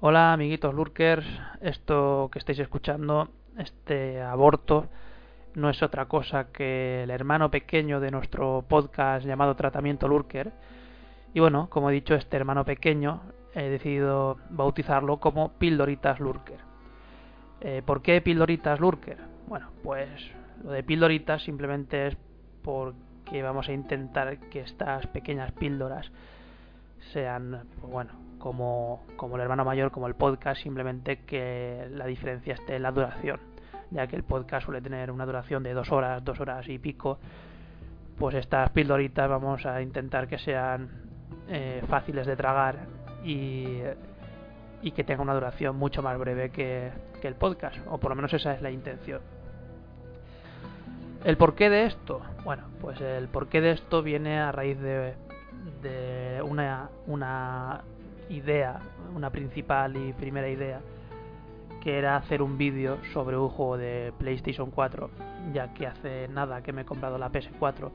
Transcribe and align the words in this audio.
Hola 0.00 0.32
amiguitos 0.32 0.74
lurkers, 0.74 1.26
esto 1.60 2.28
que 2.32 2.40
estáis 2.40 2.58
escuchando, 2.58 3.28
este 3.58 4.20
aborto, 4.20 4.88
no 5.56 5.70
es 5.70 5.82
otra 5.82 6.04
cosa 6.04 6.52
que 6.52 7.02
el 7.02 7.10
hermano 7.10 7.50
pequeño 7.50 7.98
de 7.98 8.10
nuestro 8.10 8.66
podcast 8.68 9.24
llamado 9.26 9.56
Tratamiento 9.56 10.06
Lurker. 10.06 10.52
Y 11.32 11.40
bueno, 11.40 11.68
como 11.70 11.88
he 11.88 11.94
dicho, 11.94 12.14
este 12.14 12.36
hermano 12.36 12.66
pequeño 12.66 13.22
he 13.54 13.70
decidido 13.70 14.36
bautizarlo 14.50 15.18
como 15.18 15.54
Pildoritas 15.54 16.20
Lurker. 16.20 16.58
Eh, 17.62 17.82
¿Por 17.86 18.02
qué 18.02 18.20
Pildoritas 18.20 18.78
Lurker? 18.80 19.16
Bueno, 19.48 19.70
pues 19.82 20.08
lo 20.62 20.72
de 20.72 20.82
Pildoritas 20.82 21.42
simplemente 21.42 22.08
es 22.08 22.18
porque 22.62 23.42
vamos 23.42 23.66
a 23.70 23.72
intentar 23.72 24.38
que 24.50 24.60
estas 24.60 25.06
pequeñas 25.06 25.52
píldoras 25.52 26.12
sean, 27.14 27.64
pues 27.80 27.90
bueno, 27.90 28.12
como, 28.38 29.06
como 29.16 29.36
el 29.36 29.42
hermano 29.42 29.64
mayor, 29.64 29.90
como 29.90 30.06
el 30.06 30.16
podcast, 30.16 30.62
simplemente 30.62 31.20
que 31.24 31.88
la 31.92 32.04
diferencia 32.04 32.52
esté 32.52 32.76
en 32.76 32.82
la 32.82 32.92
duración, 32.92 33.40
ya 33.90 34.06
que 34.06 34.16
el 34.16 34.24
podcast 34.24 34.66
suele 34.66 34.80
tener 34.80 35.10
una 35.10 35.26
duración 35.26 35.62
de 35.62 35.72
dos 35.74 35.92
horas, 35.92 36.24
dos 36.24 36.40
horas 36.40 36.68
y 36.68 36.78
pico, 36.78 37.18
pues 38.18 38.34
estas 38.34 38.70
pildoritas 38.70 39.28
vamos 39.28 39.66
a 39.66 39.82
intentar 39.82 40.26
que 40.26 40.38
sean 40.38 40.88
eh, 41.48 41.82
fáciles 41.88 42.26
de 42.26 42.36
tragar 42.36 42.86
y, 43.24 43.80
y 44.82 44.90
que 44.92 45.04
tengan 45.04 45.22
una 45.22 45.34
duración 45.34 45.76
mucho 45.76 46.02
más 46.02 46.18
breve 46.18 46.50
que, 46.50 46.90
que 47.20 47.28
el 47.28 47.34
podcast, 47.34 47.76
o 47.88 47.98
por 47.98 48.10
lo 48.10 48.16
menos 48.16 48.32
esa 48.32 48.54
es 48.54 48.62
la 48.62 48.70
intención. 48.70 49.20
¿El 51.24 51.36
porqué 51.36 51.68
de 51.70 51.86
esto? 51.86 52.20
Bueno, 52.44 52.64
pues 52.80 53.00
el 53.00 53.28
porqué 53.28 53.60
de 53.60 53.72
esto 53.72 54.02
viene 54.02 54.38
a 54.38 54.52
raíz 54.52 54.78
de, 54.78 55.14
de 55.82 56.42
una, 56.42 56.90
una 57.06 57.82
idea, 58.28 58.78
una 59.14 59.30
principal 59.30 59.96
y 59.96 60.12
primera 60.12 60.48
idea, 60.48 60.80
que 61.80 61.98
era 61.98 62.16
hacer 62.16 62.42
un 62.42 62.58
vídeo 62.58 62.98
sobre 63.12 63.36
un 63.36 63.48
juego 63.48 63.76
de 63.76 64.12
PlayStation 64.18 64.70
4, 64.70 65.10
ya 65.52 65.72
que 65.74 65.86
hace 65.86 66.28
nada 66.28 66.62
que 66.62 66.72
me 66.72 66.82
he 66.82 66.84
comprado 66.84 67.18
la 67.18 67.30
PS4, 67.30 67.90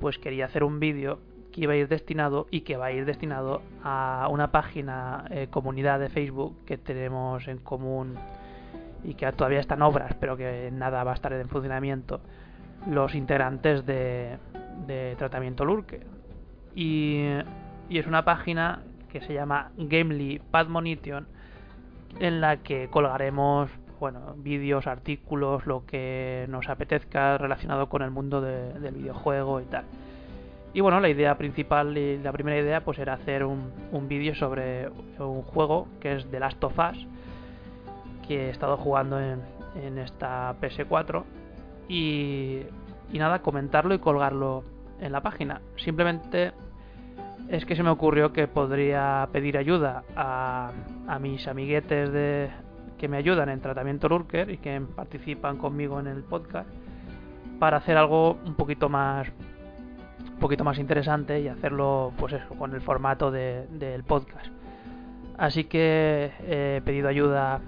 pues 0.00 0.18
quería 0.18 0.46
hacer 0.46 0.64
un 0.64 0.80
vídeo 0.80 1.18
que 1.52 1.62
iba 1.62 1.72
a 1.72 1.76
ir 1.76 1.88
destinado 1.88 2.46
y 2.50 2.60
que 2.60 2.76
va 2.76 2.86
a 2.86 2.92
ir 2.92 3.06
destinado 3.06 3.62
a 3.82 4.28
una 4.30 4.52
página 4.52 5.24
eh, 5.30 5.48
comunidad 5.50 5.98
de 5.98 6.10
Facebook 6.10 6.54
que 6.66 6.76
tenemos 6.76 7.48
en 7.48 7.58
común 7.58 8.16
y 9.02 9.14
que 9.14 9.30
todavía 9.32 9.60
está 9.60 9.74
en 9.74 9.82
obras, 9.82 10.14
pero 10.20 10.36
que 10.36 10.70
nada 10.72 11.02
va 11.04 11.12
a 11.12 11.14
estar 11.14 11.32
en 11.32 11.48
funcionamiento, 11.48 12.20
los 12.90 13.14
integrantes 13.14 13.86
de, 13.86 14.38
de 14.86 15.14
Tratamiento 15.16 15.64
Lurke. 15.64 16.00
Y, 16.74 17.24
y 17.88 17.98
es 17.98 18.06
una 18.06 18.24
página 18.24 18.82
que 19.08 19.20
se 19.22 19.32
llama 19.32 19.70
Gamely 19.78 20.42
Padmonition, 20.50 21.26
en 22.20 22.40
la 22.40 22.58
que 22.58 22.88
colgaremos 22.88 23.70
bueno, 23.98 24.34
vídeos, 24.36 24.86
artículos, 24.86 25.66
lo 25.66 25.86
que 25.86 26.46
nos 26.48 26.68
apetezca 26.68 27.38
relacionado 27.38 27.88
con 27.88 28.02
el 28.02 28.10
mundo 28.10 28.40
de, 28.40 28.78
del 28.78 28.94
videojuego 28.94 29.60
y 29.60 29.64
tal. 29.64 29.84
Y 30.74 30.80
bueno, 30.80 31.00
la 31.00 31.08
idea 31.08 31.38
principal 31.38 31.96
y 31.96 32.18
la 32.18 32.32
primera 32.32 32.58
idea 32.58 32.84
pues 32.84 32.98
era 32.98 33.14
hacer 33.14 33.44
un, 33.44 33.72
un 33.92 34.08
vídeo 34.08 34.34
sobre 34.34 34.90
un 35.18 35.42
juego 35.42 35.88
que 36.00 36.16
es 36.16 36.30
The 36.30 36.38
Last 36.38 36.62
of 36.62 36.78
Us, 36.78 37.06
que 38.28 38.48
he 38.48 38.50
estado 38.50 38.76
jugando 38.76 39.18
en, 39.18 39.40
en 39.82 39.98
esta 39.98 40.54
PS4 40.60 41.24
y, 41.88 42.60
y 43.12 43.18
nada, 43.18 43.40
comentarlo 43.40 43.94
y 43.94 43.98
colgarlo 43.98 44.64
en 45.00 45.12
la 45.12 45.22
página. 45.22 45.62
Simplemente 45.76 46.52
es 47.48 47.64
que 47.64 47.76
se 47.76 47.82
me 47.82 47.90
ocurrió 47.90 48.32
que 48.32 48.48
podría 48.48 49.28
pedir 49.32 49.56
ayuda 49.56 50.04
a, 50.16 50.72
a 51.06 51.18
mis 51.18 51.46
amiguetes 51.46 52.12
de, 52.12 52.50
que 52.98 53.08
me 53.08 53.16
ayudan 53.16 53.48
en 53.48 53.60
tratamiento 53.60 54.08
Lurker 54.08 54.50
y 54.50 54.58
que 54.58 54.80
participan 54.80 55.58
conmigo 55.58 56.00
en 56.00 56.06
el 56.06 56.22
podcast 56.22 56.68
para 57.58 57.78
hacer 57.78 57.96
algo 57.96 58.38
un 58.44 58.54
poquito 58.54 58.88
más 58.88 59.28
un 59.28 60.40
poquito 60.40 60.64
más 60.64 60.78
interesante 60.78 61.40
y 61.40 61.48
hacerlo 61.48 62.12
pues 62.18 62.34
eso, 62.34 62.54
con 62.58 62.74
el 62.74 62.82
formato 62.82 63.30
de, 63.30 63.66
del 63.70 64.04
podcast. 64.04 64.48
Así 65.38 65.64
que 65.64 66.30
he 66.46 66.82
pedido 66.84 67.08
ayuda 67.08 67.60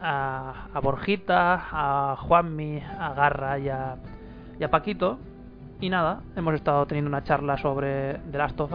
a, 0.00 0.66
a 0.72 0.80
Borjita 0.80 1.68
a 1.70 2.16
Juanmi 2.16 2.80
a 2.80 3.12
Garra 3.14 3.58
y 3.58 3.68
a, 3.68 4.70
Paquito. 4.70 5.18
Y 5.80 5.90
nada, 5.90 6.22
hemos 6.34 6.54
estado 6.54 6.84
teniendo 6.86 7.08
una 7.08 7.22
charla 7.22 7.56
sobre 7.56 8.14
The 8.32 8.38
Last 8.38 8.60
of 8.60 8.72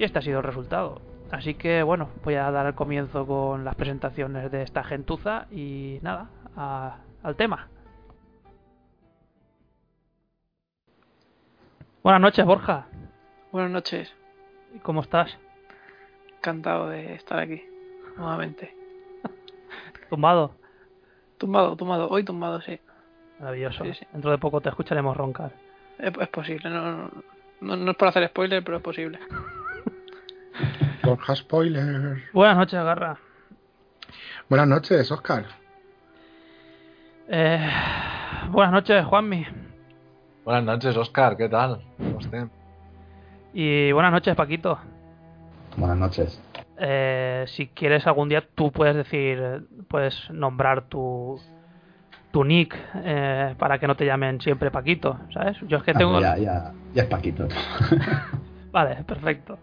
y 0.00 0.04
este 0.04 0.18
ha 0.18 0.22
sido 0.22 0.38
el 0.38 0.44
resultado. 0.44 1.02
Así 1.30 1.54
que 1.54 1.82
bueno, 1.82 2.08
voy 2.24 2.34
a 2.36 2.50
dar 2.50 2.64
el 2.64 2.74
comienzo 2.74 3.26
con 3.26 3.66
las 3.66 3.74
presentaciones 3.74 4.50
de 4.50 4.62
esta 4.62 4.82
gentuza 4.82 5.46
y 5.50 5.98
nada, 6.00 6.30
a- 6.56 6.96
al 7.22 7.36
tema. 7.36 7.68
Buenas 12.02 12.22
noches, 12.22 12.46
Borja. 12.46 12.86
Buenas 13.52 13.70
noches, 13.70 14.10
¿Cómo 14.82 15.02
estás? 15.02 15.36
encantado 16.38 16.88
de 16.88 17.12
estar 17.16 17.38
aquí 17.38 17.62
nuevamente. 18.16 18.74
¿Tumbado? 20.08 20.54
Tumbado, 21.36 21.76
tumbado, 21.76 22.08
hoy 22.08 22.24
tumbado, 22.24 22.62
sí. 22.62 22.80
Maravilloso. 23.38 23.84
Sí, 23.84 23.92
sí. 23.92 24.06
Dentro 24.12 24.30
de 24.30 24.38
poco 24.38 24.62
te 24.62 24.70
escucharemos 24.70 25.14
roncar. 25.14 25.52
Es, 25.98 26.12
es 26.18 26.28
posible, 26.28 26.70
no, 26.70 27.10
no, 27.60 27.76
no 27.76 27.90
es 27.90 27.96
por 27.98 28.08
hacer 28.08 28.26
spoiler, 28.28 28.64
pero 28.64 28.78
es 28.78 28.82
posible. 28.82 29.18
Borja 31.04 31.34
Spoiler. 31.36 32.22
Buenas 32.32 32.56
noches, 32.56 32.82
Garra. 32.82 33.16
Buenas 34.48 34.68
noches, 34.68 35.10
Oscar. 35.10 35.44
Eh, 37.28 37.70
buenas 38.50 38.72
noches, 38.72 39.04
Juanmi. 39.06 39.46
Buenas 40.44 40.64
noches, 40.64 40.96
Oscar, 40.96 41.36
¿qué 41.36 41.48
tal? 41.48 41.80
¿Cómo 41.98 42.18
estén? 42.18 42.50
Y 43.52 43.92
buenas 43.92 44.12
noches, 44.12 44.34
Paquito. 44.34 44.78
Buenas 45.76 45.96
noches. 45.96 46.40
Eh, 46.78 47.44
si 47.48 47.68
quieres 47.68 48.06
algún 48.06 48.28
día 48.28 48.44
tú 48.54 48.72
puedes 48.72 48.96
decir, 48.96 49.66
puedes 49.88 50.30
nombrar 50.30 50.86
tu 50.88 51.38
tu 52.32 52.44
nick 52.44 52.76
eh, 52.94 53.54
para 53.58 53.78
que 53.78 53.86
no 53.88 53.96
te 53.96 54.06
llamen 54.06 54.40
siempre 54.40 54.70
Paquito, 54.70 55.18
¿sabes? 55.32 55.56
Yo 55.66 55.78
es 55.78 55.82
que 55.82 55.90
Ah, 55.90 55.98
tengo... 55.98 56.20
ya, 56.20 56.36
ya, 56.38 56.72
ya 56.94 57.02
es 57.02 57.08
Paquito. 57.08 57.48
Vale, 58.72 59.02
perfecto. 59.04 59.58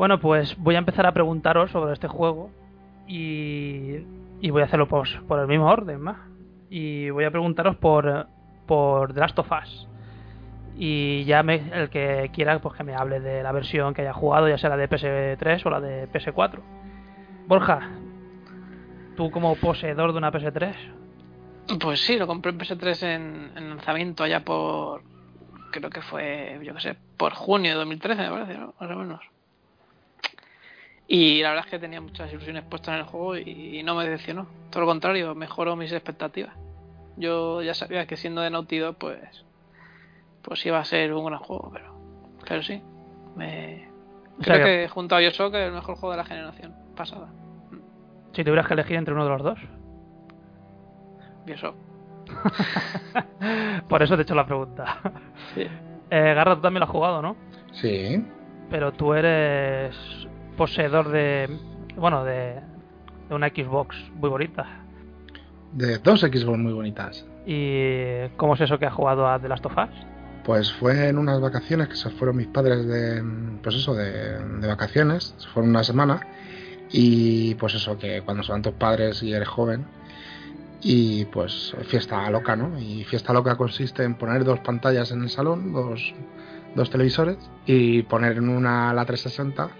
Bueno, 0.00 0.18
pues 0.18 0.56
voy 0.56 0.76
a 0.76 0.78
empezar 0.78 1.04
a 1.04 1.12
preguntaros 1.12 1.72
sobre 1.72 1.92
este 1.92 2.08
juego 2.08 2.50
y, 3.06 3.98
voy 4.48 4.62
a 4.62 4.64
hacerlo 4.64 4.88
por 4.88 5.06
el 5.38 5.46
mismo 5.46 5.66
orden, 5.66 6.06
¿va? 6.06 6.24
Y 6.70 7.10
voy 7.10 7.24
a 7.24 7.30
preguntaros 7.30 7.76
por, 7.76 8.26
por 8.66 9.12
The 9.12 9.20
Last 9.20 9.38
of 9.38 9.52
Us. 9.52 9.88
Y 10.74 11.24
ya 11.24 11.40
el 11.40 11.90
que 11.90 12.30
quiera 12.32 12.58
pues 12.60 12.78
que 12.78 12.82
me 12.82 12.94
hable 12.94 13.20
de 13.20 13.42
la 13.42 13.52
versión 13.52 13.92
que 13.92 14.00
haya 14.00 14.14
jugado, 14.14 14.48
ya 14.48 14.56
sea 14.56 14.70
la 14.70 14.78
de 14.78 14.88
PS3 14.88 15.66
o 15.66 15.68
la 15.68 15.80
de 15.82 16.10
PS4. 16.10 16.60
Borja, 17.46 17.90
tú 19.18 19.30
como 19.30 19.54
poseedor 19.56 20.12
de 20.12 20.18
una 20.18 20.32
PS3, 20.32 20.76
Pues 21.78 22.00
sí, 22.00 22.16
lo 22.16 22.26
compré 22.26 22.52
en 22.52 22.58
PS3 22.58 23.02
en, 23.02 23.52
en 23.54 23.68
lanzamiento 23.68 24.24
allá 24.24 24.46
por. 24.46 25.02
Creo 25.72 25.90
que 25.90 26.00
fue, 26.00 26.58
yo 26.62 26.72
qué 26.72 26.80
sé, 26.80 26.96
por 27.18 27.34
junio 27.34 27.72
de 27.72 27.76
2013, 27.76 28.22
me 28.22 28.30
parece, 28.30 28.56
¿no? 28.56 28.72
Más 28.80 28.96
menos. 28.96 29.39
Y 31.12 31.42
la 31.42 31.48
verdad 31.48 31.64
es 31.64 31.70
que 31.72 31.78
tenía 31.80 32.00
muchas 32.00 32.32
ilusiones 32.32 32.62
puestas 32.62 32.94
en 32.94 33.00
el 33.00 33.06
juego 33.06 33.36
y, 33.36 33.78
y 33.78 33.82
no 33.82 33.96
me 33.96 34.04
decepcionó. 34.08 34.46
Todo 34.70 34.82
lo 34.82 34.86
contrario, 34.86 35.34
mejoró 35.34 35.74
mis 35.74 35.90
expectativas. 35.92 36.54
Yo 37.16 37.62
ya 37.62 37.74
sabía 37.74 38.06
que 38.06 38.16
siendo 38.16 38.40
de 38.42 38.50
Naughty 38.50 38.78
Dog, 38.78 38.94
pues, 38.96 39.44
pues 40.42 40.64
iba 40.66 40.78
a 40.78 40.84
ser 40.84 41.12
un 41.12 41.24
gran 41.26 41.40
juego, 41.40 41.70
pero, 41.72 41.92
pero 42.48 42.62
sí. 42.62 42.80
Me... 43.34 43.88
O 44.38 44.44
sea 44.44 44.54
Creo 44.54 44.66
que- 44.66 44.82
que 44.84 44.88
junto 44.88 45.16
a 45.16 45.18
Bioshock 45.18 45.52
es 45.54 45.66
el 45.66 45.72
mejor 45.72 45.96
juego 45.96 46.12
de 46.12 46.18
la 46.18 46.24
generación 46.24 46.74
pasada. 46.96 47.28
Si 48.32 48.44
tuvieras 48.44 48.68
que 48.68 48.74
elegir 48.74 48.96
entre 48.96 49.12
uno 49.12 49.24
de 49.24 49.30
los 49.30 49.42
dos. 49.42 49.58
Bioshock. 51.44 51.74
Por 53.88 54.02
eso 54.02 54.14
te 54.14 54.20
he 54.20 54.24
hecho 54.24 54.34
la 54.36 54.46
pregunta. 54.46 54.98
Sí. 55.54 55.62
Eh, 56.10 56.34
Garra, 56.34 56.54
tú 56.54 56.62
también 56.62 56.80
lo 56.80 56.84
has 56.84 56.90
jugado, 56.92 57.20
¿no? 57.20 57.36
Sí. 57.72 58.24
Pero 58.70 58.92
tú 58.92 59.12
eres 59.14 59.94
poseedor 60.60 61.08
de. 61.08 61.48
Bueno, 61.96 62.22
de, 62.22 62.60
de 63.30 63.34
una 63.34 63.48
Xbox 63.48 63.96
muy 64.16 64.28
bonita. 64.28 64.66
De 65.72 65.96
dos 65.96 66.20
Xbox 66.20 66.58
muy 66.58 66.74
bonitas. 66.74 67.24
¿Y 67.46 68.28
cómo 68.36 68.52
es 68.52 68.60
eso 68.60 68.78
que 68.78 68.84
has 68.84 68.92
jugado 68.92 69.26
a 69.26 69.40
The 69.40 69.48
Last 69.48 69.64
of 69.64 69.72
Us? 69.72 69.88
Pues 70.44 70.70
fue 70.70 71.08
en 71.08 71.16
unas 71.16 71.40
vacaciones 71.40 71.88
que 71.88 71.96
se 71.96 72.10
fueron 72.10 72.36
mis 72.36 72.48
padres 72.48 72.86
de, 72.86 73.24
pues 73.62 73.74
eso, 73.74 73.94
de, 73.94 74.38
de 74.60 74.68
vacaciones, 74.68 75.34
se 75.38 75.48
fueron 75.48 75.70
una 75.70 75.82
semana 75.82 76.20
y 76.90 77.54
pues 77.54 77.74
eso, 77.76 77.96
que 77.96 78.20
cuando 78.20 78.42
son 78.42 78.60
tus 78.60 78.74
padres 78.74 79.22
y 79.22 79.32
eres 79.32 79.48
joven 79.48 79.86
y 80.82 81.24
pues 81.26 81.74
fiesta 81.84 82.28
loca, 82.28 82.54
¿no? 82.54 82.78
Y 82.78 83.04
fiesta 83.04 83.32
loca 83.32 83.56
consiste 83.56 84.04
en 84.04 84.14
poner 84.14 84.44
dos 84.44 84.60
pantallas 84.60 85.10
en 85.10 85.22
el 85.22 85.30
salón, 85.30 85.72
dos, 85.72 86.12
dos 86.74 86.90
televisores 86.90 87.38
y 87.64 88.02
poner 88.02 88.36
en 88.36 88.50
una 88.50 88.92
la 88.92 89.06
360 89.06 89.70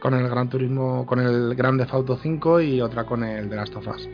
con 0.00 0.14
el 0.14 0.28
Gran 0.28 0.48
Turismo, 0.48 1.04
con 1.06 1.20
el 1.20 1.54
Gran 1.54 1.78
Theft 1.78 1.94
Auto 1.94 2.16
5 2.16 2.60
y 2.60 2.80
otra 2.80 3.04
con 3.04 3.24
el 3.24 3.48
de 3.48 3.56
Last 3.56 3.74
of 3.76 3.86
Us. 3.88 4.08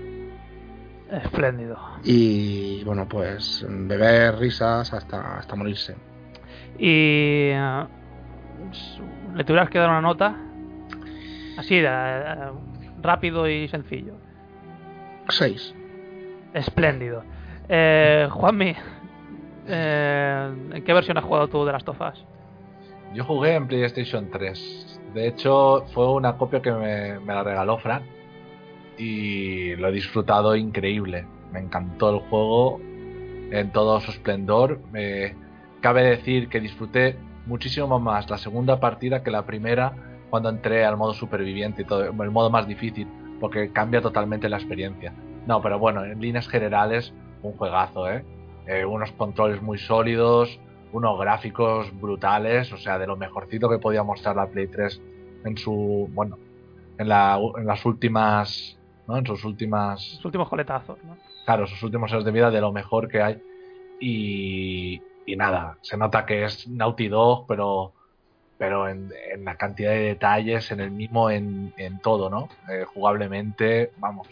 Espléndido. 1.11 1.79
Y 2.03 2.83
bueno, 2.85 3.07
pues 3.09 3.65
beber 3.69 4.37
risas 4.39 4.93
hasta, 4.93 5.39
hasta 5.39 5.55
morirse. 5.55 5.95
Y. 6.79 7.51
eh, 7.53 7.85
¿Le 9.35 9.45
tuvieras 9.45 9.69
que 9.69 9.79
dar 9.79 9.91
una 9.91 10.01
nota? 10.01 10.37
Así, 11.59 11.77
eh, 11.79 12.51
rápido 13.03 13.49
y 13.49 13.69
sencillo. 13.69 14.15
6. 15.29 15.75
Espléndido. 16.55 17.23
Eh, 17.69 18.29
Juanmi, 18.31 18.75
eh, 19.67 20.55
¿en 20.73 20.85
qué 20.85 20.93
versión 20.93 21.17
has 21.19 21.25
jugado 21.25 21.49
tú 21.49 21.65
de 21.65 21.73
Last 21.73 21.89
of 21.89 22.01
Us? 22.01 22.25
Yo 23.15 23.25
jugué 23.25 23.55
en 23.55 23.67
PlayStation 23.67 24.31
3. 24.31 24.94
De 25.15 25.29
hecho, 25.29 25.85
fue 25.95 26.13
una 26.13 26.37
copia 26.37 26.61
que 26.61 26.73
me, 26.73 27.21
me 27.21 27.35
la 27.35 27.43
regaló 27.43 27.79
Frank. 27.79 28.03
Y 28.99 29.75
lo 29.77 29.89
he 29.89 29.93
disfrutado 29.93 30.55
increíble. 30.57 31.27
Me 31.53 31.61
encantó 31.61 32.11
el 32.11 32.21
juego 32.29 32.81
en 33.51 33.71
todo 33.73 34.01
su 34.01 34.11
esplendor. 34.11 34.81
Me- 34.93 35.35
cabe 35.81 36.03
decir 36.03 36.49
que 36.49 36.61
disfruté 36.61 37.17
muchísimo 37.47 37.99
más 38.01 38.31
la 38.31 38.39
segunda 38.39 38.81
partida 38.81 39.23
que 39.23 39.31
la 39.31 39.45
primera 39.45 39.93
cuando 40.31 40.49
entré 40.49 40.85
al 40.85 40.97
modo 40.97 41.13
superviviente 41.13 41.83
y 41.83 41.85
todo, 41.85 42.05
el 42.05 42.31
modo 42.31 42.51
más 42.51 42.67
difícil, 42.67 43.07
porque 43.39 43.71
cambia 43.71 44.01
totalmente 44.01 44.49
la 44.49 44.57
experiencia. 44.57 45.13
No, 45.47 45.61
pero 45.63 45.79
bueno, 45.79 46.05
en 46.05 46.21
líneas 46.21 46.49
generales, 46.49 47.13
un 47.43 47.53
juegazo, 47.53 48.11
¿eh? 48.11 48.25
Eh, 48.67 48.85
unos 48.85 49.13
controles 49.13 49.61
muy 49.61 49.79
sólidos, 49.79 50.59
unos 50.95 51.19
gráficos 51.19 51.91
brutales, 52.01 52.73
o 52.73 52.79
sea, 52.79 52.99
de 52.99 53.07
lo 53.07 53.17
mejorcito 53.17 53.69
que 53.69 53.79
podía 53.79 54.03
mostrar 54.03 54.37
la 54.37 54.47
Play 54.47 54.69
3 54.69 55.01
en 55.45 55.57
su, 55.59 56.09
bueno, 56.13 56.39
en, 56.99 57.09
la, 57.09 57.39
en 57.57 57.67
las 57.67 57.85
últimas, 57.85 58.79
¿no? 59.09 59.17
En 59.19 59.27
sus 59.27 59.45
últimas, 59.45 60.13
Los 60.17 60.25
últimos 60.25 60.49
coletazos, 60.49 60.97
¿no? 61.05 61.17
claro, 61.45 61.67
sus 61.67 61.83
últimos 61.83 62.13
años 62.13 62.25
de 62.25 62.31
vida, 62.31 62.51
de 62.51 62.61
lo 62.61 62.73
mejor 62.73 63.09
que 63.09 63.21
hay. 63.23 63.43
Y, 64.01 65.03
y 65.27 65.37
nada, 65.37 65.79
se 65.83 65.97
nota 65.97 66.27
que 66.27 66.45
es 66.45 66.67
Naughty 66.69 67.09
Dog, 67.09 67.47
pero, 67.49 67.93
pero 68.59 68.89
en, 68.89 69.11
en 69.33 69.45
la 69.45 69.57
cantidad 69.57 69.91
de 69.91 70.01
detalles, 70.01 70.71
en 70.71 70.81
el 70.81 70.91
mismo, 70.91 71.29
en, 71.31 71.73
en 71.77 71.99
todo, 72.01 72.31
¿no? 72.31 72.49
Eh, 72.71 72.85
jugablemente, 72.85 73.91
vamos, 73.99 74.29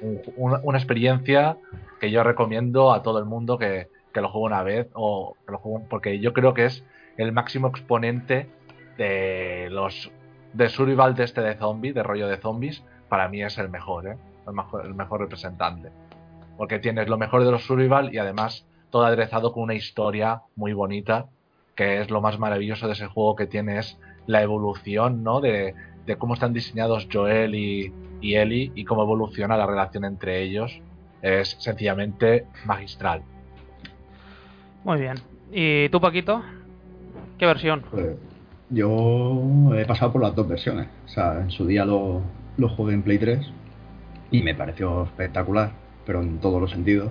un- 0.00 0.20
una, 0.36 0.60
una 0.62 0.78
experiencia 0.78 1.56
que 2.00 2.10
yo 2.10 2.22
recomiendo 2.22 2.92
a 2.92 3.02
todo 3.02 3.18
el 3.18 3.24
mundo 3.24 3.58
que, 3.58 3.88
que 4.14 4.20
lo 4.20 4.30
juegue 4.30 4.46
una 4.46 4.62
vez 4.62 4.88
o 4.94 5.36
que 5.44 5.52
lo 5.52 5.60
porque 5.90 6.20
yo 6.20 6.32
creo 6.32 6.54
que 6.54 6.66
es 6.66 6.84
el 7.18 7.32
máximo 7.32 7.68
exponente 7.68 8.48
de 8.96 9.68
los 9.70 10.10
de 10.52 10.68
survival 10.68 11.16
de 11.16 11.24
este 11.24 11.40
de 11.40 11.56
zombie, 11.56 11.92
de 11.92 12.02
rollo 12.02 12.28
de 12.28 12.38
zombies, 12.38 12.82
para 13.08 13.28
mí 13.28 13.42
es 13.42 13.58
el 13.58 13.68
mejor, 13.68 14.06
¿eh? 14.06 14.16
el 14.46 14.54
mejor, 14.54 14.86
el 14.86 14.94
mejor 14.94 15.20
representante. 15.20 15.90
Porque 16.56 16.78
tienes 16.78 17.08
lo 17.08 17.18
mejor 17.18 17.44
de 17.44 17.50
los 17.50 17.64
survival 17.64 18.14
y 18.14 18.18
además 18.18 18.64
todo 18.90 19.04
aderezado 19.04 19.52
con 19.52 19.64
una 19.64 19.74
historia 19.74 20.42
muy 20.54 20.72
bonita, 20.72 21.26
que 21.74 22.00
es 22.00 22.10
lo 22.10 22.20
más 22.20 22.38
maravilloso 22.38 22.86
de 22.86 22.92
ese 22.92 23.08
juego 23.08 23.34
que 23.34 23.48
tiene 23.48 23.78
es 23.78 23.98
la 24.26 24.42
evolución, 24.42 25.24
¿no? 25.24 25.40
De, 25.40 25.74
de 26.06 26.16
cómo 26.16 26.34
están 26.34 26.52
diseñados 26.52 27.08
Joel 27.12 27.56
y, 27.56 27.92
y 28.20 28.36
Ellie 28.36 28.70
y 28.76 28.84
cómo 28.84 29.02
evoluciona 29.02 29.56
la 29.56 29.66
relación 29.66 30.04
entre 30.04 30.42
ellos. 30.42 30.80
Es 31.20 31.56
sencillamente 31.58 32.46
magistral. 32.64 33.24
Muy 34.84 35.00
bien. 35.00 35.14
¿Y 35.50 35.88
tú, 35.88 36.00
Paquito? 36.00 36.42
¿Qué 37.38 37.46
versión? 37.46 37.82
Pues, 37.90 38.16
yo 38.68 39.74
he 39.74 39.86
pasado 39.86 40.12
por 40.12 40.22
las 40.22 40.34
dos 40.34 40.46
versiones. 40.46 40.88
O 41.06 41.08
sea, 41.08 41.40
en 41.40 41.50
su 41.50 41.66
día 41.66 41.84
lo, 41.86 42.22
lo 42.58 42.68
jugué 42.68 42.94
en 42.94 43.02
Play 43.02 43.18
3 43.18 43.40
y 44.30 44.42
me 44.42 44.54
pareció 44.54 45.04
espectacular, 45.04 45.72
pero 46.04 46.20
en 46.20 46.38
todos 46.38 46.60
los 46.60 46.70
sentidos. 46.70 47.10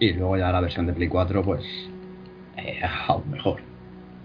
Y 0.00 0.12
luego 0.14 0.36
ya 0.36 0.50
la 0.50 0.60
versión 0.60 0.86
de 0.86 0.92
Play 0.92 1.08
4, 1.08 1.42
pues 1.42 1.64
eh, 2.56 2.80
aún 3.08 3.30
mejor. 3.30 3.60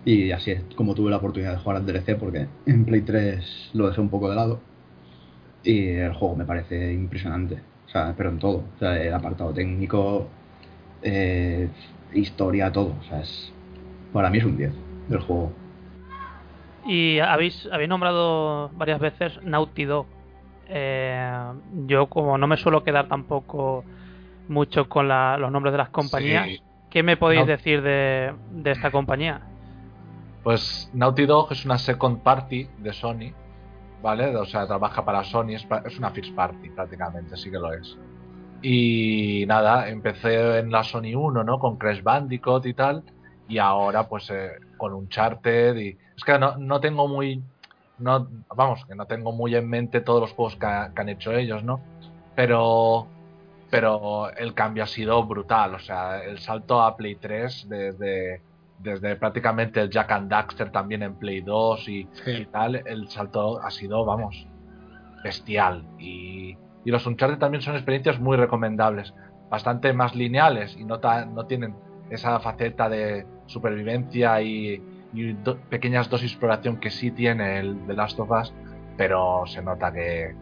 Y 0.04 0.32
así 0.32 0.52
es 0.52 0.64
como 0.76 0.96
tuve 0.96 1.12
la 1.12 1.18
oportunidad 1.18 1.52
de 1.52 1.60
jugar 1.60 1.78
al 1.78 1.86
DLC, 1.86 2.18
porque 2.18 2.48
en 2.66 2.86
Play 2.86 3.02
3 3.02 3.72
lo 3.74 3.88
dejé 3.88 4.02
un 4.02 4.10
poco 4.10 4.30
de 4.30 4.36
lado. 4.36 4.60
Y 5.64 5.90
el 5.90 6.14
juego 6.14 6.36
me 6.36 6.46
parece 6.46 6.94
impresionante. 6.94 7.62
O 7.86 7.90
sea, 7.90 8.16
pero 8.18 8.30
en 8.30 8.40
todo. 8.40 8.64
O 8.76 8.80
sea, 8.80 9.00
el 9.02 9.14
apartado 9.14 9.54
técnico, 9.54 10.28
eh, 11.04 11.70
historia, 12.14 12.72
todo. 12.72 12.96
O 13.00 13.04
sea, 13.04 13.20
es, 13.22 13.54
para 14.14 14.30
mí 14.30 14.38
es 14.40 14.44
un 14.46 14.58
10 14.58 14.74
del 15.08 15.20
juego. 15.20 15.52
Y 16.86 17.20
habéis, 17.20 17.68
habéis 17.72 17.90
nombrado 17.90 18.70
varias 18.74 19.00
veces 19.00 19.40
Naughty 19.44 19.86
Dog. 19.86 20.08
Eh, 20.68 21.32
yo 21.86 22.08
como 22.08 22.38
no 22.38 22.48
me 22.48 22.58
suelo 22.58 22.84
quedar 22.84 23.08
tampoco 23.08 23.84
mucho 24.48 24.88
con 24.90 25.08
la- 25.08 25.38
los 25.38 25.52
nombres 25.52 25.72
de 25.74 25.78
las 25.78 25.90
compañías, 25.90 26.46
Sí. 26.48 26.62
¿qué 26.90 27.04
me 27.04 27.18
podéis 27.18 27.46
decir 27.46 27.82
de, 27.82 28.34
de 28.52 28.72
esta 28.72 28.90
compañía? 28.92 29.42
Pues 30.44 30.90
Naughty 30.94 31.26
Dog 31.26 31.52
es 31.52 31.66
una 31.66 31.78
second 31.78 32.20
party 32.24 32.68
de 32.80 32.94
Sony, 32.94 33.32
¿vale? 34.02 34.36
O 34.36 34.46
sea, 34.46 34.66
trabaja 34.66 35.06
para 35.06 35.24
Sony, 35.24 35.50
es 35.86 36.00
una 36.00 36.10
first 36.10 36.34
party 36.34 36.70
prácticamente, 36.70 37.38
sí 37.38 37.52
que 37.52 37.60
lo 37.60 37.72
es. 37.74 37.96
Y 38.62 39.46
nada, 39.48 39.90
empecé 39.90 40.60
en 40.60 40.72
la 40.72 40.84
Sony 40.84 41.16
1, 41.16 41.44
¿no? 41.44 41.60
Con 41.60 41.78
Crash 41.78 42.04
Bandicoot 42.04 42.66
y 42.68 42.74
tal, 42.74 43.04
y 43.48 43.58
ahora 43.58 44.08
pues 44.08 44.30
eh, 44.30 44.52
con 44.78 44.94
Uncharted 44.94 45.76
y... 45.78 45.98
Es 46.16 46.24
que 46.24 46.38
no, 46.38 46.58
no 46.58 46.80
tengo 46.80 47.08
muy... 47.08 47.42
No, 47.98 48.28
vamos, 48.56 48.86
que 48.86 48.96
no 48.96 49.06
tengo 49.06 49.32
muy 49.32 49.56
en 49.56 49.68
mente 49.70 50.02
todos 50.02 50.22
los 50.22 50.32
juegos 50.34 50.56
que, 50.56 50.66
ha- 50.66 50.92
que 50.94 51.02
han 51.02 51.10
hecho 51.10 51.32
ellos, 51.34 51.64
¿no? 51.64 51.82
Pero 52.36 53.08
pero 53.70 54.30
el 54.36 54.54
cambio 54.54 54.84
ha 54.84 54.88
sido 54.88 55.24
brutal. 55.24 55.76
O 55.76 55.80
sea, 55.80 56.22
el 56.24 56.40
salto 56.40 56.82
a 56.82 56.98
Play 56.98 57.16
3 57.16 57.68
desde, 57.70 58.42
desde 58.80 59.16
prácticamente 59.16 59.80
el 59.80 59.90
Jack 59.90 60.12
and 60.12 60.30
Daxter 60.30 60.72
también 60.72 61.04
en 61.04 61.16
Play 61.16 61.40
2 61.40 61.88
y, 61.88 62.06
Sí. 62.26 62.32
y 62.32 62.46
tal, 62.48 62.76
el 62.86 63.08
salto 63.08 63.62
ha 63.64 63.72
sido, 63.72 64.04
vamos, 64.04 64.46
bestial. 65.24 65.86
Y, 66.00 66.58
y 66.84 66.92
los 66.92 67.06
Uncharted 67.06 67.38
también 67.38 67.62
son 67.62 67.76
experiencias 67.76 68.20
muy 68.20 68.38
recomendables, 68.38 69.14
bastante 69.50 69.94
más 69.94 70.16
lineales 70.16 70.76
y 70.78 70.86
no, 70.86 71.00
tan- 71.00 71.36
no 71.36 71.46
tienen 71.46 71.76
esa 72.10 72.40
faceta 72.40 72.90
de 72.90 73.26
supervivencia 73.46 74.42
y, 74.42 74.82
pequeñas 75.70 76.10
dosis 76.10 76.30
de 76.30 76.34
exploración 76.34 76.78
que 76.78 76.90
sí 76.90 77.12
tiene 77.12 77.60
el 77.60 77.78
The 77.86 77.94
Last 77.94 78.20
of 78.20 78.32
Us, 78.32 78.54
pero 78.98 79.44
se 79.46 79.62
nota 79.62 79.92
que, 79.92 80.34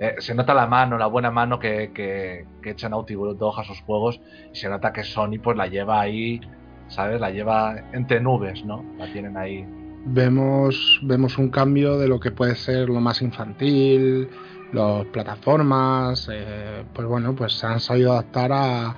eh, 0.00 0.14
se 0.18 0.34
nota 0.34 0.54
la 0.54 0.66
mano, 0.66 0.96
la 0.98 1.06
buena 1.06 1.30
mano 1.30 1.58
que, 1.58 1.90
que, 1.92 2.46
que 2.62 2.70
echa 2.70 2.88
Naughty 2.88 3.14
a 3.14 3.64
sus 3.64 3.80
juegos 3.82 4.20
y 4.52 4.56
se 4.56 4.68
nota 4.68 4.92
que 4.92 5.04
Sony 5.04 5.38
pues 5.42 5.56
la 5.56 5.66
lleva 5.66 6.00
ahí, 6.00 6.40
¿sabes? 6.88 7.20
La 7.20 7.30
lleva 7.30 7.76
entre 7.92 8.20
nubes, 8.20 8.64
¿no? 8.64 8.84
La 8.98 9.12
tienen 9.12 9.36
ahí. 9.36 9.66
Vemos, 10.06 11.00
vemos 11.02 11.38
un 11.38 11.48
cambio 11.48 11.98
de 11.98 12.08
lo 12.08 12.20
que 12.20 12.30
puede 12.30 12.56
ser 12.56 12.88
lo 12.88 13.00
más 13.00 13.22
infantil, 13.22 14.28
las 14.74 15.04
plataformas, 15.06 16.28
eh, 16.32 16.84
pues 16.92 17.06
bueno, 17.06 17.34
pues 17.34 17.52
se 17.54 17.66
han 17.66 17.80
sabido 17.80 18.12
adaptar 18.12 18.52
a, 18.52 18.96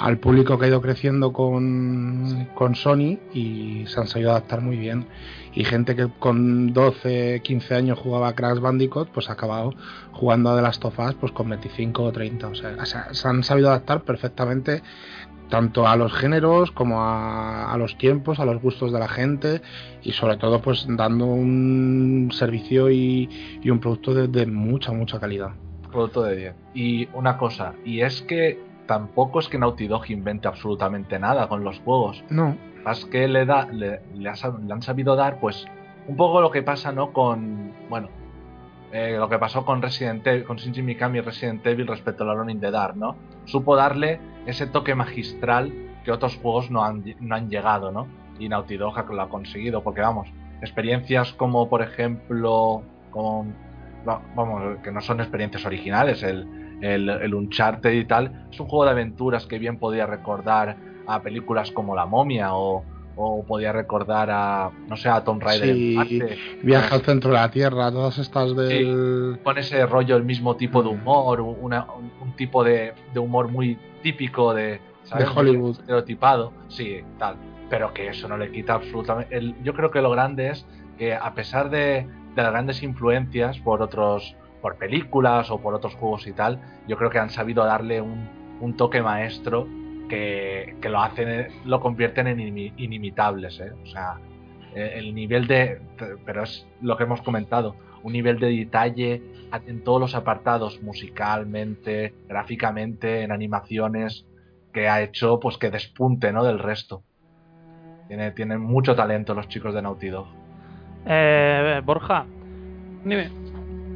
al 0.00 0.18
público 0.18 0.58
que 0.58 0.64
ha 0.66 0.68
ido 0.68 0.80
creciendo 0.80 1.32
con, 1.32 2.48
con 2.54 2.74
Sony 2.74 3.18
y 3.32 3.84
se 3.86 4.00
han 4.00 4.06
sabido 4.08 4.30
adaptar 4.30 4.60
muy 4.60 4.76
bien. 4.76 5.06
Y 5.54 5.64
gente 5.64 5.96
que 5.96 6.08
con 6.18 6.72
12, 6.72 7.40
15 7.42 7.74
años 7.74 7.98
jugaba 7.98 8.34
Crash 8.34 8.60
Bandicoot, 8.60 9.08
pues 9.08 9.28
ha 9.28 9.32
acabado 9.32 9.74
jugando 10.12 10.50
a 10.50 10.56
The 10.56 10.62
Last 10.62 10.84
of 10.84 10.98
Us 10.98 11.14
pues 11.14 11.32
con 11.32 11.48
25 11.48 12.02
o 12.04 12.12
30. 12.12 12.46
O 12.48 12.54
sea, 12.54 12.84
se- 12.86 13.14
se 13.14 13.28
han 13.28 13.42
sabido 13.42 13.68
adaptar 13.70 14.02
perfectamente 14.02 14.82
tanto 15.48 15.86
a 15.86 15.96
los 15.96 16.12
géneros 16.12 16.70
como 16.70 17.00
a, 17.02 17.72
a 17.72 17.76
los 17.78 17.96
tiempos, 17.98 18.38
a 18.40 18.44
los 18.44 18.60
gustos 18.60 18.92
de 18.92 18.98
la 18.98 19.08
gente 19.08 19.62
y 20.02 20.12
sobre 20.12 20.36
todo 20.36 20.60
pues 20.60 20.86
dando 20.88 21.26
un 21.26 22.30
servicio 22.32 22.90
y, 22.90 23.28
y 23.62 23.70
un 23.70 23.80
producto 23.80 24.14
de, 24.14 24.28
de 24.28 24.46
mucha, 24.46 24.92
mucha 24.92 25.18
calidad. 25.18 25.50
Producto 25.90 26.22
de 26.22 26.36
10. 26.36 26.54
Y 26.74 27.08
una 27.14 27.38
cosa, 27.38 27.72
y 27.84 28.00
es 28.02 28.20
que 28.22 28.58
tampoco 28.86 29.40
es 29.40 29.48
que 29.48 29.58
Naughty 29.58 29.86
Dog 29.88 30.10
invente 30.10 30.48
absolutamente 30.48 31.18
nada 31.18 31.48
con 31.48 31.64
los 31.64 31.78
juegos. 31.80 32.22
No, 32.30 32.56
Más 32.84 33.04
que 33.06 33.26
le, 33.28 33.44
da, 33.46 33.66
le, 33.72 34.00
le 34.14 34.28
ha 34.28 34.34
sab- 34.34 34.64
le 34.66 34.72
han 34.72 34.82
sabido 34.82 35.16
dar, 35.16 35.40
pues, 35.40 35.64
un 36.06 36.16
poco 36.16 36.40
lo 36.40 36.50
que 36.50 36.62
pasa, 36.62 36.92
¿no? 36.92 37.12
Con, 37.12 37.72
bueno, 37.90 38.08
eh, 38.92 39.16
lo 39.18 39.28
que 39.28 39.38
pasó 39.38 39.64
con 39.64 39.82
Resident 39.82 40.26
Evil, 40.26 40.44
con 40.44 40.56
Shinji 40.56 40.82
Mikami 40.82 41.18
y 41.18 41.20
Resident 41.20 41.66
Evil 41.66 41.86
respecto 41.86 42.24
a 42.24 42.32
Alone 42.32 42.52
in 42.52 42.60
the 42.60 42.70
Dark, 42.70 42.96
¿no? 42.96 43.16
Supo 43.44 43.76
darle 43.76 44.20
ese 44.46 44.66
toque 44.66 44.94
magistral 44.94 45.72
que 46.04 46.12
otros 46.12 46.36
juegos 46.36 46.70
no 46.70 46.84
han, 46.84 47.04
no 47.20 47.34
han 47.34 47.50
llegado, 47.50 47.90
¿no? 47.92 48.06
Y 48.38 48.48
Naughty 48.48 48.76
Dog 48.76 49.12
lo 49.12 49.22
ha 49.22 49.28
conseguido, 49.28 49.82
porque 49.82 50.00
vamos, 50.00 50.28
experiencias 50.62 51.32
como, 51.34 51.68
por 51.68 51.82
ejemplo, 51.82 52.82
con, 53.10 53.54
va- 54.08 54.22
vamos, 54.34 54.78
que 54.82 54.90
no 54.92 55.00
son 55.00 55.20
experiencias 55.20 55.66
originales, 55.66 56.22
el, 56.22 56.46
el, 56.80 57.08
el 57.08 57.34
Uncharted 57.34 57.92
y 57.92 58.04
tal, 58.04 58.46
es 58.50 58.58
un 58.60 58.68
juego 58.68 58.84
de 58.84 58.92
aventuras 58.92 59.46
que 59.46 59.58
bien 59.58 59.78
podía 59.78 60.06
recordar 60.06 60.76
a 61.06 61.20
películas 61.20 61.70
como 61.72 61.94
La 61.94 62.06
Momia 62.06 62.54
o, 62.54 62.84
o 63.20 63.44
podía 63.44 63.72
recordar 63.72 64.30
a, 64.30 64.70
no 64.88 64.96
sé, 64.96 65.08
a 65.08 65.22
Tomb 65.24 65.42
Raider 65.42 65.74
Sí, 65.74 65.94
Marte. 65.96 66.38
Viaje 66.62 66.94
al 66.94 67.00
centro 67.02 67.30
de 67.32 67.36
la 67.36 67.50
Tierra, 67.50 67.90
todas 67.90 68.16
estas 68.18 68.54
del... 68.54 69.38
Con 69.42 69.58
ese 69.58 69.84
rollo, 69.86 70.16
el 70.16 70.22
mismo 70.24 70.56
tipo 70.56 70.82
de 70.82 70.88
humor, 70.90 71.40
una- 71.40 71.86
un, 71.92 72.12
un 72.20 72.32
tipo 72.36 72.62
de, 72.62 72.94
de 73.12 73.18
humor 73.20 73.48
muy 73.48 73.76
típico 74.02 74.54
de, 74.54 74.80
¿sabes? 75.02 75.26
De 75.26 75.34
Hollywood. 75.40 75.72
Estereotipado, 75.80 76.52
sí, 76.68 77.00
tal. 77.18 77.36
Pero 77.68 77.92
que 77.92 78.08
eso 78.08 78.28
no 78.28 78.36
le 78.38 78.50
quita 78.52 78.74
absolutamente. 78.74 79.36
el- 79.36 79.60
yo 79.64 79.74
creo 79.74 79.90
que 79.90 80.00
lo 80.00 80.10
grande 80.10 80.50
es 80.50 80.64
que 80.96 81.14
a 81.14 81.34
pesar 81.34 81.70
de, 81.70 82.06
de 82.36 82.42
las 82.42 82.52
grandes 82.52 82.82
influencias 82.84 83.58
por 83.58 83.82
otros, 83.82 84.36
por 84.62 84.76
películas 84.76 85.50
o 85.50 85.58
por 85.60 85.74
otros 85.74 85.94
juegos 85.96 86.26
y 86.28 86.32
tal, 86.32 86.60
yo 86.86 86.96
creo 86.96 87.10
que 87.10 87.18
han 87.18 87.30
sabido 87.30 87.64
darle 87.64 88.00
un, 88.00 88.28
un 88.60 88.76
toque 88.76 89.02
maestro 89.02 89.66
que, 90.08 90.76
que 90.80 90.88
lo 90.88 91.00
hacen, 91.00 91.48
lo 91.64 91.80
convierten 91.80 92.26
en 92.26 92.38
inimi- 92.38 92.72
inimitables, 92.76 93.60
¿eh? 93.60 93.72
O 93.82 93.86
sea, 93.86 94.16
eh, 94.74 94.92
el 94.96 95.14
nivel 95.14 95.46
de. 95.46 95.80
Pero 96.24 96.42
es 96.42 96.66
lo 96.80 96.96
que 96.96 97.04
hemos 97.04 97.22
comentado, 97.22 97.76
un 98.02 98.12
nivel 98.12 98.38
de 98.38 98.50
detalle 98.50 99.22
en 99.66 99.82
todos 99.82 100.00
los 100.00 100.14
apartados, 100.14 100.82
musicalmente, 100.82 102.14
gráficamente, 102.28 103.22
en 103.22 103.32
animaciones, 103.32 104.26
que 104.72 104.88
ha 104.88 105.02
hecho 105.02 105.40
pues 105.40 105.56
que 105.56 105.70
despunte 105.70 106.32
¿no? 106.32 106.44
del 106.44 106.58
resto. 106.58 107.02
Tiene, 108.08 108.30
tienen 108.32 108.60
mucho 108.60 108.94
talento 108.94 109.34
los 109.34 109.48
chicos 109.48 109.74
de 109.74 109.82
Naughty 109.82 110.08
Dog. 110.08 110.26
Eh, 111.06 111.80
Borja, 111.84 112.26
Dime. 113.04 113.28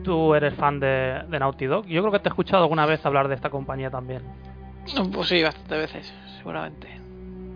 tú 0.04 0.34
eres 0.34 0.54
fan 0.54 0.80
de, 0.80 1.22
de 1.28 1.38
Naughty 1.38 1.66
Dog. 1.66 1.86
Yo 1.86 2.02
creo 2.02 2.12
que 2.12 2.18
te 2.18 2.28
he 2.28 2.30
escuchado 2.30 2.62
alguna 2.62 2.86
vez 2.86 3.04
hablar 3.04 3.28
de 3.28 3.34
esta 3.34 3.50
compañía 3.50 3.90
también. 3.90 4.22
Pues 5.12 5.28
sí, 5.28 5.42
bastantes 5.42 5.78
veces, 5.78 6.12
seguramente. 6.38 6.88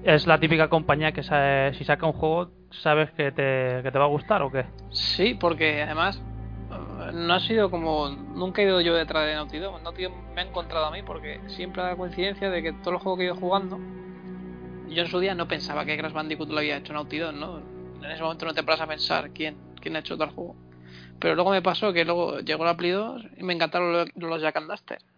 Es 0.05 0.27
la 0.27 0.39
típica 0.39 0.69
compañía 0.69 1.13
que 1.13 1.23
sabe- 1.23 1.75
si 1.75 1.85
saca 1.85 2.07
un 2.07 2.13
juego 2.13 2.51
sabes 2.71 3.11
que 3.13 3.33
te, 3.33 3.81
que 3.83 3.91
te 3.91 3.99
va 3.99 4.05
a 4.05 4.09
gustar 4.09 4.43
o 4.43 4.51
qué. 4.51 4.67
Sí, 4.91 5.35
porque 5.35 5.83
además 5.83 6.23
eh, 6.71 7.11
no 7.13 7.35
ha 7.35 7.41
sido 7.41 7.71
como. 7.71 8.09
Nunca 8.09 8.63
he 8.63 8.67
ido 8.67 8.81
yo 8.81 8.95
detrás 8.95 9.27
de 9.27 9.35
Naughty 9.35 9.59
Dog. 9.59 9.83
Naughty 9.83 10.05
Dog 10.05 10.13
me 10.35 10.41
ha 10.43 10.45
encontrado 10.45 10.87
a 10.87 10.91
mí 10.91 11.03
porque 11.03 11.41
siempre 11.49 11.83
da 11.83 11.91
la 11.91 11.97
coincidencia 11.97 12.51
de 12.51 12.63
que 12.63 12.73
todos 12.73 12.93
los 12.93 13.03
juegos 13.03 13.19
que 13.19 13.25
he 13.25 13.27
ido 13.27 13.37
jugando, 13.37 13.79
yo 14.89 15.03
en 15.03 15.09
su 15.09 15.19
día 15.19 15.35
no 15.35 15.49
pensaba 15.49 15.85
que 15.85 15.97
Crash 15.97 16.13
Bandicoot 16.13 16.51
lo 16.51 16.59
había 16.59 16.77
hecho 16.77 16.93
Naughty 16.93 17.19
Dog, 17.19 17.35
¿no? 17.35 17.59
En 17.59 18.11
ese 18.11 18.23
momento 18.23 18.47
no 18.47 18.55
te 18.55 18.63
paras 18.63 18.83
a 18.83 18.87
pensar 18.87 19.31
quién, 19.31 19.57
quién 19.81 19.97
ha 19.97 20.01
hecho 20.01 20.17
tal 20.17 20.31
juego. 20.31 20.55
Pero 21.19 21.35
luego 21.35 21.51
me 21.51 21.63
pasó 21.63 21.93
que 21.93 22.05
luego 22.05 22.41
llegó 22.41 22.65
la 22.65 22.77
Play 22.77 22.91
2 22.91 23.25
y 23.39 23.43
me 23.43 23.55
encantaron 23.55 23.93
los, 23.93 24.09
los 24.17 24.41
Jack 24.43 24.57
and. 24.59 24.71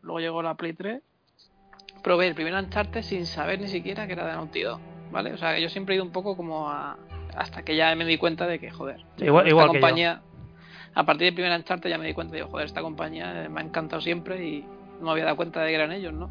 Luego 0.02 0.20
llegó 0.20 0.42
la 0.42 0.54
Play 0.54 0.72
3. 0.72 1.02
Probé 2.08 2.26
el 2.26 2.34
primer 2.34 2.54
Uncharted 2.54 3.02
sin 3.02 3.26
saber 3.26 3.60
ni 3.60 3.68
siquiera 3.68 4.06
que 4.06 4.14
era 4.14 4.26
de 4.26 4.32
Naughty 4.32 4.62
Dog, 4.62 4.80
¿vale? 5.10 5.34
O 5.34 5.36
sea, 5.36 5.54
que 5.54 5.60
yo 5.60 5.68
siempre 5.68 5.94
he 5.94 5.96
ido 5.96 6.04
un 6.06 6.10
poco 6.10 6.38
como 6.38 6.70
a... 6.70 6.96
Hasta 7.36 7.62
que 7.64 7.76
ya 7.76 7.94
me 7.96 8.06
di 8.06 8.16
cuenta 8.16 8.46
de 8.46 8.58
que, 8.58 8.70
joder, 8.70 9.04
Igual- 9.18 9.44
esta 9.44 9.50
igual 9.50 9.66
que 9.68 9.74
yo. 9.74 9.80
compañía... 9.82 10.22
A 10.94 11.04
partir 11.04 11.26
del 11.26 11.34
primer 11.34 11.52
Uncharted 11.52 11.90
ya 11.90 11.98
me 11.98 12.06
di 12.06 12.14
cuenta, 12.14 12.34
digo, 12.34 12.48
joder, 12.48 12.64
esta 12.64 12.80
compañía 12.80 13.46
me 13.50 13.60
ha 13.60 13.62
encantado 13.62 14.00
siempre 14.00 14.42
y 14.42 14.62
no 15.00 15.04
me 15.04 15.10
había 15.10 15.24
dado 15.24 15.36
cuenta 15.36 15.60
de 15.60 15.68
que 15.68 15.74
eran 15.74 15.92
ellos, 15.92 16.14
¿no? 16.14 16.30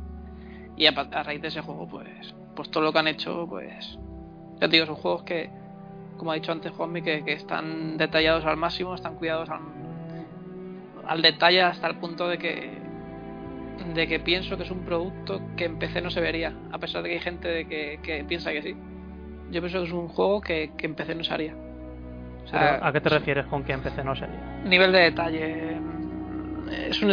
Y 0.76 0.88
a, 0.88 0.90
a 0.90 1.22
raíz 1.22 1.44
de 1.44 1.50
ese 1.50 1.62
juego, 1.62 1.88
pues, 1.88 2.34
pues 2.56 2.72
todo 2.72 2.82
lo 2.84 2.92
que 2.92 2.98
han 2.98 3.08
hecho, 3.10 3.46
pues, 3.48 4.00
ya 4.60 4.68
te 4.68 4.70
digo, 4.70 4.88
son 4.88 4.96
juegos 4.96 5.22
que, 5.26 5.52
como 6.18 6.32
ha 6.32 6.34
dicho 6.34 6.52
antes 6.52 6.72
Juanmi, 6.72 7.04
que, 7.04 7.24
que 7.24 7.34
están 7.34 7.98
detallados 7.98 8.46
al 8.46 8.58
máximo, 8.58 8.96
están 8.96 9.14
cuidados 9.14 9.48
al, 9.52 9.62
al 11.08 11.22
detalle 11.22 11.62
hasta 11.62 11.86
el 11.86 11.98
punto 11.98 12.28
de 12.28 12.40
que 12.40 12.87
de 13.94 14.08
que 14.08 14.20
pienso 14.20 14.58
que 14.58 14.64
es 14.64 14.72
un 14.72 14.80
producto 14.86 15.42
que 15.56 15.66
en 15.66 15.78
PC 15.80 16.02
no 16.02 16.10
se 16.10 16.22
vería, 16.22 16.54
a 16.72 16.78
pesar 16.80 17.04
de 17.04 17.10
que 17.10 17.16
hay 17.16 17.22
gente 17.22 17.48
de 17.48 17.68
que, 17.68 18.00
que 18.04 18.24
piensa 18.24 18.52
que 18.52 18.62
sí. 18.62 18.76
Yo 19.52 19.62
pienso 19.62 19.80
que 19.80 19.86
es 19.88 19.92
un 19.94 20.08
juego 20.08 20.42
que, 20.42 20.72
que 20.78 20.88
en 20.88 20.96
PC 20.96 21.16
no 21.16 21.24
se 21.24 21.34
haría. 21.34 21.56
O 22.44 22.48
sea, 22.48 22.60
Pero, 22.76 22.86
¿A 22.86 22.92
qué 22.94 23.02
te 23.02 23.10
refieres 23.10 23.46
con 23.48 23.64
que 23.64 23.74
empecé 23.74 24.04
no 24.04 24.16
sería? 24.16 24.62
nivel 24.66 24.92
de 24.92 25.00
detalle 25.00 25.76
mm, 25.80 26.70
es 26.90 27.02
un 27.02 27.12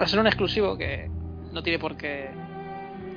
a 0.00 0.06
ser 0.06 0.20
un 0.20 0.26
exclusivo 0.26 0.76
que 0.76 1.08
no 1.52 1.62
tiene 1.62 1.78
por 1.78 1.96
qué 1.96 2.28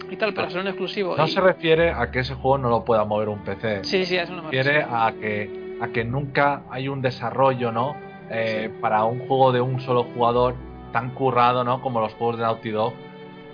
y 0.10 0.16
tal 0.16 0.34
pero 0.34 0.44
va 0.44 0.48
a 0.48 0.52
ser 0.52 0.62
un 0.62 0.68
exclusivo 0.68 1.16
No 1.18 1.26
y- 1.28 1.30
se 1.32 1.40
refiere 1.42 1.92
a 1.92 2.10
que 2.12 2.20
ese 2.20 2.34
juego 2.34 2.58
no 2.58 2.70
lo 2.70 2.84
pueda 2.86 3.04
mover 3.06 3.30
un 3.30 3.40
PC. 3.40 3.84
sí 3.84 4.06
sí 4.06 4.18
a 4.18 4.24
eso 4.24 4.34
no 4.36 4.44
me 4.44 4.50
Se 4.52 4.64
refiere 4.64 4.84
a 4.90 5.14
que, 5.20 5.78
a 5.82 5.88
que 5.90 6.04
nunca 6.06 6.64
hay 6.70 6.88
un 6.88 7.02
desarrollo, 7.02 7.72
¿no? 7.72 7.96
Eh, 8.32 8.70
Para 8.82 9.04
un 9.06 9.20
juego 9.20 9.52
de 9.52 9.60
un 9.62 9.80
solo 9.82 10.04
jugador 10.04 10.56
tan 10.92 11.12
currado, 11.12 11.64
¿no? 11.64 11.82
Como 11.82 12.00
los 12.00 12.14
juegos 12.14 12.38
de 12.38 12.44
Naughty 12.44 12.70
Dog. 12.72 12.94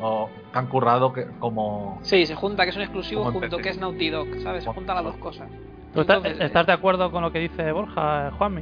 O 0.02 0.30
tan 0.52 0.68
currado 0.68 1.14
que 1.14 1.26
como... 1.40 2.00
sí 2.02 2.26
se 2.26 2.36
junta 2.36 2.64
que 2.66 2.72
es 2.72 2.76
un 2.76 2.82
exclusivo 2.82 3.24
junto 3.32 3.58
que 3.58 3.70
es 3.70 3.78
Naughty 3.78 4.10
Dog 4.10 4.28
sabes 4.44 4.64
se 4.66 4.70
juntan 4.74 4.96
las 4.98 5.06
dos 5.06 5.16
cosas 5.18 5.48
¿Tú 5.94 6.02
estás, 6.02 6.18
Entonces, 6.18 6.42
estás 6.46 6.66
de 6.68 6.74
acuerdo 6.74 7.10
con 7.12 7.22
lo 7.22 7.32
que 7.32 7.40
dice 7.40 7.72
Borja, 7.72 8.28
eh, 8.28 8.32
Juanmi? 8.38 8.62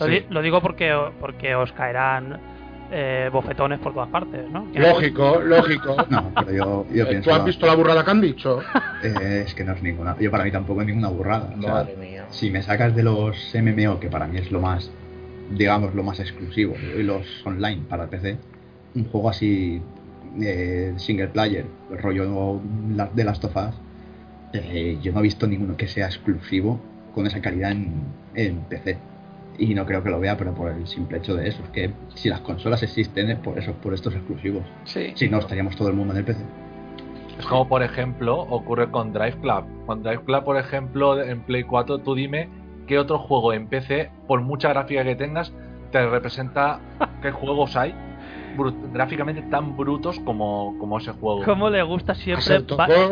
Lo, 0.00 0.06
Sí. 0.06 0.10
di- 0.12 0.26
lo 0.28 0.42
digo 0.42 0.60
porque, 0.60 0.92
porque 1.20 1.54
os 1.54 1.70
caerán 1.72 2.40
eh, 2.90 3.30
bofetones 3.32 3.78
por 3.78 3.92
todas 3.94 4.08
partes, 4.08 4.48
¿no? 4.50 4.66
Lógico, 4.74 5.40
lógico. 5.40 5.96
No, 6.10 6.32
pero 6.34 6.52
yo, 6.52 6.86
yo 6.92 7.04
Eh, 7.04 7.06
pienso. 7.06 7.30
¿Tú 7.30 7.36
has 7.36 7.44
visto 7.44 7.66
la 7.66 7.74
burrada 7.76 8.04
que 8.04 8.10
han 8.10 8.20
dicho? 8.20 8.60
eh, 9.04 9.44
es 9.46 9.54
que 9.54 9.64
no 9.64 9.72
es 9.72 9.82
ninguna. 9.82 10.16
Yo 10.18 10.30
para 10.32 10.42
mí 10.44 10.50
tampoco 10.52 10.80
es 10.82 10.86
ninguna 10.88 11.08
burrada. 11.08 11.50
O 11.58 11.62
sea, 11.62 11.72
Madre 11.74 11.96
mía. 11.96 12.26
si 12.30 12.50
me 12.50 12.62
sacas 12.62 12.94
de 12.94 13.02
los 13.04 13.36
MMO, 13.54 13.98
que 14.00 14.08
para 14.08 14.26
mí 14.26 14.38
es 14.38 14.50
lo 14.50 14.60
más, 14.60 14.90
digamos, 15.50 15.94
lo 15.94 16.02
más 16.02 16.20
exclusivo, 16.20 16.74
y 16.98 17.02
los 17.02 17.26
online 17.46 17.82
para 17.88 18.08
PC, 18.08 18.36
un 18.94 19.04
juego 19.04 19.30
así 19.30 19.80
eh, 20.40 20.94
single 20.96 21.28
player, 21.28 21.66
rollo 21.90 22.60
la- 22.94 23.06
de 23.14 23.24
las 23.24 23.40
tofas, 23.40 23.74
eh, 24.52 24.98
yo 25.02 25.12
no 25.12 25.20
he 25.20 25.22
visto 25.22 25.46
ninguno 25.46 25.76
que 25.76 25.88
sea 25.88 26.06
exclusivo 26.06 26.80
con 27.14 27.26
esa 27.26 27.40
calidad 27.40 27.72
en, 27.72 28.04
en 28.34 28.56
PC. 28.68 28.98
Y 29.58 29.74
no 29.74 29.86
creo 29.86 30.02
que 30.02 30.10
lo 30.10 30.20
vea, 30.20 30.36
pero 30.36 30.52
por 30.52 30.70
el 30.70 30.86
simple 30.86 31.16
hecho 31.18 31.34
de 31.34 31.48
eso, 31.48 31.62
es 31.62 31.68
que 31.70 31.90
si 32.14 32.28
las 32.28 32.40
consolas 32.40 32.82
existen 32.82 33.30
es 33.30 33.38
por 33.38 33.58
eso, 33.58 33.72
por 33.72 33.94
estos 33.94 34.14
exclusivos. 34.14 34.62
sí 34.84 35.12
Si 35.14 35.28
no, 35.28 35.38
estaríamos 35.38 35.76
todo 35.76 35.88
el 35.88 35.94
mundo 35.94 36.12
en 36.12 36.18
el 36.18 36.24
PC. 36.24 36.40
Es 37.38 37.46
como, 37.46 37.68
por 37.68 37.82
ejemplo, 37.82 38.38
ocurre 38.38 38.90
con 38.90 39.12
Drive 39.12 39.36
Club. 39.40 39.64
Con 39.86 40.02
Drive 40.02 40.24
Club, 40.24 40.44
por 40.44 40.56
ejemplo, 40.58 41.22
en 41.22 41.40
Play 41.40 41.62
4, 41.64 41.98
tú 41.98 42.14
dime 42.14 42.48
qué 42.86 42.98
otro 42.98 43.18
juego 43.18 43.52
en 43.52 43.66
PC, 43.68 44.10
por 44.26 44.40
mucha 44.40 44.68
gráfica 44.70 45.04
que 45.04 45.14
tengas, 45.16 45.52
te 45.92 46.06
representa 46.08 46.80
qué 47.22 47.30
juegos 47.30 47.76
hay 47.76 47.94
gráficamente 48.92 49.42
tan 49.42 49.76
brutos 49.76 50.18
como, 50.20 50.74
como 50.78 50.96
ese 50.98 51.12
juego. 51.12 51.44
¿Cómo 51.44 51.68
le 51.68 51.82
gusta 51.82 52.14
siempre... 52.14 52.42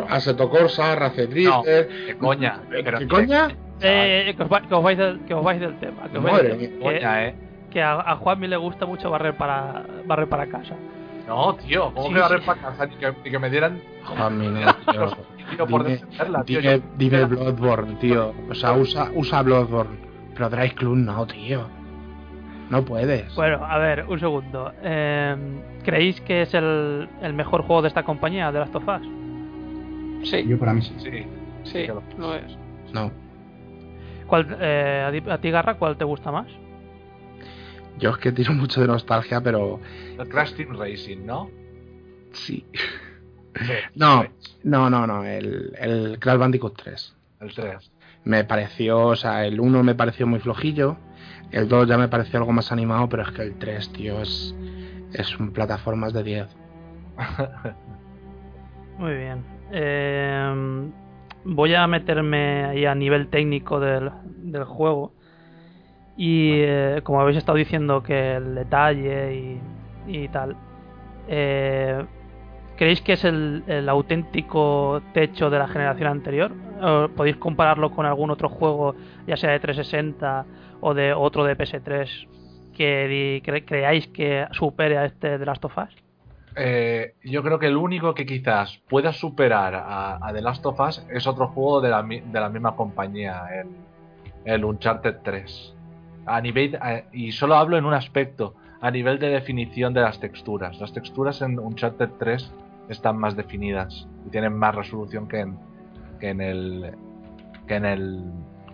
Assetto 0.08 0.48
Corsa, 0.48 0.94
Racet 0.94 1.28
Drifter. 1.28 1.88
¿Qué 2.06 2.16
coña? 2.16 2.60
Pero- 2.70 2.98
¿Qué 2.98 3.06
coña? 3.08 3.48
Eh, 3.80 4.32
que, 4.36 4.42
os 4.42 4.50
va- 4.50 4.62
que 4.62 4.74
os 4.74 4.82
vais 4.82 4.96
del, 4.96 5.20
que 5.26 5.34
os 5.34 5.44
vais 5.44 5.60
del 5.60 5.74
tema. 5.78 6.08
Que, 6.10 6.18
vais 6.18 6.42
del. 6.42 6.78
Coña, 6.78 7.26
eh. 7.26 7.34
que 7.70 7.82
a, 7.82 7.92
a 8.00 8.16
Juanmi 8.16 8.46
le 8.46 8.56
gusta 8.56 8.86
mucho 8.86 9.10
barrer 9.10 9.36
para 9.36 9.84
barrer 10.06 10.28
para 10.28 10.46
casa. 10.46 10.74
No, 11.26 11.54
tío, 11.56 11.92
¿cómo 11.94 12.08
Sí, 12.08 12.14
que 12.14 12.20
va 12.20 12.26
a 12.26 12.28
sí. 12.28 12.34
repasar? 12.36 12.72
O 12.72 12.76
sea, 12.76 12.86
Ni 12.86 12.96
que, 12.96 13.14
ni 13.24 13.30
que 13.30 13.38
me 13.38 13.50
dieran 13.50 13.80
no, 14.16 14.28
tío. 14.92 15.16
tiro 15.50 15.66
por 15.66 15.82
Dime, 15.84 15.94
defenderla, 15.96 16.44
tío. 16.44 16.60
dime, 16.60 16.78
Yo- 16.78 16.84
dime 16.96 17.24
Bloodborne, 17.24 17.94
tío. 17.96 18.34
O 18.50 18.54
sea, 18.54 18.72
usa, 18.74 19.10
usa 19.14 19.42
Bloodborne. 19.42 19.96
Pero 20.34 20.50
Drive 20.50 20.74
Club 20.74 20.96
no, 20.96 21.26
tío. 21.26 21.66
No 22.70 22.82
puedes. 22.84 23.34
Bueno, 23.34 23.64
a 23.64 23.78
ver, 23.78 24.04
un 24.08 24.18
segundo. 24.18 24.72
Eh, 24.82 25.36
¿Creéis 25.84 26.20
que 26.22 26.42
es 26.42 26.52
el, 26.54 27.08
el 27.22 27.32
mejor 27.34 27.62
juego 27.62 27.82
de 27.82 27.88
esta 27.88 28.02
compañía, 28.02 28.50
de 28.52 28.58
Last 28.58 28.74
of 28.74 28.84
Us? 28.88 30.28
Sí, 30.28 30.44
Yo 30.48 30.58
para 30.58 30.72
mí 30.74 30.82
sí. 30.82 30.94
Sí, 30.98 31.10
sí, 31.64 31.72
que 31.86 31.92
lo- 32.18 32.34
es. 32.34 32.56
No. 32.92 33.10
¿Cuál, 34.26 34.56
eh, 34.60 35.04
a 35.06 35.12
ti- 35.12 35.30
a 35.30 35.38
ti, 35.38 35.50
Garra, 35.50 35.74
cuál 35.74 35.96
te 35.96 36.04
gusta 36.04 36.32
más? 36.32 36.46
Yo 37.98 38.10
es 38.10 38.18
que 38.18 38.32
tiro 38.32 38.52
mucho 38.52 38.80
de 38.80 38.86
nostalgia, 38.88 39.40
pero 39.40 39.80
El 40.18 40.28
Crash 40.28 40.54
Team 40.54 40.76
Racing, 40.76 41.24
¿no? 41.24 41.50
sí. 42.32 42.64
Sí, 43.56 43.72
No, 43.94 44.26
no, 44.64 44.90
no, 44.90 45.06
no. 45.06 45.24
El, 45.24 45.72
el 45.78 46.18
Crash 46.18 46.38
Bandicoot 46.38 46.76
3. 46.76 47.16
El 47.40 47.54
3. 47.54 47.92
Me 48.24 48.42
pareció, 48.42 48.98
o 49.06 49.16
sea, 49.16 49.46
el 49.46 49.60
1 49.60 49.82
me 49.84 49.94
pareció 49.94 50.26
muy 50.26 50.40
flojillo. 50.40 50.96
El 51.52 51.68
2 51.68 51.86
ya 51.86 51.96
me 51.96 52.08
pareció 52.08 52.40
algo 52.40 52.50
más 52.52 52.72
animado, 52.72 53.08
pero 53.08 53.22
es 53.22 53.30
que 53.30 53.42
el 53.42 53.54
3, 53.56 53.92
tío, 53.92 54.20
es, 54.20 54.56
es 55.12 55.38
un 55.38 55.52
plataformas 55.52 56.12
de 56.12 56.22
10. 56.24 56.48
Muy 58.98 59.14
bien. 59.14 59.44
Eh, 59.72 60.90
voy 61.44 61.74
a 61.74 61.86
meterme 61.86 62.64
ahí 62.64 62.86
a 62.86 62.94
nivel 62.94 63.28
técnico 63.28 63.78
del, 63.78 64.10
del 64.38 64.64
juego. 64.64 65.12
Y 66.16 66.52
eh, 66.62 67.00
como 67.02 67.20
habéis 67.20 67.38
estado 67.38 67.58
diciendo 67.58 68.02
que 68.02 68.36
el 68.36 68.54
detalle 68.54 69.34
y, 69.34 69.60
y 70.06 70.28
tal. 70.28 70.56
eh, 71.28 72.04
¿Creéis 72.76 73.00
que 73.02 73.12
es 73.12 73.24
el, 73.24 73.62
el 73.68 73.88
auténtico 73.88 75.00
techo 75.12 75.48
de 75.48 75.58
la 75.60 75.68
generación 75.68 76.08
anterior? 76.08 76.52
¿O 76.82 77.08
¿Podéis 77.08 77.36
compararlo 77.36 77.90
con 77.92 78.04
algún 78.04 78.30
otro 78.30 78.48
juego, 78.48 78.96
ya 79.28 79.36
sea 79.36 79.50
de 79.52 79.60
360 79.60 80.44
o 80.80 80.92
de 80.92 81.12
otro 81.14 81.44
de 81.44 81.56
PS3, 81.56 82.28
que 82.76 83.62
creáis 83.64 84.08
que 84.08 84.46
supere 84.50 84.98
a 84.98 85.04
este 85.04 85.38
de 85.38 85.46
Last 85.46 85.64
of 85.64 85.78
Us? 85.78 85.96
Eh, 86.56 87.14
yo 87.22 87.42
creo 87.44 87.58
que 87.60 87.66
el 87.66 87.76
único 87.76 88.12
que 88.14 88.26
quizás 88.26 88.80
pueda 88.88 89.12
superar 89.12 89.74
a, 89.76 90.18
a 90.24 90.32
The 90.32 90.40
Last 90.42 90.66
of 90.66 90.80
Us 90.80 91.06
es 91.10 91.26
otro 91.28 91.48
juego 91.48 91.80
de 91.80 91.90
la, 91.90 92.02
de 92.02 92.40
la 92.40 92.48
misma 92.48 92.74
compañía, 92.74 93.44
el, 93.54 93.68
el 94.44 94.64
Uncharted 94.64 95.16
3. 95.22 95.73
A 96.26 96.40
nivel, 96.40 96.76
a- 96.76 97.02
y 97.12 97.32
solo 97.32 97.56
hablo 97.56 97.76
en 97.76 97.84
un 97.84 97.94
aspecto, 97.94 98.54
a 98.80 98.90
nivel 98.90 99.18
de 99.18 99.28
definición 99.28 99.94
de 99.94 100.00
las 100.02 100.20
texturas. 100.20 100.78
Las 100.80 100.92
texturas 100.92 101.40
en 101.42 101.58
Uncharted 101.58 102.10
3 102.18 102.52
están 102.88 103.16
más 103.16 103.34
definidas 103.36 104.06
y 104.26 104.30
tienen 104.30 104.54
más 104.58 104.74
resolución 104.74 105.26
que 105.28 105.40
en, 105.40 105.58
que 106.20 106.28
en 106.30 106.40
el 106.40 106.92
que 107.66 107.76
en 107.76 107.84
el 107.86 108.22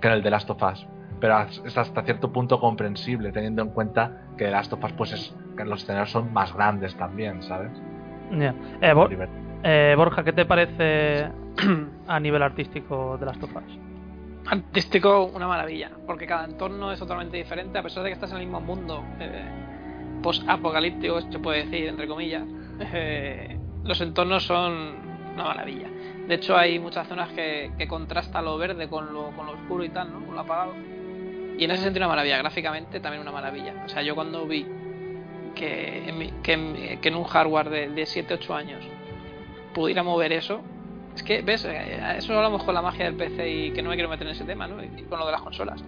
que 0.01 0.09
en 0.09 0.15
el 0.15 0.23
The 0.23 0.31
Last 0.31 0.51
of 0.51 0.63
Us. 0.63 0.87
Pero 1.21 1.39
es 1.43 1.77
hasta 1.77 2.03
cierto 2.03 2.33
punto 2.33 2.59
comprensible, 2.59 3.31
teniendo 3.31 3.63
en 3.63 3.69
cuenta 3.69 4.23
que 4.39 4.47
The 4.47 4.51
Last 4.51 4.73
of 4.73 4.83
Us, 4.83 4.93
pues 4.95 5.13
es, 5.13 5.37
que 5.57 5.65
los 5.65 5.83
escenarios 5.83 6.11
son 6.11 6.33
más 6.33 6.53
grandes 6.55 6.97
también, 6.97 7.43
¿sabes? 7.43 7.71
Eh, 8.81 8.95
Nivel- 9.11 9.29
eh, 9.63 9.95
Borja, 9.97 10.25
¿qué 10.25 10.33
te 10.33 10.45
parece 10.47 11.29
a 12.09 12.19
nivel 12.21 12.43
artístico 12.43 13.19
de 13.19 13.27
Last 13.27 13.43
of 13.43 13.55
Us? 13.55 13.79
Artístico, 14.47 15.25
una 15.27 15.47
maravilla, 15.47 15.91
porque 16.07 16.27
cada 16.27 16.45
entorno 16.47 16.91
es 16.93 16.99
totalmente 16.99 17.37
diferente, 17.37 17.79
a 17.79 17.83
pesar 17.83 18.03
de 18.03 18.09
que 18.09 18.15
estás 18.15 18.31
en 18.33 18.39
el 18.39 18.45
mismo 18.45 18.61
mundo 18.61 19.05
eh, 19.21 19.45
post-apocalíptico, 20.23 21.21
se 21.21 21.39
puede 21.39 21.65
decir, 21.65 21.87
entre 21.89 22.09
comillas. 22.09 22.43
eh, 22.81 23.59
los 23.85 24.01
entornos 24.01 24.43
son 24.45 24.97
una 25.35 25.45
maravilla. 25.45 25.89
De 26.27 26.35
hecho, 26.35 26.57
hay 26.57 26.79
muchas 26.79 27.07
zonas 27.07 27.29
que, 27.33 27.73
que 27.79 27.87
contrasta 27.87 28.43
lo 28.43 28.57
verde 28.59 28.89
con 28.89 29.13
lo, 29.13 29.31
con 29.33 29.47
lo 29.47 29.53
oscuro 29.53 29.85
y 29.85 29.89
tal, 29.91 30.13
¿no? 30.13 30.25
Con 30.25 30.35
lo 30.35 30.41
apagado. 30.41 30.75
Y 31.59 31.65
en 31.65 31.71
ese 31.71 31.85
sentido, 31.85 32.01
una 32.07 32.09
maravilla. 32.15 32.39
Gráficamente, 32.39 33.01
también 33.01 33.21
una 33.23 33.33
maravilla. 33.33 33.75
O 33.85 33.89
sea, 33.89 34.03
yo 34.03 34.15
cuando 34.15 34.47
vi 34.47 34.67
que 35.55 36.09
en, 36.09 36.19
mi- 36.19 36.33
que 36.43 36.53
en, 36.53 37.01
que 37.01 37.09
en 37.09 37.15
un 37.17 37.25
hardware 37.25 37.71
de, 37.71 37.89
de 37.91 38.03
7-8 38.03 38.55
años 38.55 38.85
pudiera 39.75 40.03
mover 40.03 40.33
eso, 40.33 40.63
es 41.21 41.27
que, 41.27 41.43
¿ves? 41.43 41.65
Eh, 41.65 42.17
Eso 42.19 42.35
hablamos 42.37 42.63
con 42.65 42.75
la 42.75 42.83
magia 42.83 43.05
del 43.05 43.15
PC 43.15 43.49
y 43.51 43.71
que 43.73 43.83
no 43.83 43.91
me 43.91 43.97
quiero 43.97 44.09
meter 44.09 44.27
en 44.27 44.33
ese 44.33 44.45
tema, 44.45 44.67
¿no? 44.67 44.83
Y 44.83 45.03
con 45.05 45.19
lo 45.19 45.27
de 45.27 45.33
las 45.33 45.43
consolas. 45.43 45.83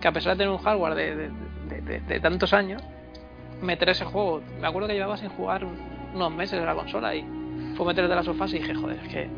Que 0.00 0.08
a 0.08 0.12
pesar 0.12 0.32
de 0.32 0.38
tener 0.44 0.50
un 0.52 0.58
hardware 0.62 0.94
de, 0.94 1.16
de- 1.16 1.30
de- 1.68 1.80
de- 1.82 2.00
de 2.00 2.20
tantos 2.20 2.52
años, 2.52 2.82
meter 3.62 3.88
ese 3.90 4.04
juego. 4.04 4.42
Me 4.60 4.66
acuerdo 4.66 4.88
que 4.88 4.94
llevaba 4.94 5.16
sin 5.16 5.28
jugar 5.30 5.64
un- 5.64 5.78
unos 6.14 6.32
meses 6.32 6.58
en 6.58 6.66
la 6.66 6.74
consola 6.74 7.14
y 7.14 7.24
fue 7.76 7.86
meter 7.86 8.08
de 8.08 8.14
las 8.14 8.24
sofás 8.24 8.52
y 8.54 8.58
dije, 8.58 8.74
joder, 8.74 8.98
es 9.04 9.08
que 9.12 9.28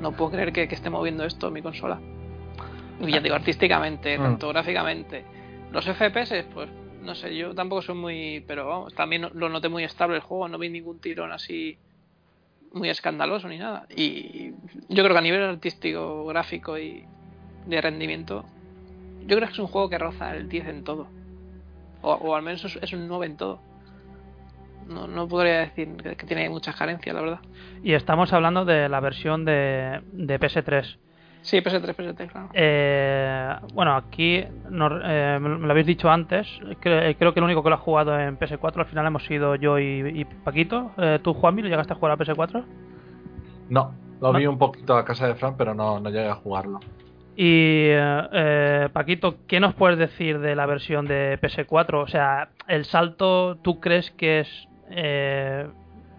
no 0.00 0.12
puedo 0.12 0.30
creer 0.32 0.52
que, 0.52 0.66
que 0.68 0.74
esté 0.74 0.90
moviendo 0.90 1.24
esto 1.24 1.50
mi 1.50 1.62
consola. 1.62 2.00
Y 3.00 3.10
ya 3.10 3.20
digo, 3.20 3.34
artísticamente, 3.34 4.18
Mm. 4.18 4.22
tanto 4.22 4.48
gráficamente. 4.48 5.24
Los 5.72 5.86
FPS, 5.86 6.44
pues 6.54 6.68
no 7.02 7.14
sé, 7.14 7.36
yo 7.36 7.54
tampoco 7.54 7.82
soy 7.82 7.94
muy. 7.96 8.44
Pero 8.46 8.66
vamos, 8.68 8.94
también 8.94 9.28
lo 9.34 9.48
noté 9.48 9.68
muy 9.68 9.82
estable 9.84 10.16
el 10.16 10.22
juego, 10.22 10.48
no 10.48 10.58
vi 10.58 10.68
ningún 10.68 11.00
tirón 11.00 11.32
así 11.32 11.76
muy 12.72 12.88
escandaloso 12.88 13.48
ni 13.48 13.58
nada. 13.58 13.86
Y 13.94 14.52
yo 14.88 15.02
creo 15.02 15.10
que 15.10 15.18
a 15.18 15.22
nivel 15.22 15.42
artístico, 15.42 16.26
gráfico 16.26 16.78
y 16.78 17.04
de 17.66 17.80
rendimiento, 17.80 18.44
yo 19.26 19.36
creo 19.36 19.48
que 19.48 19.52
es 19.52 19.58
un 19.58 19.66
juego 19.66 19.88
que 19.88 19.98
roza 19.98 20.34
el 20.34 20.48
10 20.48 20.66
en 20.66 20.84
todo. 20.84 21.08
O, 22.02 22.12
o 22.12 22.34
al 22.34 22.42
menos 22.42 22.64
es, 22.64 22.92
un 22.92 23.06
9 23.08 23.26
en 23.26 23.36
todo. 23.36 23.60
No, 24.88 25.06
no 25.06 25.28
podría 25.28 25.60
decir 25.60 25.96
que, 25.96 26.16
que 26.16 26.26
tiene 26.26 26.48
muchas 26.50 26.74
carencias, 26.74 27.14
la 27.14 27.20
verdad. 27.20 27.40
Y 27.84 27.92
estamos 27.92 28.32
hablando 28.32 28.64
de 28.64 28.88
la 28.88 29.00
versión 29.00 29.44
de, 29.44 30.00
de 30.12 30.40
PS3. 30.40 30.96
Sí, 31.42 31.60
PS3, 31.60 31.94
PS3, 31.96 32.30
claro. 32.30 32.48
Eh, 32.54 33.52
bueno, 33.74 33.96
aquí 33.96 34.44
no- 34.70 35.00
eh, 35.04 35.38
me 35.40 35.48
lo 35.66 35.70
habéis 35.70 35.86
dicho 35.86 36.08
antes. 36.10 36.46
Cre- 36.80 37.16
creo 37.18 37.34
que 37.34 37.40
el 37.40 37.44
único 37.44 37.62
que 37.62 37.68
lo 37.68 37.74
ha 37.74 37.78
jugado 37.78 38.18
en 38.18 38.38
PS4 38.38 38.78
al 38.82 38.86
final 38.86 39.06
hemos 39.06 39.24
sido 39.26 39.56
yo 39.56 39.78
y, 39.78 40.20
y 40.20 40.24
Paquito. 40.24 40.92
Eh, 40.98 41.18
¿Tú, 41.22 41.34
Juanmi, 41.34 41.62
lo 41.62 41.68
llegaste 41.68 41.92
a 41.92 41.96
jugar 41.96 42.12
a 42.12 42.16
PS4? 42.16 42.64
No, 43.70 43.92
lo 44.20 44.32
¿No? 44.32 44.38
vi 44.38 44.46
un 44.46 44.58
poquito 44.58 44.96
a 44.96 45.04
casa 45.04 45.26
de 45.26 45.34
Fran, 45.34 45.56
pero 45.56 45.74
no, 45.74 45.98
no 45.98 46.10
llegué 46.10 46.28
a 46.28 46.34
jugarlo. 46.36 46.78
Y 47.34 47.86
eh, 47.88 48.22
eh, 48.32 48.88
Paquito, 48.92 49.36
¿qué 49.48 49.58
nos 49.58 49.74
puedes 49.74 49.98
decir 49.98 50.38
de 50.38 50.54
la 50.54 50.66
versión 50.66 51.06
de 51.06 51.38
PS4? 51.40 52.02
O 52.02 52.06
sea, 52.06 52.50
el 52.68 52.84
salto, 52.84 53.56
¿tú 53.62 53.80
crees 53.80 54.10
que 54.12 54.40
es... 54.40 54.68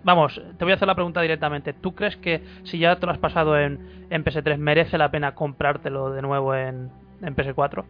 vamos, 0.04 0.42
te 0.58 0.66
voy 0.66 0.72
a 0.72 0.76
hacer 0.76 0.88
la 0.88 0.96
pregunta 0.96 1.22
directamente. 1.22 1.74
¿Tú 1.74 1.94
crees 1.96 2.16
que 2.18 2.42
si 2.64 2.80
ya 2.80 2.96
te 2.98 3.06
lo 3.06 3.12
has 3.12 3.18
pasado 3.20 3.58
en, 3.60 3.80
en 4.10 4.24
PS3 4.24 4.58
merece 4.60 4.98
la 4.98 5.12
pena 5.12 5.34
comprártelo 5.36 6.12
de 6.12 6.22
nuevo 6.22 6.56
en, 6.56 6.90
en 7.22 7.36
PS4? 7.36 7.84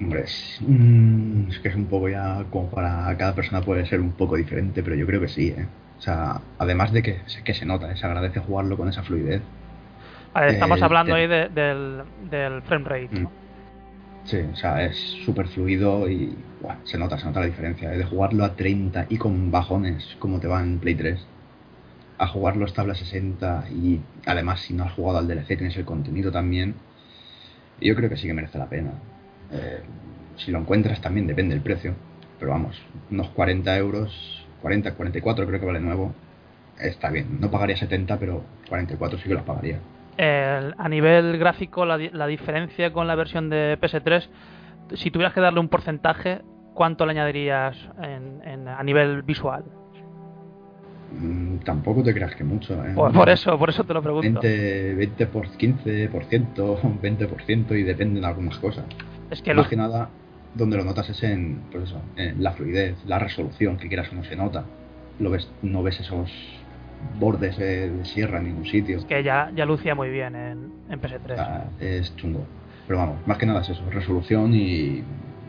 Hombre, 0.00 0.22
es, 0.24 0.58
mm, 0.60 1.48
es 1.50 1.58
que 1.60 1.68
es 1.68 1.76
un 1.76 1.86
poco 1.86 2.08
ya 2.08 2.44
como 2.50 2.68
para 2.68 3.16
cada 3.16 3.34
persona 3.34 3.60
puede 3.60 3.86
ser 3.86 4.00
un 4.00 4.10
poco 4.12 4.36
diferente, 4.36 4.82
pero 4.82 4.96
yo 4.96 5.06
creo 5.06 5.20
que 5.20 5.28
sí, 5.28 5.48
¿eh? 5.56 5.66
O 5.98 6.02
sea, 6.02 6.40
además 6.58 6.92
de 6.92 7.02
que, 7.02 7.20
se- 7.26 7.42
que 7.44 7.54
se 7.54 7.64
nota, 7.64 7.90
¿eh? 7.92 7.96
se 7.96 8.04
agradece 8.04 8.40
jugarlo 8.40 8.76
con 8.76 8.88
esa 8.88 9.02
fluidez. 9.02 9.40
Vale, 10.34 10.50
estamos 10.52 10.80
Eh, 10.80 10.84
hablando 10.84 11.14
te- 11.14 11.20
ahí 11.20 11.26
de- 11.28 11.48
del, 11.48 12.02
del 12.28 12.62
frame 12.62 12.84
rate. 12.88 13.08
¿no? 13.20 13.28
Mm. 13.30 13.43
Sí, 14.24 14.38
o 14.38 14.56
sea, 14.56 14.84
es 14.84 14.96
súper 15.24 15.48
fluido 15.48 16.08
y 16.08 16.46
buah, 16.60 16.78
se 16.84 16.98
nota, 16.98 17.18
se 17.18 17.26
nota 17.26 17.40
la 17.40 17.46
diferencia. 17.46 17.92
¿eh? 17.92 17.98
De 17.98 18.04
jugarlo 18.04 18.44
a 18.44 18.56
30 18.56 19.06
y 19.08 19.18
con 19.18 19.50
bajones, 19.50 20.16
como 20.18 20.40
te 20.40 20.46
va 20.48 20.62
en 20.62 20.78
Play 20.80 20.94
3, 20.94 21.20
a 22.18 22.26
jugarlo 22.28 22.66
estable 22.66 22.92
a 22.92 22.96
60 22.96 23.66
y 23.70 24.00
además 24.26 24.62
si 24.62 24.74
no 24.74 24.84
has 24.84 24.92
jugado 24.94 25.18
al 25.18 25.28
DLC 25.28 25.56
tienes 25.58 25.76
el 25.76 25.84
contenido 25.86 26.32
también, 26.32 26.74
yo 27.80 27.94
creo 27.94 28.08
que 28.08 28.16
sí 28.16 28.26
que 28.26 28.34
merece 28.34 28.58
la 28.58 28.68
pena. 28.68 28.92
Eh, 29.50 29.80
si 30.36 30.50
lo 30.50 30.58
encuentras 30.58 31.00
también 31.00 31.26
depende 31.26 31.54
del 31.54 31.62
precio, 31.62 31.94
pero 32.38 32.52
vamos, 32.52 32.80
unos 33.10 33.28
40 33.30 33.76
euros, 33.76 34.46
40, 34.62 34.94
44 34.94 35.46
creo 35.46 35.60
que 35.60 35.66
vale 35.66 35.80
nuevo, 35.80 36.14
está 36.78 37.10
bien. 37.10 37.40
No 37.40 37.50
pagaría 37.50 37.76
70, 37.76 38.18
pero 38.18 38.44
44 38.68 39.18
sí 39.18 39.28
que 39.28 39.34
los 39.34 39.44
pagaría. 39.44 39.80
El- 40.16 40.74
a 40.78 40.88
nivel 40.88 41.38
gráfico, 41.38 41.84
la, 41.84 41.98
la 41.98 42.26
diferencia 42.26 42.92
con 42.92 43.06
la 43.06 43.14
versión 43.14 43.50
de 43.50 43.76
PS3, 43.80 44.28
si 44.94 45.10
tuvieras 45.10 45.32
que 45.34 45.40
darle 45.40 45.60
un 45.60 45.68
porcentaje, 45.68 46.42
¿cuánto 46.74 47.04
le 47.06 47.12
añadirías 47.12 47.76
en- 48.02 48.40
en- 48.46 48.68
a 48.68 48.82
nivel 48.82 49.22
visual? 49.22 49.64
Mm, 51.12 51.58
tampoco 51.58 52.02
te 52.02 52.12
creas 52.14 52.34
que 52.34 52.44
mucho. 52.44 52.74
¿eh? 52.84 52.92
Por, 52.94 53.12
por 53.12 53.28
eso, 53.28 53.58
por 53.58 53.70
eso 53.70 53.84
te 53.84 53.94
lo 53.94 54.02
pregunto. 54.02 54.40
20, 54.40 54.94
20 54.94 55.26
por 55.26 55.48
15%, 55.48 56.80
20% 57.00 57.74
y 57.78 57.82
depende 57.82 58.20
de 58.20 58.26
algunas 58.26 58.58
cosas. 58.58 58.84
Es 59.30 59.40
que 59.42 59.54
Más 59.54 59.66
lo- 59.66 59.70
que 59.70 59.76
nada, 59.76 60.10
donde 60.54 60.76
lo 60.76 60.84
notas 60.84 61.08
es 61.10 61.22
en, 61.22 61.62
pues 61.70 61.84
eso, 61.84 62.00
en 62.16 62.42
la 62.42 62.52
fluidez, 62.52 62.96
la 63.06 63.18
resolución, 63.18 63.76
que 63.76 63.88
quieras 63.88 64.10
o 64.12 64.16
no 64.16 64.24
se 64.24 64.36
nota. 64.36 64.64
Lo 65.18 65.30
ves, 65.30 65.48
no 65.62 65.82
ves 65.82 66.00
esos 66.00 66.30
bordes 67.18 67.58
eh, 67.58 67.90
de 67.90 68.04
sierra 68.04 68.38
en 68.38 68.44
ningún 68.44 68.66
sitio. 68.66 68.98
que 69.06 69.22
ya, 69.22 69.50
ya 69.54 69.64
lucía 69.64 69.94
muy 69.94 70.10
bien 70.10 70.34
en, 70.34 70.72
en 70.90 71.00
PS3. 71.00 71.36
Ah, 71.38 71.64
es 71.80 72.14
chungo. 72.16 72.44
Pero 72.86 72.98
vamos, 72.98 73.16
más 73.26 73.38
que 73.38 73.46
nada 73.46 73.60
es 73.62 73.68
eso, 73.70 73.82
resolución 73.90 74.52
y 74.54 75.02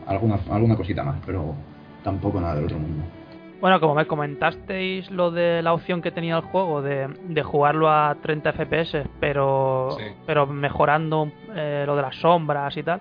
alguna, 0.06 0.38
alguna 0.50 0.76
cosita 0.76 1.02
más, 1.02 1.16
pero 1.26 1.54
tampoco 2.02 2.40
nada 2.40 2.54
del 2.54 2.64
otro 2.64 2.78
mundo. 2.78 3.02
Bueno, 3.60 3.80
como 3.80 3.94
me 3.94 4.06
comentasteis 4.06 5.10
lo 5.10 5.30
de 5.30 5.62
la 5.62 5.72
opción 5.72 6.02
que 6.02 6.10
tenía 6.10 6.36
el 6.36 6.42
juego 6.42 6.82
de, 6.82 7.08
de 7.28 7.42
jugarlo 7.42 7.90
a 7.90 8.16
30 8.22 8.52
FPS, 8.52 9.04
pero, 9.18 9.96
Sí. 9.98 10.04
pero 10.26 10.46
mejorando 10.46 11.30
eh, 11.54 11.84
lo 11.86 11.96
de 11.96 12.02
las 12.02 12.16
sombras 12.16 12.76
y 12.76 12.82
tal, 12.82 13.00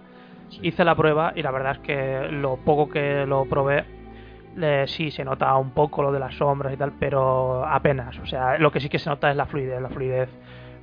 hice 0.62 0.84
la 0.86 0.96
prueba 0.96 1.34
y 1.36 1.41
la 1.41 1.52
verdad 1.52 1.74
es 1.74 1.80
que 1.80 2.28
lo 2.32 2.56
poco 2.58 2.89
que 2.89 3.26
lo 3.26 3.46
probé, 3.46 3.84
sí 4.88 5.12
se 5.12 5.24
nota 5.26 5.56
un 5.58 5.72
poco 5.72 6.02
lo 6.02 6.12
de 6.12 6.20
las 6.20 6.36
sombras 6.36 6.74
y 6.74 6.78
tal, 6.78 6.94
pero 7.00 7.65
apenas. 7.65 8.18
O 8.20 8.26
sea, 8.26 8.58
lo 8.58 8.72
que 8.72 8.80
sí 8.80 8.89
que 8.89 9.00
se 9.00 9.10
nota 9.10 9.30
es 9.30 9.36
la 9.38 9.46
fluidez. 9.46 9.82
La 9.82 9.89
fluidez 9.89 10.30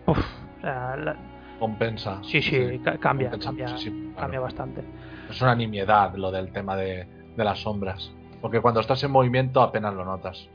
uf, 0.07 0.19
o 0.19 0.61
sea, 0.61 0.97
la- 0.97 1.17
Compensa. 1.59 2.19
sí, 2.23 2.43
sí, 2.43 2.81
ca- 2.85 2.99
cambia, 2.99 3.31
cambia, 3.31 3.67
claro. 3.67 3.81
cambia 4.19 4.41
bastante. 4.41 4.83
Es 5.31 5.41
una 5.41 5.55
nimiedad 5.55 6.15
lo 6.17 6.31
del 6.33 6.51
tema 6.53 6.75
de, 6.77 7.07
de 7.37 7.45
las 7.45 7.61
sombras. 7.61 8.13
Porque 8.41 8.61
cuando 8.61 8.81
estás 8.81 9.03
en 9.05 9.13
movimiento 9.13 9.63
apenas 9.63 9.95
lo 9.95 10.05
notas. 10.05 10.49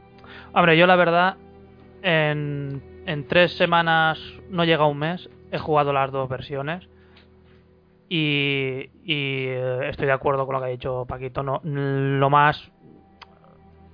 Hombre, 0.54 0.78
yo 0.78 0.86
la 0.86 0.98
verdad, 0.98 1.38
en, 2.02 2.84
en 3.06 3.26
tres 3.28 3.56
semanas, 3.56 4.20
no 4.50 4.66
llega 4.66 4.86
un 4.86 4.98
mes, 4.98 5.30
he 5.52 5.58
jugado 5.58 5.94
las 5.94 6.12
dos 6.12 6.28
versiones. 6.28 6.88
Y, 8.10 8.90
y, 9.04 9.48
eh, 9.48 9.90
estoy 9.90 10.06
de 10.08 10.14
acuerdo 10.14 10.46
con 10.46 10.56
lo 10.56 10.60
que 10.62 10.68
ha 10.68 10.70
dicho 10.70 11.06
Paquito. 11.08 11.44
No, 11.44 11.62
lo 11.64 12.30
más 12.30 12.72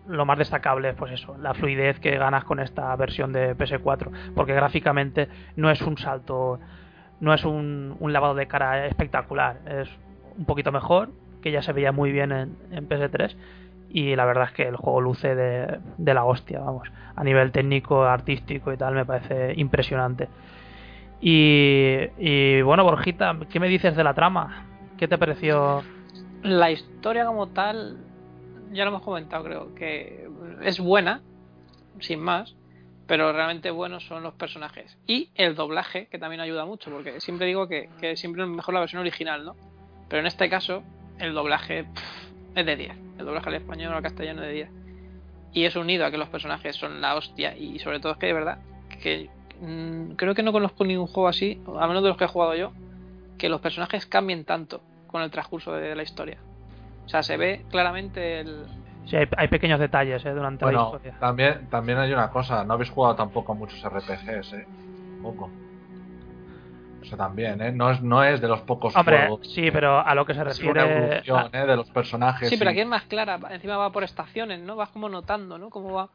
lo 0.07 0.25
más 0.25 0.37
destacable 0.37 0.89
es 0.89 0.95
pues 0.95 1.11
eso, 1.11 1.37
la 1.37 1.53
fluidez 1.53 1.99
que 1.99 2.17
ganas 2.17 2.43
con 2.43 2.59
esta 2.59 2.95
versión 2.95 3.31
de 3.31 3.55
PS4, 3.55 4.33
porque 4.35 4.53
gráficamente 4.53 5.29
no 5.55 5.69
es 5.69 5.81
un 5.81 5.97
salto, 5.97 6.59
no 7.19 7.33
es 7.33 7.45
un, 7.45 7.95
un 7.99 8.13
lavado 8.13 8.35
de 8.35 8.47
cara 8.47 8.85
espectacular, 8.87 9.59
es 9.65 9.89
un 10.37 10.45
poquito 10.45 10.71
mejor, 10.71 11.09
que 11.41 11.51
ya 11.51 11.61
se 11.61 11.73
veía 11.73 11.91
muy 11.91 12.11
bien 12.11 12.31
en, 12.31 12.57
en 12.71 12.87
PS3 12.87 13.35
y 13.89 14.15
la 14.15 14.25
verdad 14.25 14.45
es 14.45 14.51
que 14.51 14.63
el 14.63 14.75
juego 14.75 15.01
luce 15.01 15.35
de, 15.35 15.79
de 15.97 16.13
la 16.13 16.25
hostia, 16.25 16.59
vamos, 16.59 16.89
a 17.15 17.23
nivel 17.23 17.51
técnico, 17.51 18.03
artístico 18.03 18.73
y 18.73 18.77
tal, 18.77 18.95
me 18.95 19.05
parece 19.05 19.53
impresionante. 19.55 20.29
Y, 21.21 21.99
y 22.17 22.61
bueno, 22.63 22.83
Borjita, 22.83 23.37
¿qué 23.49 23.59
me 23.59 23.69
dices 23.69 23.95
de 23.95 24.03
la 24.03 24.13
trama? 24.13 24.65
¿Qué 24.97 25.07
te 25.07 25.17
pareció? 25.17 25.83
La 26.41 26.71
historia 26.71 27.25
como 27.25 27.47
tal, 27.47 27.97
ya 28.73 28.83
lo 28.83 28.89
hemos 28.89 29.03
comentado, 29.03 29.43
creo 29.43 29.75
que 29.75 30.27
es 30.63 30.79
buena, 30.79 31.21
sin 31.99 32.19
más, 32.19 32.55
pero 33.07 33.31
realmente 33.31 33.71
buenos 33.71 34.05
son 34.05 34.23
los 34.23 34.33
personajes. 34.33 34.97
Y 35.07 35.29
el 35.35 35.55
doblaje, 35.55 36.07
que 36.07 36.19
también 36.19 36.41
ayuda 36.41 36.65
mucho, 36.65 36.91
porque 36.91 37.19
siempre 37.19 37.47
digo 37.47 37.67
que, 37.67 37.89
siempre 38.15 38.43
es 38.43 38.49
mejor 38.49 38.73
la 38.73 38.79
versión 38.79 39.01
original, 39.01 39.45
¿no? 39.45 39.55
Pero 40.09 40.21
en 40.21 40.27
este 40.27 40.49
caso, 40.49 40.83
el 41.19 41.33
doblaje 41.33 41.85
es 42.55 42.65
de 42.65 42.75
10. 42.75 42.91
El 43.19 43.25
doblaje 43.25 43.49
al 43.49 43.55
español 43.55 43.93
o 43.93 43.97
al 43.97 44.03
castellano 44.03 44.41
es 44.41 44.47
de 44.47 44.53
10. 44.53 44.69
Y 45.53 45.65
es 45.65 45.75
unido 45.75 46.05
a 46.05 46.11
que 46.11 46.17
los 46.17 46.29
personajes 46.29 46.75
son 46.75 47.01
la 47.01 47.15
hostia, 47.15 47.55
y 47.57 47.79
sobre 47.79 47.99
todo 47.99 48.13
es 48.13 48.17
que 48.17 48.27
de 48.27 48.33
verdad, 48.33 48.59
que 49.01 49.29
mm, 49.61 50.13
creo 50.13 50.33
que 50.33 50.43
no 50.43 50.51
conozco 50.51 50.83
ningún 50.85 51.07
juego 51.07 51.27
así, 51.27 51.61
a 51.79 51.87
menos 51.87 52.03
de 52.03 52.09
los 52.09 52.17
que 52.17 52.23
he 52.23 52.27
jugado 52.27 52.55
yo, 52.55 52.71
que 53.37 53.49
los 53.49 53.61
personajes 53.61 54.05
cambien 54.05 54.45
tanto 54.45 54.81
con 55.07 55.21
el 55.21 55.29
transcurso 55.29 55.73
de 55.73 55.95
la 55.95 56.03
historia. 56.03 56.39
O 57.05 57.09
sea, 57.09 57.23
se 57.23 57.37
ve 57.37 57.65
claramente 57.69 58.39
el... 58.41 58.65
Sí, 59.05 59.17
hay, 59.17 59.27
hay 59.35 59.47
pequeños 59.49 59.79
detalles 59.79 60.25
¿eh? 60.25 60.31
durante 60.31 60.65
la 60.65 60.73
historia. 60.73 61.15
también, 61.19 61.67
también 61.69 61.97
hay 61.97 62.13
una 62.13 62.29
cosa. 62.29 62.63
No 62.63 62.73
habéis 62.73 62.89
jugado 62.89 63.15
tampoco 63.15 63.51
a 63.51 63.55
muchos 63.55 63.83
RPGs, 63.83 64.53
¿eh? 64.53 64.65
Poco. 65.21 65.51
Eso 67.01 67.17
también, 67.17 67.61
¿eh? 67.61 67.71
No 67.73 67.91
es, 67.91 68.01
no 68.01 68.23
es 68.23 68.39
de 68.39 68.47
los 68.47 68.61
pocos 68.61 68.95
Hombre, 68.95 69.17
juegos. 69.19 69.41
sí, 69.53 69.69
pero 69.71 69.99
a 69.99 70.15
lo 70.15 70.25
que 70.25 70.33
se 70.33 70.41
Es 70.41 70.59
una 70.61 70.71
refiere... 70.85 70.97
evolución, 70.97 71.49
¿eh? 71.51 71.65
De 71.65 71.75
los 71.75 71.89
personajes. 71.89 72.49
Sí, 72.49 72.55
pero 72.57 72.69
y- 72.69 72.73
aquí 72.73 72.81
es 72.81 72.87
más 72.87 73.03
clara. 73.03 73.37
Encima 73.49 73.75
va 73.75 73.91
por 73.91 74.03
estaciones, 74.05 74.61
¿no? 74.61 74.77
Vas 74.77 74.89
como 74.89 75.09
notando, 75.09 75.57
¿no? 75.57 75.69
Cómo 75.69 75.91
va... 75.93 76.09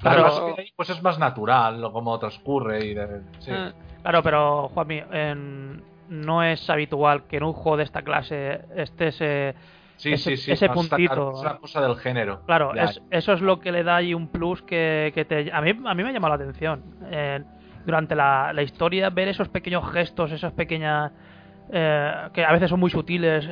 Claro. 0.00 0.56
pues 0.76 0.88
es 0.88 1.02
más 1.02 1.18
natural 1.18 1.82
como 1.92 2.18
transcurre 2.18 2.86
y 2.86 2.94
de, 2.94 3.20
sí. 3.40 3.50
Ah, 3.52 3.70
Claro, 4.00 4.22
pero 4.22 4.68
Juanmi, 4.68 5.02
en- 5.12 5.82
no 6.08 6.42
es 6.42 6.70
habitual 6.70 7.24
que 7.24 7.36
en 7.36 7.42
un 7.42 7.52
juego 7.52 7.76
de 7.76 7.84
esta 7.84 8.00
clase 8.02 8.60
esté 8.76 9.08
ese... 9.08 9.54
sí, 10.02 10.12
ese- 10.12 10.30
sí, 10.36 10.36
sí, 10.44 10.52
ese 10.52 10.68
puntito. 10.68 11.32
Es 11.34 11.40
una 11.40 11.58
cosa 11.58 11.80
del 11.80 11.96
género. 11.96 12.42
Claro, 12.46 12.74
es- 12.74 13.00
eso 13.10 13.32
es 13.32 13.40
lo 13.40 13.60
que 13.60 13.72
le 13.72 13.82
da 13.84 13.96
ahí 13.96 14.14
un 14.14 14.28
plus 14.28 14.62
que, 14.62 15.12
que 15.14 15.24
te... 15.24 15.50
A 15.52 15.60
mí, 15.60 15.70
a 15.70 15.94
mí 15.94 16.02
me 16.02 16.08
ha 16.08 16.12
llamado 16.12 16.36
la 16.36 16.42
atención. 16.42 16.82
Eh, 17.10 17.40
durante 17.86 18.14
la, 18.14 18.52
la 18.52 18.62
historia, 18.62 19.10
ver 19.10 19.28
esos 19.28 19.48
pequeños 19.48 19.90
gestos, 19.92 20.32
esas 20.32 20.52
pequeñas... 20.52 21.12
eh, 21.72 22.12
que 22.32 22.44
a 22.44 22.52
veces 22.52 22.68
son 22.70 22.80
muy 22.80 22.90
sutiles 22.90 23.48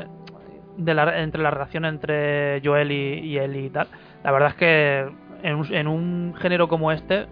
de 0.77 0.95
la- 0.95 1.21
entre 1.23 1.43
la 1.43 1.51
relación 1.51 1.85
entre 1.85 2.61
Joel 2.65 2.93
y, 2.93 3.21
y 3.21 3.39
Ellie 3.39 3.67
y 3.67 3.71
tal. 3.71 3.89
La 4.23 4.31
verdad 4.33 4.51
es 4.51 4.55
que 4.57 5.09
en 5.43 5.55
un, 5.55 5.73
en 5.75 5.87
un 5.89 6.35
género 6.39 6.69
como 6.69 6.91
este, 6.93 7.27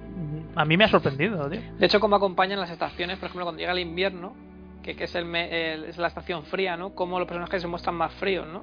a 0.55 0.64
mí 0.64 0.76
me 0.76 0.85
ha 0.85 0.88
sorprendido, 0.88 1.48
tío. 1.50 1.61
De 1.79 1.87
hecho, 1.87 2.00
como 2.00 2.16
acompañan 2.16 2.59
las 2.61 2.70
estaciones, 2.70 3.18
por 3.18 3.26
ejemplo, 3.26 3.44
cuando 3.44 3.59
llega 3.61 3.72
el 3.72 3.81
invierno, 3.81 4.35
que, 4.83 4.94
que 4.96 5.05
es, 5.05 5.14
el, 5.16 5.24
me- 5.24 5.72
el- 5.74 5.85
es 5.85 5.98
la 5.98 6.07
estación 6.09 6.44
fría, 6.44 6.76
¿no? 6.76 6.90
Cómo 6.94 7.18
los 7.18 7.26
personajes 7.29 7.61
se 7.61 7.68
muestran 7.68 7.96
más 7.96 8.12
fríos, 8.14 8.46
¿no? 8.46 8.62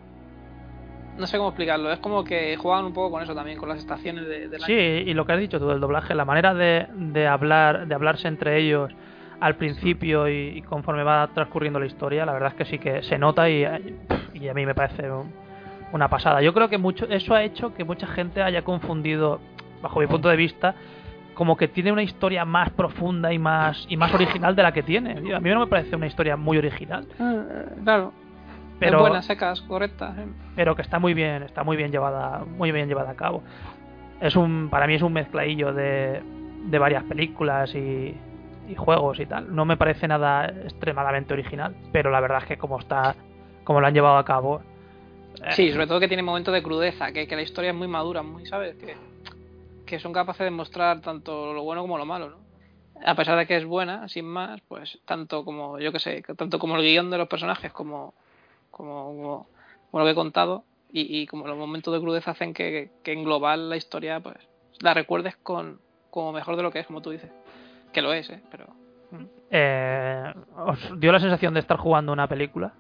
No 1.18 1.28
sé 1.28 1.38
cómo 1.38 1.50
explicarlo. 1.50 1.92
Es 1.92 2.00
como 2.00 2.24
que 2.24 2.56
juegan 2.58 2.86
un 2.86 2.94
poco 2.94 3.12
con 3.12 3.22
eso 3.24 3.36
también, 3.36 3.58
con 3.58 3.70
las 3.70 3.78
estaciones 3.78 4.26
de, 4.28 4.48
del 4.50 4.62
Sí, 4.62 4.74
año. 4.74 5.10
y 5.10 5.14
lo 5.14 5.26
que 5.26 5.34
has 5.34 5.40
dicho 5.40 5.60
tú 5.60 5.68
del 5.68 5.80
doblaje, 5.80 6.16
la 6.16 6.26
manera 6.26 6.54
de, 6.54 6.88
de 6.92 7.28
hablar, 7.28 7.88
de 7.88 7.94
hablarse 7.96 8.28
entre 8.28 8.58
ellos 8.60 8.92
al 9.40 9.56
principio 9.56 10.28
y, 10.30 10.58
y 10.58 10.62
conforme 10.62 11.04
va 11.04 11.30
transcurriendo 11.34 11.80
la 11.80 11.86
historia, 11.86 12.26
la 12.26 12.34
verdad 12.34 12.50
es 12.50 12.56
que 12.56 12.66
sí 12.66 12.80
que 12.80 13.04
se 13.04 13.18
nota 13.18 13.50
y, 13.50 13.66
y 14.34 14.48
a 14.48 14.54
mí 14.54 14.66
me 14.66 14.74
parece 14.74 15.10
un- 15.12 15.32
una 15.92 16.08
pasada. 16.08 16.42
Yo 16.42 16.54
creo 16.54 16.70
que 16.70 16.78
mucho 16.80 17.06
eso 17.08 17.36
ha 17.36 17.44
hecho 17.44 17.74
que 17.76 17.84
mucha 17.84 18.08
gente 18.08 18.42
haya 18.42 18.64
confundido, 18.64 19.40
bajo 19.82 20.00
mi 20.00 20.08
punto 20.08 20.30
de 20.30 20.36
vista, 20.38 20.74
como 21.36 21.56
que 21.58 21.68
tiene 21.68 21.92
una 21.92 22.02
historia 22.04 22.46
más 22.46 22.72
profunda 22.72 23.32
y 23.34 23.38
más 23.38 23.86
y 23.90 23.98
más 23.98 24.12
original 24.14 24.56
de 24.56 24.64
la 24.64 24.72
que 24.72 24.82
tiene. 24.82 25.12
A 25.36 25.40
mí 25.40 25.50
no 25.52 25.60
me 25.60 25.68
parece 25.68 25.96
una 25.96 26.08
historia 26.08 26.36
muy 26.38 26.58
original, 26.58 27.06
Ah, 27.20 27.44
claro. 27.84 28.14
Pero 28.86 28.98
Es 28.98 29.02
buenas, 29.02 29.26
secas, 29.26 29.62
correctas. 29.62 30.18
¿eh? 30.18 30.26
pero 30.56 30.76
que 30.76 30.82
está 30.82 31.00
muy 31.00 31.14
bien, 31.14 31.44
está 31.44 31.64
muy 31.64 31.78
bien 31.78 31.92
llevada, 31.92 32.44
muy 32.46 32.72
bien 32.72 32.88
llevada 32.88 33.12
a 33.12 33.16
cabo. 33.16 33.44
Es 34.22 34.36
un, 34.36 34.70
para 34.70 34.88
mí 34.88 34.96
es 34.96 35.02
un 35.02 35.14
mezcladillo 35.14 35.74
de, 35.74 36.22
de 36.66 36.80
varias 36.80 37.04
películas 37.04 37.74
y, 37.76 38.16
y 38.70 38.76
juegos 38.76 39.20
y 39.20 39.26
tal. 39.26 39.54
No 39.54 39.66
me 39.66 39.76
parece 39.78 40.08
nada 40.08 40.46
extremadamente 40.46 41.34
original, 41.34 41.76
pero 41.92 42.10
la 42.12 42.20
verdad 42.22 42.40
es 42.40 42.46
que 42.46 42.58
como 42.58 42.80
está, 42.80 43.16
como 43.64 43.82
lo 43.82 43.88
han 43.88 43.94
llevado 43.94 44.18
a 44.18 44.24
cabo. 44.26 44.62
eh, 45.44 45.52
Sí, 45.52 45.72
sobre 45.72 45.88
todo 45.88 46.00
que 46.00 46.08
tiene 46.08 46.24
momentos 46.24 46.54
de 46.54 46.64
crudeza, 46.64 47.12
que, 47.12 47.28
que 47.28 47.36
la 47.36 47.42
historia 47.42 47.72
es 47.72 47.76
muy 47.76 47.88
madura, 47.88 48.22
muy, 48.24 48.46
¿sabes? 48.46 48.76
Que, 48.76 48.96
que 49.86 50.00
son 50.00 50.14
capaces 50.14 50.46
de 50.46 50.52
mostrar 50.52 51.02
tanto 51.02 51.54
lo 51.54 51.64
bueno 51.64 51.82
como 51.82 51.98
lo 51.98 52.06
malo, 52.06 52.30
¿no? 52.30 52.38
A 53.06 53.16
pesar 53.16 53.38
de 53.38 53.46
que 53.46 53.58
es 53.58 53.66
buena, 53.66 54.08
sin 54.08 54.26
más, 54.26 54.62
pues 54.70 55.00
tanto 55.06 55.44
como, 55.44 55.78
yo 55.80 55.92
que 55.92 56.00
sé, 56.00 56.24
tanto 56.38 56.58
como 56.60 56.78
el 56.78 56.84
guion 56.84 57.10
de 57.12 57.18
los 57.18 57.28
personajes 57.28 57.74
como, 57.74 58.14
como, 58.74 59.06
como, 59.06 59.48
como 59.92 60.00
lo 60.00 60.06
que 60.06 60.12
he 60.12 60.16
contado 60.16 60.64
y, 60.92 61.22
y 61.22 61.28
como 61.28 61.48
los 61.48 61.58
momentos 61.58 61.94
de 61.94 62.00
crudeza 62.02 62.32
hacen 62.32 62.54
que, 62.54 62.92
que 63.04 63.14
en 63.14 63.24
global 63.24 63.70
la 63.70 63.78
historia, 63.78 64.20
pues, 64.20 64.38
la 64.80 64.94
recuerdes 64.94 65.36
con 65.38 65.80
como 66.10 66.32
mejor 66.34 66.56
de 66.58 66.64
lo 66.64 66.72
que 66.72 66.80
es, 66.80 66.88
como 66.88 67.02
tú 67.02 67.10
dices. 67.12 67.32
Que 67.92 68.02
lo 68.02 68.12
es, 68.14 68.30
¿eh? 68.30 68.42
Pero... 68.52 68.68
eh, 69.50 70.34
¿Os 70.58 71.00
dio 71.00 71.12
la 71.12 71.20
sensación 71.20 71.54
de 71.54 71.60
estar 71.62 71.78
jugando 71.78 72.12
una 72.12 72.28
película? 72.28 72.74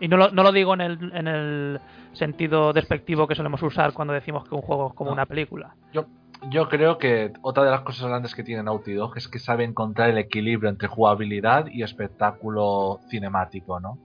Y 0.00 0.08
no 0.08 0.16
lo, 0.16 0.30
no 0.30 0.42
lo 0.42 0.52
digo 0.52 0.74
en 0.74 0.80
el, 0.82 1.12
en 1.14 1.26
el 1.28 1.80
sentido 2.12 2.72
despectivo 2.72 3.26
que 3.26 3.34
solemos 3.34 3.62
usar 3.62 3.92
cuando 3.92 4.12
decimos 4.14 4.46
que 4.48 4.54
un 4.54 4.62
juego 4.62 4.88
es 4.88 4.94
como 4.94 5.10
No. 5.10 5.14
una 5.14 5.26
película. 5.26 5.74
Yo, 5.92 6.06
yo 6.50 6.68
creo 6.68 6.98
que 6.98 7.32
otra 7.42 7.64
de 7.64 7.70
las 7.70 7.80
cosas 7.80 8.08
grandes 8.08 8.34
que 8.34 8.42
tiene 8.44 8.62
Naughty 8.62 8.92
Dog 8.92 9.16
es 9.16 9.26
que 9.28 9.38
sabe 9.38 9.64
encontrar 9.64 10.10
el 10.10 10.18
equilibrio 10.18 10.68
entre 10.68 10.88
jugabilidad 10.88 11.66
y 11.68 11.82
espectáculo 11.82 13.00
cinemático, 13.08 13.80
¿no? 13.80 13.96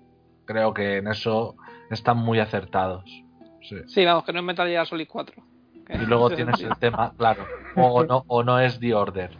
Creo 0.51 0.73
que 0.73 0.97
en 0.97 1.07
eso 1.07 1.55
están 1.89 2.17
muy 2.17 2.39
acertados. 2.39 3.03
Sí. 3.61 3.77
Sí, 3.87 4.05
vamos, 4.05 4.23
que 4.25 4.33
no 4.33 4.39
es 4.39 4.45
Metal 4.45 4.67
Gear 4.67 4.85
Solid 4.85 5.07
4. 5.09 5.41
Que- 5.87 5.93
Y 5.95 6.05
luego 6.05 6.29
tienes 6.29 6.59
el 6.61 6.75
tema, 6.77 7.13
claro, 7.17 7.45
o 7.75 8.03
no, 8.05 8.23
o 8.27 8.43
no 8.43 8.59
es 8.59 8.79
The 8.79 8.93
Order. 8.93 9.31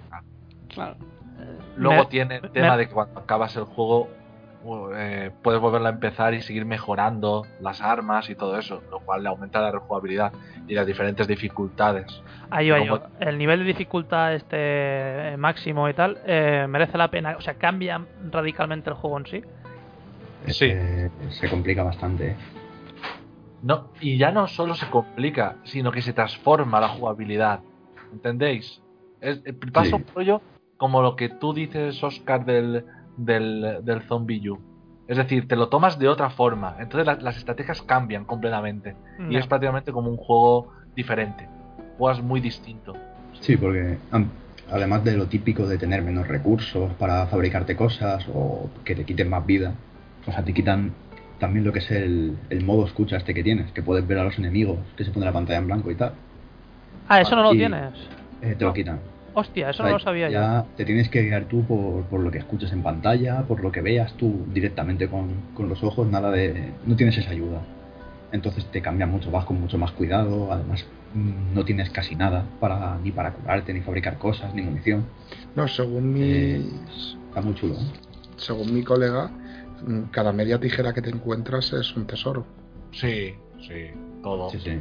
Claro. 0.70 0.96
Luego 1.76 2.04
Me- 2.04 2.10
tiene 2.10 2.36
el 2.36 2.42
me- 2.44 2.50
tema 2.50 2.78
de 2.78 2.88
que 2.88 2.94
cuando 2.94 3.20
acabas 3.20 3.56
el 3.56 3.64
juego 3.64 4.10
eh, 4.96 5.32
puedes 5.42 5.60
volverlo 5.60 5.88
a 5.88 5.92
empezar 5.92 6.36
y 6.36 6.42
seguir 6.44 6.66
mejorando 6.66 7.48
las 7.62 7.82
armas 7.82 8.30
y 8.30 8.36
todo 8.36 8.60
eso, 8.60 8.84
lo 8.92 9.00
cual 9.00 9.24
le 9.24 9.30
aumenta 9.30 9.60
la 9.60 9.72
rejugabilidad 9.72 10.32
y 10.68 10.76
las 10.76 10.86
diferentes 10.86 11.28
dificultades. 11.28 12.22
Ahí 12.52 12.70
va 12.70 12.78
Como- 12.78 12.98
yo. 12.98 13.04
El 13.20 13.38
nivel 13.40 13.60
de 13.60 13.66
dificultad 13.66 14.36
este 14.36 14.56
eh, 15.34 15.36
máximo 15.38 15.90
y 15.90 15.94
tal, 15.96 16.20
eh, 16.26 16.68
merece 16.70 16.98
la 16.98 17.08
pena. 17.10 17.36
O 17.38 17.42
sea, 17.42 17.56
cambia 17.56 18.06
radicalmente 18.32 18.92
el 18.92 18.96
juego 18.96 19.18
en 19.18 19.26
sí. 19.26 19.42
Sí. 20.48 20.72
se 21.30 21.50
complica 21.50 21.84
bastante. 21.84 22.32
¿eh? 22.32 22.36
No, 23.62 23.90
y 24.00 24.18
ya 24.18 24.32
no 24.32 24.48
solo 24.48 24.74
se 24.76 24.88
complica, 24.90 25.58
sino 25.64 25.92
que 25.92 26.02
se 26.02 26.14
transforma 26.14 26.80
la 26.80 26.90
jugabilidad. 26.90 27.60
¿Entendéis? 28.12 28.82
Es, 29.20 29.42
eh, 29.46 29.54
pasa 29.72 29.90
Sí. 29.90 29.96
un 29.96 30.06
rollo 30.14 30.42
como 30.78 31.02
lo 31.04 31.16
que 31.16 31.30
tú 31.30 31.54
dices, 31.54 32.04
Oscar, 32.04 32.44
del, 32.44 32.84
del, 33.18 33.80
del 33.84 34.02
Zombie 34.04 34.50
U. 34.50 34.60
Es 35.08 35.18
decir, 35.18 35.48
te 35.48 35.56
lo 35.56 35.70
tomas 35.70 36.00
de 36.00 36.08
otra 36.08 36.30
forma. 36.32 36.76
Entonces 36.80 37.06
la- 37.06 37.16
las 37.22 37.38
estrategias 37.38 37.82
cambian 37.84 38.26
completamente. 38.26 38.96
Y 39.30 39.36
es 39.38 39.46
prácticamente 39.46 39.92
como 39.92 40.10
un 40.10 40.18
juego 40.18 40.72
diferente. 40.96 41.48
Juegas 41.98 42.22
muy 42.24 42.40
distinto. 42.42 42.96
Sí, 43.42 43.58
porque 43.58 43.98
además 44.72 45.04
de 45.04 45.16
lo 45.18 45.28
típico 45.28 45.68
de 45.68 45.78
tener 45.78 46.02
menos 46.02 46.28
recursos 46.28 46.92
para 46.94 47.28
fabricarte 47.28 47.76
cosas 47.76 48.26
o 48.34 48.70
que 48.84 48.96
te 48.96 49.04
quiten 49.06 49.30
más 49.30 49.46
vida, 49.46 49.74
o 50.28 50.32
sea, 50.32 50.44
te 50.44 50.54
quitan 50.54 50.92
también 51.40 51.66
lo 51.66 51.74
que 51.74 51.80
es 51.80 51.90
el, 51.92 52.36
el 52.50 52.64
modo 52.64 52.86
escucha 52.86 53.18
este 53.18 53.34
que 53.34 53.44
tienes, 53.44 53.72
que 53.72 53.82
puedes 53.82 54.06
ver 54.08 54.20
a 54.20 54.24
los 54.24 54.38
enemigos, 54.38 54.78
que 54.96 55.04
se 55.04 55.12
pone 55.12 55.26
la 55.26 55.34
pantalla 55.34 55.60
en 55.60 55.68
blanco 55.68 55.90
y 55.92 55.96
tal. 55.96 56.14
Ah, 57.08 57.22
eso 57.22 57.36
no 57.36 57.44
lo 57.44 57.54
Y- 57.54 57.58
tienes. 57.58 57.94
Eh, 58.42 58.56
te 58.58 58.66
lo 58.66 58.74
quitan. 58.74 59.00
Hostia, 59.34 59.70
eso 59.70 59.84
O 59.84 59.86
sea, 59.86 59.92
no 59.94 59.98
lo 59.98 60.04
sabía 60.04 60.28
yo. 60.30 60.34
ya 60.34 60.66
te 60.76 60.84
tienes 60.86 61.10
que 61.10 61.24
guiar 61.24 61.46
tú 61.46 61.64
por, 61.66 62.04
por 62.06 62.20
lo 62.20 62.32
que 62.32 62.38
escuches 62.40 62.72
en 62.74 62.84
pantalla, 62.84 63.42
por 63.44 63.62
lo 63.62 63.72
que 63.72 63.82
veas 63.82 64.14
tú 64.14 64.46
directamente 64.54 65.08
con, 65.08 65.30
con 65.56 65.70
los 65.70 65.84
ojos, 65.84 66.08
nada 66.08 66.32
de. 66.32 66.72
no 66.86 66.96
tienes 66.96 67.18
esa 67.18 67.32
ayuda. 67.32 67.62
Entonces 68.32 68.66
te 68.66 68.82
cambia 68.82 69.08
mucho, 69.08 69.32
vas 69.32 69.46
con 69.46 69.60
mucho 69.60 69.78
más 69.78 69.92
cuidado, 69.92 70.52
además 70.52 70.86
mm, 71.14 71.54
no 71.56 71.66
tienes 71.66 71.90
casi 71.90 72.16
nada 72.16 72.46
para 72.60 72.98
ni 73.04 73.12
para 73.12 73.32
curarte, 73.32 73.74
ni 73.74 73.82
fabricar 73.82 74.18
cosas, 74.18 74.54
ni 74.54 74.62
munición. 74.62 75.06
No, 75.56 75.68
según 75.68 76.16
Eh, 76.18 76.60
mis, 76.64 77.18
está 77.30 77.42
muy 77.42 77.56
chulo. 77.56 77.74
¿eh? 77.76 77.78
según 78.38 78.74
mi 78.74 78.84
colega, 78.84 79.30
cada 80.12 80.32
media 80.32 80.60
tijera 80.60 80.94
que 80.94 81.02
te 81.02 81.10
encuentras 81.10 81.74
es 81.74 81.96
un 81.96 82.06
tesoro. 82.08 82.46
Sí, 82.92 83.34
sí, 83.60 83.92
todo. 84.22 84.50
Sí, 84.50 84.60
sí. 84.60 84.80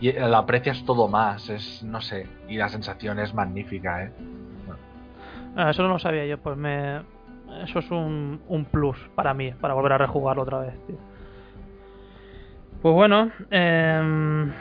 Y 0.00 0.08
eh, 0.08 0.28
lo 0.28 0.36
aprecias 0.36 0.84
todo 0.84 1.08
más, 1.08 1.48
es, 1.48 1.82
no 1.82 2.00
sé, 2.00 2.26
y 2.48 2.56
la 2.56 2.68
sensación 2.68 3.18
es 3.18 3.34
magnífica, 3.34 4.04
¿eh? 4.04 4.12
Ah, 5.56 5.70
eso 5.70 5.82
no 5.82 5.88
lo 5.88 5.98
sabía 5.98 6.26
yo, 6.26 6.38
pues 6.38 6.56
me... 6.56 7.02
Eso 7.62 7.78
es 7.78 7.90
un, 7.90 8.40
un 8.48 8.64
plus 8.64 8.98
para 9.14 9.32
mí, 9.32 9.52
para 9.52 9.74
volver 9.74 9.92
a 9.92 9.98
rejugarlo 9.98 10.42
otra 10.42 10.58
vez, 10.58 10.74
tío. 10.86 10.96
Pues 12.82 12.94
bueno, 12.94 13.30
em, 13.50 14.52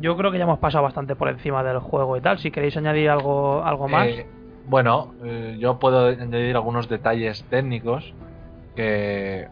yo 0.00 0.16
creo 0.16 0.30
que 0.30 0.38
ya 0.38 0.44
hemos 0.44 0.58
pasado 0.58 0.82
bastante 0.82 1.14
por 1.14 1.28
encima 1.28 1.62
del 1.62 1.78
juego 1.78 2.16
y 2.16 2.20
tal. 2.20 2.38
Si 2.38 2.50
queréis 2.50 2.76
añadir 2.76 3.08
algo, 3.08 3.64
algo 3.64 3.88
más. 3.88 4.08
Eh, 4.08 4.26
bueno, 4.66 5.14
eh, 5.24 5.56
yo 5.58 5.78
puedo 5.78 6.08
añadir 6.08 6.56
algunos 6.56 6.88
detalles 6.88 7.44
técnicos 7.44 8.12
que, 8.74 9.48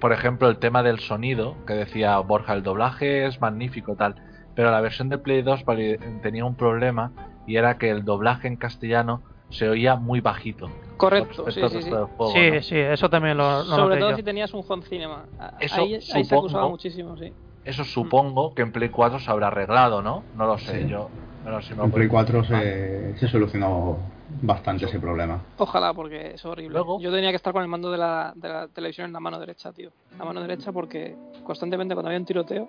por 0.00 0.12
ejemplo, 0.12 0.48
el 0.48 0.58
tema 0.58 0.82
del 0.82 0.98
sonido, 0.98 1.56
que 1.66 1.74
decía 1.74 2.18
Borja, 2.18 2.54
el 2.54 2.62
doblaje 2.62 3.26
es 3.26 3.40
magnífico 3.40 3.94
tal, 3.96 4.16
pero 4.54 4.70
la 4.70 4.80
versión 4.80 5.08
de 5.08 5.18
Play 5.18 5.42
2 5.42 5.64
vali- 5.64 5.98
tenía 6.22 6.44
un 6.44 6.56
problema 6.56 7.12
y 7.46 7.56
era 7.56 7.78
que 7.78 7.90
el 7.90 8.04
doblaje 8.04 8.48
en 8.48 8.56
castellano 8.56 9.22
se 9.50 9.68
oía 9.68 9.96
muy 9.96 10.20
bajito. 10.20 10.70
Correcto, 10.96 11.50
sí, 11.50 11.60
sí, 11.68 11.82
sí. 11.82 11.88
juego, 11.90 12.08
sí, 12.32 12.50
¿no? 12.54 12.62
sí, 12.62 12.76
eso 12.78 13.10
también 13.10 13.36
lo, 13.36 13.58
lo 13.58 13.64
Sobre 13.64 13.98
todo 13.98 14.10
yo. 14.10 14.16
si 14.16 14.22
tenías 14.22 14.54
un 14.54 14.62
home 14.66 14.82
cinema. 14.84 15.26
Eso 15.60 15.82
ahí, 15.82 15.94
ahí 15.94 16.00
se 16.00 16.22
supongo. 16.22 16.38
acusaba 16.46 16.68
muchísimo, 16.68 17.16
sí. 17.16 17.32
Eso 17.64 17.84
supongo 17.84 18.54
que 18.54 18.62
en 18.62 18.72
Play 18.72 18.88
4 18.88 19.18
se 19.20 19.30
habrá 19.30 19.48
arreglado, 19.48 20.02
¿no? 20.02 20.24
No 20.34 20.46
lo 20.46 20.58
sé, 20.58 20.82
Sí. 20.82 20.88
yo. 20.88 21.10
Bueno, 21.42 21.60
si 21.62 21.70
me 21.74 21.78
lo 21.78 21.84
En 21.84 21.90
Play 21.92 22.08
puedes 22.08 22.10
4 22.10 22.38
confirmar. 22.40 22.62
se, 22.62 23.16
se 23.18 23.28
solucionó 23.28 23.98
bastante 24.40 24.86
ese 24.86 24.98
problema. 24.98 25.40
Ojalá, 25.58 25.92
porque 25.92 26.32
es 26.34 26.44
horrible. 26.44 26.74
Luego- 26.74 27.00
Yo 27.00 27.10
tenía 27.12 27.30
que 27.30 27.36
estar 27.36 27.52
con 27.52 27.62
el 27.62 27.68
mando 27.68 27.90
de 27.90 27.98
la, 27.98 28.32
de 28.34 28.48
la 28.48 28.68
televisión 28.68 29.06
en 29.06 29.12
la 29.12 29.20
mano 29.20 29.38
derecha, 29.38 29.72
tío. 29.72 29.90
La 30.18 30.24
mano 30.24 30.40
derecha 30.40 30.72
porque 30.72 31.16
constantemente 31.44 31.94
cuando 31.94 32.08
había 32.08 32.18
un 32.20 32.24
tiroteo 32.26 32.68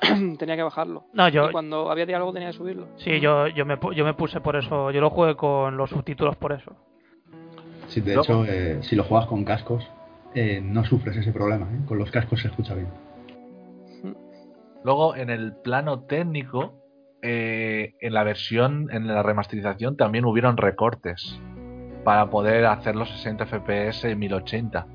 tenía 0.38 0.56
que 0.56 0.62
bajarlo. 0.62 1.04
No, 1.12 1.28
yo, 1.28 1.48
Y 1.48 1.52
cuando 1.52 1.90
había 1.90 2.16
algo 2.16 2.32
tenía 2.32 2.48
que 2.50 2.56
subirlo. 2.56 2.88
sí, 2.96 3.20
yo, 3.20 3.46
yo, 3.48 3.64
me, 3.64 3.78
yo 3.94 4.04
me 4.04 4.14
puse 4.14 4.40
por 4.40 4.56
eso. 4.56 4.90
Yo 4.90 5.00
lo 5.00 5.10
jugué 5.10 5.36
con 5.36 5.76
los 5.76 5.90
subtítulos 5.90 6.36
por 6.36 6.52
eso. 6.52 6.72
Sí, 7.88 8.00
de 8.00 8.14
Luego- 8.14 8.22
hecho, 8.22 8.44
eh, 8.52 8.78
si 8.82 8.96
lo 8.96 9.04
juegas 9.04 9.28
con 9.28 9.44
cascos, 9.44 9.86
eh, 10.34 10.60
no 10.62 10.84
sufres 10.84 11.16
ese 11.16 11.32
problema. 11.32 11.66
¿eh? 11.66 11.78
Con 11.86 11.98
los 11.98 12.10
cascos 12.10 12.40
se 12.42 12.48
escucha 12.48 12.74
bien. 12.74 12.88
Luego, 14.84 15.16
en 15.16 15.30
el 15.30 15.54
plano 15.54 16.00
técnico, 16.00 16.74
eh, 17.22 17.94
en 18.00 18.14
la 18.14 18.24
versión, 18.24 18.88
en 18.90 19.06
la 19.06 19.22
remasterización, 19.22 19.96
también 19.96 20.24
hubieron 20.24 20.56
recortes 20.56 21.40
para 22.04 22.30
poder 22.30 22.66
hacer 22.66 22.94
los 22.94 23.10
60 23.10 23.46
FPS 23.46 24.04
en 24.04 24.18
1080. 24.18 24.86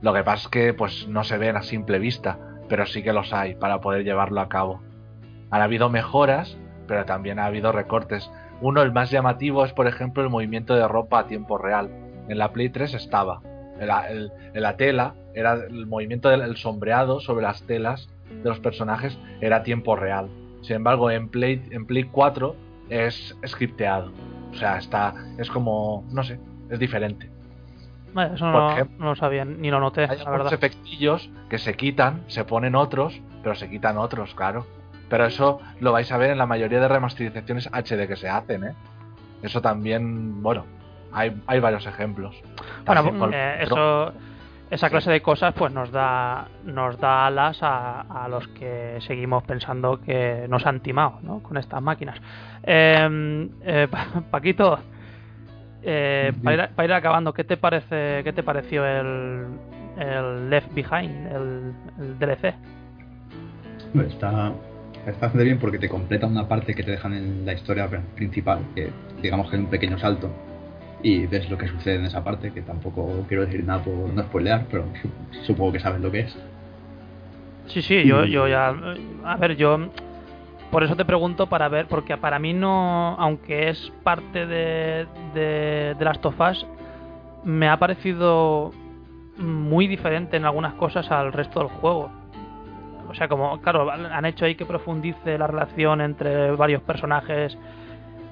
Lo 0.00 0.12
que 0.12 0.22
pasa 0.22 0.44
es 0.44 0.48
que 0.48 0.74
pues 0.74 1.08
no 1.08 1.24
se 1.24 1.38
ven 1.38 1.56
a 1.56 1.62
simple 1.62 1.98
vista, 1.98 2.38
pero 2.68 2.86
sí 2.86 3.02
que 3.02 3.12
los 3.12 3.32
hay 3.32 3.54
para 3.54 3.80
poder 3.80 4.04
llevarlo 4.04 4.40
a 4.40 4.48
cabo. 4.48 4.80
Han 5.50 5.62
habido 5.62 5.88
mejoras, 5.88 6.58
pero 6.86 7.04
también 7.04 7.38
ha 7.38 7.46
habido 7.46 7.72
recortes. 7.72 8.30
Uno, 8.60 8.82
el 8.82 8.92
más 8.92 9.10
llamativo, 9.10 9.64
es 9.64 9.72
por 9.72 9.86
ejemplo 9.86 10.22
el 10.22 10.30
movimiento 10.30 10.74
de 10.74 10.86
ropa 10.86 11.20
a 11.20 11.26
tiempo 11.26 11.58
real. 11.58 11.90
En 12.28 12.38
la 12.38 12.52
Play 12.52 12.68
3 12.68 12.94
estaba. 12.94 13.40
En 13.80 14.62
la, 14.62 14.76
tela 14.76 15.14
era 15.34 15.54
el 15.54 15.86
movimiento 15.86 16.28
del 16.28 16.42
el 16.42 16.56
sombreado 16.56 17.20
sobre 17.20 17.44
las 17.44 17.62
telas 17.62 18.08
de 18.42 18.48
los 18.48 18.58
personajes 18.60 19.18
era 19.40 19.58
a 19.58 19.62
tiempo 19.62 19.96
real. 19.96 20.28
Sin 20.62 20.76
embargo, 20.76 21.10
en 21.10 21.28
Play, 21.28 21.66
en 21.70 21.86
Play 21.86 22.04
4 22.04 22.54
es 22.90 23.36
scripteado. 23.46 24.12
O 24.52 24.54
sea, 24.54 24.78
está, 24.78 25.14
es 25.38 25.50
como, 25.50 26.04
no 26.10 26.22
sé, 26.24 26.38
es 26.70 26.78
diferente. 26.78 27.30
Vale, 28.14 28.34
eso 28.34 28.44
Por 28.50 28.54
no, 28.62 28.70
ejemplo, 28.72 28.96
no 28.98 29.10
lo 29.10 29.16
sabía, 29.16 29.44
ni 29.44 29.70
lo 29.70 29.80
noté, 29.80 30.06
Hay 30.08 30.18
la 30.18 30.30
verdad. 30.30 30.52
efectillos 30.52 31.30
que 31.50 31.58
se 31.58 31.74
quitan, 31.74 32.22
se 32.26 32.44
ponen 32.44 32.74
otros, 32.74 33.20
pero 33.42 33.54
se 33.54 33.68
quitan 33.68 33.98
otros, 33.98 34.34
claro. 34.34 34.66
Pero 35.10 35.26
eso 35.26 35.60
lo 35.80 35.92
vais 35.92 36.10
a 36.10 36.16
ver 36.18 36.30
en 36.30 36.38
la 36.38 36.46
mayoría 36.46 36.80
de 36.80 36.88
remasterizaciones 36.88 37.68
HD 37.72 38.06
que 38.08 38.16
se 38.16 38.28
hacen, 38.28 38.64
¿eh? 38.64 38.74
Eso 39.42 39.60
también, 39.62 40.42
bueno, 40.42 40.64
hay, 41.12 41.40
hay 41.46 41.60
varios 41.60 41.86
ejemplos. 41.86 42.34
Bueno, 42.84 43.30
eh, 43.32 43.58
eso, 43.60 44.12
esa 44.70 44.90
clase 44.90 45.10
de 45.10 45.22
cosas 45.22 45.54
pues 45.54 45.72
nos 45.72 45.90
da 45.90 46.46
nos 46.64 46.98
da 47.00 47.26
alas 47.26 47.58
a, 47.62 48.02
a 48.24 48.28
los 48.28 48.46
que 48.48 48.98
seguimos 49.00 49.42
pensando 49.44 50.00
que 50.00 50.46
nos 50.48 50.66
han 50.66 50.80
timado 50.80 51.18
¿no? 51.22 51.42
con 51.42 51.56
estas 51.56 51.80
máquinas. 51.82 52.18
Eh, 52.62 53.48
eh, 53.62 53.88
Pa- 53.90 54.22
Paquito, 54.30 54.78
eh, 55.82 56.32
para, 56.44 56.64
ir, 56.64 56.70
para 56.74 56.84
ir 56.86 56.92
acabando, 56.92 57.32
¿qué 57.32 57.44
te 57.44 57.56
parece 57.56 58.22
qué 58.24 58.32
te 58.34 58.42
pareció 58.42 58.84
el, 58.84 59.46
el 59.98 60.50
Left 60.50 60.72
Behind, 60.74 61.26
el, 61.32 61.72
el 62.00 62.18
DLC? 62.18 62.54
Está, 64.06 64.52
está 65.06 65.20
bastante 65.22 65.44
bien 65.44 65.58
porque 65.58 65.78
te 65.78 65.88
completa 65.88 66.26
una 66.26 66.46
parte 66.46 66.74
que 66.74 66.82
te 66.82 66.90
dejan 66.90 67.14
en 67.14 67.46
la 67.46 67.54
historia 67.54 67.88
principal, 68.14 68.60
que 68.74 68.90
digamos 69.22 69.48
que 69.48 69.56
hay 69.56 69.62
un 69.62 69.70
pequeño 69.70 69.98
salto 69.98 70.30
y 71.02 71.26
ves 71.26 71.48
lo 71.50 71.56
que 71.58 71.68
sucede 71.68 71.96
en 71.96 72.04
esa 72.06 72.24
parte, 72.24 72.52
que 72.52 72.62
tampoco 72.62 73.24
quiero 73.28 73.46
decir 73.46 73.64
nada 73.64 73.82
por 73.82 73.94
no 73.94 74.22
spoilear, 74.22 74.66
pero 74.70 74.84
su- 75.00 75.42
supongo 75.46 75.72
que 75.72 75.80
sabes 75.80 76.00
lo 76.00 76.10
que 76.10 76.20
es. 76.20 76.38
Sí, 77.66 77.82
sí, 77.82 78.04
yo, 78.06 78.24
yo 78.24 78.48
ya. 78.48 78.74
A 79.24 79.36
ver, 79.36 79.56
yo. 79.56 79.78
Por 80.70 80.84
eso 80.84 80.96
te 80.96 81.04
pregunto 81.04 81.46
para 81.46 81.68
ver, 81.68 81.86
porque 81.86 82.16
para 82.16 82.38
mí 82.38 82.52
no. 82.52 83.14
Aunque 83.18 83.68
es 83.68 83.92
parte 84.02 84.46
de, 84.46 85.06
de, 85.34 85.94
de 85.98 86.04
Last 86.04 86.24
of 86.26 86.38
Us, 86.40 86.66
me 87.44 87.68
ha 87.68 87.78
parecido 87.78 88.72
muy 89.38 89.86
diferente 89.86 90.36
en 90.36 90.44
algunas 90.46 90.74
cosas 90.74 91.10
al 91.10 91.32
resto 91.32 91.60
del 91.60 91.68
juego. 91.68 92.10
O 93.08 93.14
sea, 93.14 93.28
como, 93.28 93.58
claro, 93.62 93.90
han 93.90 94.24
hecho 94.26 94.44
ahí 94.44 94.54
que 94.54 94.66
profundice 94.66 95.38
la 95.38 95.46
relación 95.46 96.00
entre 96.02 96.50
varios 96.52 96.82
personajes 96.82 97.56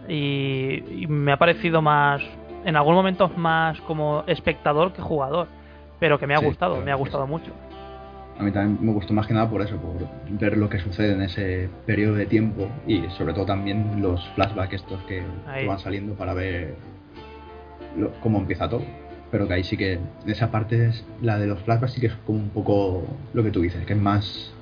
y, 0.09 0.83
y 1.03 1.07
me 1.09 1.33
ha 1.33 1.37
parecido 1.39 1.81
más. 1.81 2.23
En 2.67 2.75
algunos 2.77 2.99
momentos 2.99 3.35
más 3.39 3.81
como 3.83 4.25
espectador 4.27 4.93
que 4.93 5.01
jugador. 5.01 5.47
Pero 6.01 6.19
que 6.19 6.27
me 6.27 6.35
ha 6.35 6.41
Sí, 6.41 6.45
gustado, 6.45 6.77
me 6.83 6.91
ha 6.93 6.97
gustado 6.97 7.27
mucho. 7.27 7.53
A 8.39 8.43
mí 8.43 8.51
también 8.51 8.77
me 8.85 8.93
gustó 8.93 9.15
más 9.15 9.27
que 9.27 9.33
nada 9.33 9.49
por 9.49 9.63
eso, 9.63 9.77
por 9.79 9.95
ver 10.39 10.59
lo 10.59 10.69
que 10.69 10.79
sucede 10.79 11.15
en 11.15 11.23
ese 11.23 11.71
periodo 11.87 12.17
de 12.17 12.27
tiempo 12.27 12.69
y 12.87 13.01
sobre 13.17 13.33
todo 13.33 13.47
también 13.47 14.03
los 14.03 14.23
flashbacks 14.35 14.75
estos 14.75 15.01
que, 15.05 15.23
van 15.67 15.79
saliendo 15.79 16.13
para 16.15 16.35
ver 16.35 16.75
lo- 17.97 18.11
cómo 18.21 18.39
empieza 18.39 18.69
todo. 18.69 18.83
Pero 19.31 19.49
que 19.49 19.55
ahí 19.55 19.65
sí 19.65 19.77
que, 19.77 19.99
esa 20.27 20.51
parte, 20.51 20.89
es, 20.89 21.07
la 21.23 21.39
de 21.39 21.47
los 21.47 21.61
flashbacks 21.61 21.93
sí 21.95 22.01
que 22.01 22.09
es 22.09 22.15
como 22.27 22.41
un 22.41 22.51
poco 22.51 23.05
lo 23.33 23.43
que 23.43 23.51
tú 23.51 23.63
dices, 23.63 23.87
que 23.87 23.95
es 23.95 23.99
más 24.01 24.53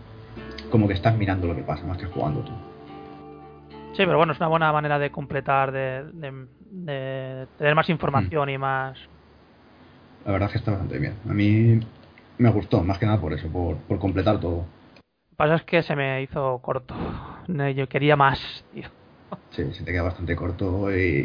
como 0.70 0.86
que 0.86 0.94
estás 0.94 1.16
mirando 1.16 1.46
lo 1.48 1.56
que 1.56 1.62
pasa, 1.62 1.84
más 1.86 1.98
que 1.98 2.06
jugando 2.06 2.40
tú. 2.42 2.52
Sí, 3.94 4.04
pero 4.06 4.16
bueno, 4.18 4.32
es 4.32 4.40
una 4.40 4.48
buena 4.48 4.72
manera 4.72 4.98
de 4.98 5.10
completar, 5.12 5.70
de, 5.72 6.10
de- 6.12 6.48
de 6.60 7.46
tener 7.56 7.74
más 7.76 7.88
información 7.90 8.50
y 8.50 8.58
más... 8.58 8.98
La 10.24 10.32
verdad 10.32 10.48
es 10.48 10.52
que 10.52 10.58
está 10.58 10.72
bastante 10.72 10.98
bien. 10.98 11.14
A 11.28 11.32
mí 11.32 11.78
me 12.38 12.50
gustó, 12.50 12.82
más 12.82 12.98
que 12.98 13.06
nada 13.06 13.20
por 13.20 13.32
eso, 13.32 13.48
por, 13.48 13.76
por 13.86 13.98
completar 14.00 14.40
todo. 14.40 14.66
Lo 15.30 15.30
que 15.30 15.36
pasa 15.36 15.54
es 15.56 15.64
que 15.64 15.82
se 15.82 15.96
me 15.96 16.22
hizo 16.22 16.60
corto. 16.62 16.94
Yo 17.76 17.88
quería 17.88 18.16
más, 18.16 18.64
tío. 18.70 18.88
Sí, 19.50 19.62
se 19.72 19.84
te 19.84 19.92
queda 19.92 20.02
bastante 20.02 20.34
corto 20.36 20.94
y, 20.94 21.24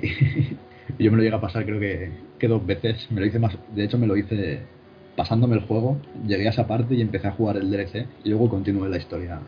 y 0.97 1.03
yo 1.03 1.12
me 1.12 1.17
lo 1.17 1.23
llegué 1.23 1.36
a 1.36 1.41
pasar 1.41 1.65
creo 1.65 1.79
que, 1.79 2.12
que 2.38 2.47
dos 2.47 2.65
veces. 2.65 3.10
Me 3.12 3.21
lo 3.21 3.25
hice 3.27 3.39
más, 3.39 3.58
de 3.67 3.84
hecho 3.84 3.97
me 3.97 4.08
lo 4.08 4.15
hice 4.17 4.67
pasándome 5.15 5.55
el 5.55 5.65
juego, 5.65 6.01
llegué 6.13 6.47
a 6.47 6.51
esa 6.51 6.67
parte 6.67 6.95
y 6.95 7.01
empecé 7.01 7.27
a 7.27 7.32
jugar 7.32 7.58
el 7.58 7.69
DLC 7.71 8.08
y 8.23 8.29
luego 8.29 8.49
continué 8.49 8.88
la 8.89 8.97
historia, 8.97 9.41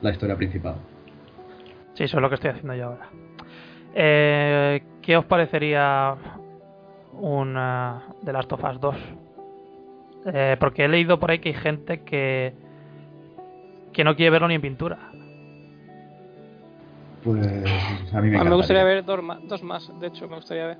la 0.00 0.10
historia 0.12 0.36
principal. 0.36 0.76
Sí, 1.94 2.04
eso 2.04 2.16
es 2.16 2.22
lo 2.22 2.28
que 2.28 2.36
estoy 2.36 2.50
haciendo 2.50 2.74
yo 2.74 2.86
ahora. 2.86 3.08
Eh, 3.94 4.82
¿Qué 5.02 5.16
os 5.16 5.24
parecería 5.24 6.14
un 7.12 7.56
eh, 7.58 7.92
The 8.24 8.32
Last 8.32 8.52
of 8.52 8.64
Us 8.64 8.80
2? 8.80 8.96
Eh, 10.26 10.56
porque 10.60 10.84
he 10.84 10.88
leído 10.88 11.18
por 11.18 11.30
ahí 11.30 11.38
que 11.38 11.50
hay 11.50 11.54
gente 11.54 12.02
que 12.02 12.52
que 13.92 14.04
no 14.04 14.14
quiere 14.14 14.30
verlo 14.30 14.48
ni 14.48 14.54
en 14.54 14.60
pintura. 14.60 14.98
Pues 17.24 18.14
a 18.14 18.20
mí 18.20 18.30
me, 18.30 18.38
A 18.38 18.44
mí 18.44 18.50
me 18.50 18.56
gustaría 18.56 18.84
ver 18.84 19.04
dos 19.04 19.22
más, 19.22 19.46
dos 19.46 19.62
más, 19.62 20.00
de 20.00 20.06
hecho, 20.06 20.28
me 20.28 20.36
gustaría 20.36 20.66
ver. 20.66 20.78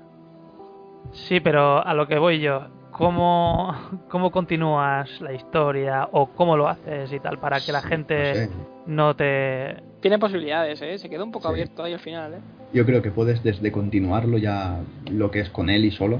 Sí, 1.11 1.39
pero 1.39 1.85
a 1.85 1.93
lo 1.93 2.07
que 2.07 2.17
voy 2.17 2.39
yo, 2.39 2.67
cómo, 3.05 3.75
cómo 4.09 4.31
continúas 4.31 5.19
la 5.21 5.33
historia 5.33 6.07
o 6.11 6.27
cómo 6.27 6.55
lo 6.57 6.67
haces 6.67 7.11
y 7.11 7.19
tal 7.19 7.37
para 7.39 7.59
que 7.59 7.71
la 7.71 7.81
No 7.81 7.87
gente 7.87 8.35
sé. 8.35 8.49
no 8.87 9.15
te... 9.15 9.77
Tiene 10.01 10.17
posibilidades, 10.19 10.81
¿eh? 10.81 10.97
Se 10.97 11.09
queda 11.09 11.23
un 11.23 11.31
poco 11.31 11.47
Sí. 11.49 11.53
abierto 11.53 11.83
ahí 11.83 11.93
al 11.93 11.99
final, 11.99 12.33
¿eh? 12.35 12.39
Yo 12.73 12.85
creo 12.85 13.01
que 13.01 13.11
puedes 13.11 13.43
desde 13.43 13.71
continuarlo 13.71 14.37
ya 14.37 14.79
lo 15.11 15.29
que 15.31 15.41
es 15.41 15.49
con 15.49 15.69
él 15.69 15.85
y 15.85 15.91
solo 15.91 16.19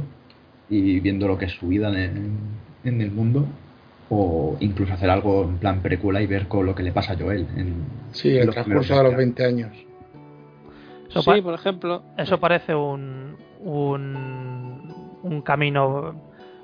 y 0.69 0.99
viendo 0.99 1.27
lo 1.27 1.37
que 1.37 1.45
es 1.45 1.53
su 1.53 1.67
vida 1.67 1.89
en 1.89 1.95
el, 1.95 2.29
en 2.83 3.01
el 3.01 3.11
mundo 3.11 3.45
o 4.09 4.57
incluso 4.59 4.93
hacer 4.93 5.09
algo 5.09 5.43
en 5.43 5.57
plan 5.57 5.81
precuela 5.81 6.21
y 6.21 6.27
ver 6.27 6.47
con 6.47 6.65
lo 6.65 6.75
que 6.75 6.83
le 6.83 6.91
pasa 6.91 7.13
a 7.13 7.17
Joel. 7.17 7.47
En, 7.55 7.75
Sí, 8.11 8.35
en 8.37 8.43
el 8.43 8.49
transcurso 8.51 8.95
de 8.97 9.03
los 9.03 9.11
días. 9.11 9.17
20 9.17 9.45
años. 9.45 9.71
Eso, 11.09 11.21
sí, 11.21 11.41
por 11.41 11.53
ejemplo. 11.53 12.03
eso 12.17 12.39
parece 12.39 12.75
un, 12.75 13.35
un, 13.59 14.93
un 15.23 15.41
camino 15.41 16.15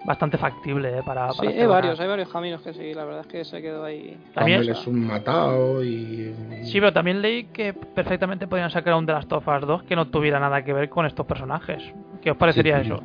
bastante 0.07 0.37
factible 0.37 0.97
eh, 0.99 1.03
para, 1.05 1.29
Sí, 1.33 1.37
para 1.37 1.49
hay 1.49 1.55
hacer 1.55 1.67
una- 1.67 1.75
varios, 1.75 1.99
hay 1.99 2.07
varios 2.07 2.29
caminos 2.29 2.61
que 2.61 2.73
seguir. 2.73 2.95
La 2.95 3.03
verdad 3.05 3.21
es 3.21 3.27
que 3.27 3.43
se 3.45 3.61
quedó 3.61 3.83
ahí. 3.83 4.17
También- 4.33 4.67
es 4.67 4.87
un 4.87 5.05
matado 5.05 5.83
y... 5.83 6.33
Sí, 6.63 6.79
pero 6.79 6.91
también 6.93 7.21
leí 7.21 7.43
que 7.45 7.73
perfectamente 7.73 8.47
podrían 8.47 8.71
sacar 8.71 8.95
un 8.95 9.05
The 9.05 9.11
Last 9.11 9.31
of 9.33 9.47
Us 9.47 9.61
2 9.67 9.83
que 9.83 9.95
no 9.95 10.07
tuviera 10.07 10.39
nada 10.39 10.63
que 10.63 10.71
ver 10.73 10.89
con 10.89 11.05
estos 11.05 11.25
personajes. 11.25 11.83
¿Qué 12.21 12.31
os 12.31 12.37
parecería 12.37 12.81
Sí, 12.81 12.87
eso? 12.87 13.03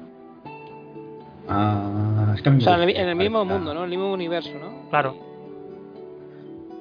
Ah, 1.49 2.33
es 2.37 2.41
que 2.43 2.51
O 2.51 2.61
sea, 2.61 2.77
en 2.83 2.88
el, 2.88 2.97
en 2.97 3.19
mismo 3.19 3.45
mundo, 3.45 3.75
¿no? 3.75 3.81
En 3.81 3.85
el 3.85 3.91
mismo 3.91 4.12
universo, 4.12 4.53
¿no? 4.59 4.88
Claro. 4.88 5.17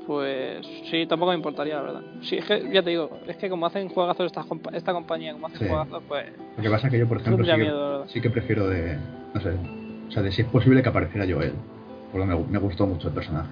Pues 0.06 0.66
sí, 0.90 1.06
tampoco 1.08 1.32
me 1.32 1.38
importaría, 1.38 1.76
la 1.76 1.82
verdad. 1.82 2.02
Sí, 2.22 2.38
es 2.38 2.46
que, 2.46 2.70
ya 2.72 2.84
te 2.84 2.92
digo, 2.92 3.10
es 3.28 3.38
que 3.38 3.50
como 3.50 3.66
hacen 3.66 3.90
juegazos 3.90 4.26
esta, 4.28 4.44
esta 4.74 4.94
compañía, 4.94 5.34
como 5.34 5.48
hacen 5.48 5.60
Sí. 5.60 5.68
juegazos, 5.68 6.04
pues 6.08 6.26
Lo 6.58 6.64
que 6.64 6.70
pasa 6.70 6.88
es 6.88 6.94
que 6.94 7.00
yo, 7.00 7.08
por 7.08 7.18
ejemplo, 7.22 7.44
sí 7.46 7.52
que, 7.52 7.58
miedo, 7.58 8.08
sí 8.08 8.22
que 8.22 8.30
prefiero 8.30 8.68
de. 8.68 8.98
No 9.34 9.42
sé. 9.42 9.81
O 10.12 10.14
sea, 10.14 10.22
de 10.22 10.32
si 10.34 10.42
es 10.42 10.48
posible 10.50 10.84
que 10.84 10.90
apareciera 10.90 11.26
Joel. 11.26 11.54
Porque 12.12 12.28
me, 12.28 12.36
me 12.38 12.60
gustó 12.60 12.86
mucho 12.86 13.08
el 13.08 13.14
personaje. 13.14 13.48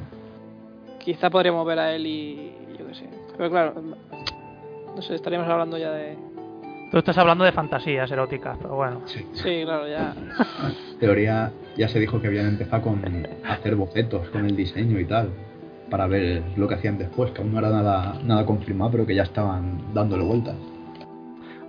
Quizá 0.99 1.29
podríamos 1.29 1.65
ver 1.65 1.79
a 1.79 1.95
él 1.95 2.05
y 2.05 2.51
yo 2.77 2.85
qué 2.85 2.95
sé. 2.95 3.09
Pero 3.37 3.49
claro, 3.49 3.81
no 4.93 5.01
sé, 5.01 5.15
estaríamos 5.15 5.47
hablando 5.47 5.77
ya 5.77 5.91
de... 5.91 6.17
Tú 6.91 6.97
estás 6.97 7.17
hablando 7.17 7.45
de 7.45 7.53
fantasías 7.53 8.11
eróticas, 8.11 8.57
pero 8.61 8.75
bueno. 8.75 9.03
Sí. 9.05 9.25
Sí, 9.31 9.61
claro, 9.63 9.87
ya... 9.87 10.13
teoría 10.99 11.53
ya 11.77 11.87
se 11.87 11.97
dijo 11.97 12.19
que 12.19 12.27
habían 12.27 12.47
empezado 12.47 12.81
con 12.81 13.01
hacer 13.47 13.77
bocetos 13.77 14.27
con 14.29 14.45
el 14.45 14.57
diseño 14.57 14.99
y 14.99 15.05
tal 15.05 15.29
para 15.89 16.07
ver 16.07 16.43
lo 16.57 16.67
que 16.67 16.75
hacían 16.75 16.97
después 16.97 17.31
que 17.31 17.41
aún 17.41 17.53
no 17.53 17.59
era 17.59 17.69
nada 17.69 18.19
nada 18.25 18.45
confirmado 18.45 18.91
pero 18.91 19.05
que 19.05 19.15
ya 19.15 19.23
estaban 19.23 19.93
dándole 19.93 20.23
vueltas 20.23 20.55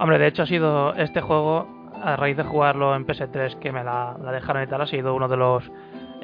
Hombre, 0.00 0.18
de 0.18 0.28
hecho 0.28 0.42
ha 0.42 0.46
sido 0.46 0.94
este 0.94 1.20
juego, 1.20 1.68
a 2.02 2.16
raíz 2.16 2.36
de 2.36 2.42
jugarlo 2.44 2.94
en 2.94 3.06
PS3 3.06 3.58
que 3.58 3.72
me 3.72 3.84
la, 3.84 4.16
la 4.22 4.32
dejaron 4.32 4.62
y 4.62 4.66
tal, 4.66 4.80
ha 4.82 4.86
sido 4.86 5.14
uno 5.14 5.28
de 5.28 5.36
los 5.36 5.70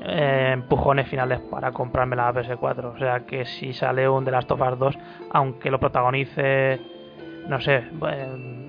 eh, 0.02 0.50
empujones 0.52 1.08
finales 1.08 1.40
para 1.50 1.72
comprarme 1.72 2.16
la 2.16 2.32
PS4. 2.32 2.94
O 2.94 2.98
sea 2.98 3.20
que 3.26 3.44
si 3.46 3.72
sale 3.72 4.08
un 4.08 4.24
The 4.24 4.30
Last 4.30 4.50
of 4.50 4.60
Us 4.60 4.78
2, 4.78 4.98
aunque 5.32 5.70
lo 5.70 5.78
protagonice, 5.80 6.80
no 7.48 7.60
sé, 7.60 7.84
eh, 8.08 8.62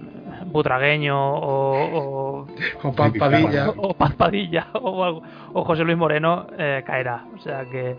Butragueño 0.45 1.17
o, 1.35 1.97
o, 2.43 2.47
O 2.83 2.91
Paz 2.93 3.11
Padilla. 3.17 3.69
o 3.77 3.93
Paz 3.93 4.13
Padilla 4.15 4.67
o, 4.73 5.03
algo- 5.03 5.21
o 5.53 5.63
José 5.63 5.83
Luis 5.83 5.97
Moreno, 5.97 6.47
eh, 6.57 6.83
caerá. 6.85 7.25
O 7.35 7.39
sea 7.39 7.65
que 7.65 7.95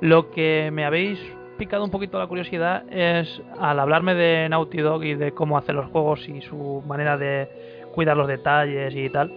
lo 0.00 0.30
que 0.30 0.70
me 0.72 0.84
habéis 0.84 1.20
picado 1.58 1.84
un 1.84 1.90
poquito 1.90 2.18
la 2.18 2.26
curiosidad 2.26 2.82
es 2.90 3.40
al 3.60 3.78
hablarme 3.78 4.14
de 4.14 4.48
Naughty 4.48 4.78
Dog 4.78 5.04
y 5.04 5.14
de 5.14 5.32
cómo 5.32 5.56
hace 5.58 5.72
los 5.72 5.86
juegos 5.90 6.28
y 6.28 6.40
su 6.40 6.82
manera 6.86 7.16
de 7.16 7.48
cuidar 7.92 8.16
los 8.16 8.26
detalles 8.28 8.94
y 8.94 9.08
tal, 9.10 9.30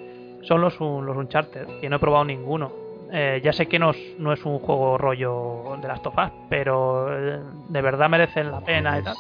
son 0.44 0.62
los, 0.62 0.80
un- 0.82 1.06
los 1.06 1.16
Uncharted, 1.18 1.68
que 1.82 1.90
no 1.90 1.98
he 1.98 2.00
probado 2.00 2.26
ninguno. 2.26 2.72
Eh, 3.12 3.40
ya 3.44 3.54
sé 3.54 3.68
que 3.68 3.78
no 3.78 3.92
es, 3.92 3.98
no 4.18 4.34
es 4.34 4.44
un 4.46 4.58
juego 4.60 4.98
rollo 4.98 5.78
de 5.82 5.88
las 5.88 6.02
tofas, 6.02 6.32
pero 6.50 7.08
eh, 7.16 7.40
de 7.70 7.82
verdad 7.82 8.10
merecen 8.10 8.50
la 8.52 8.60
pena 8.62 8.98
y 9.00 9.04
tal. 9.04 9.16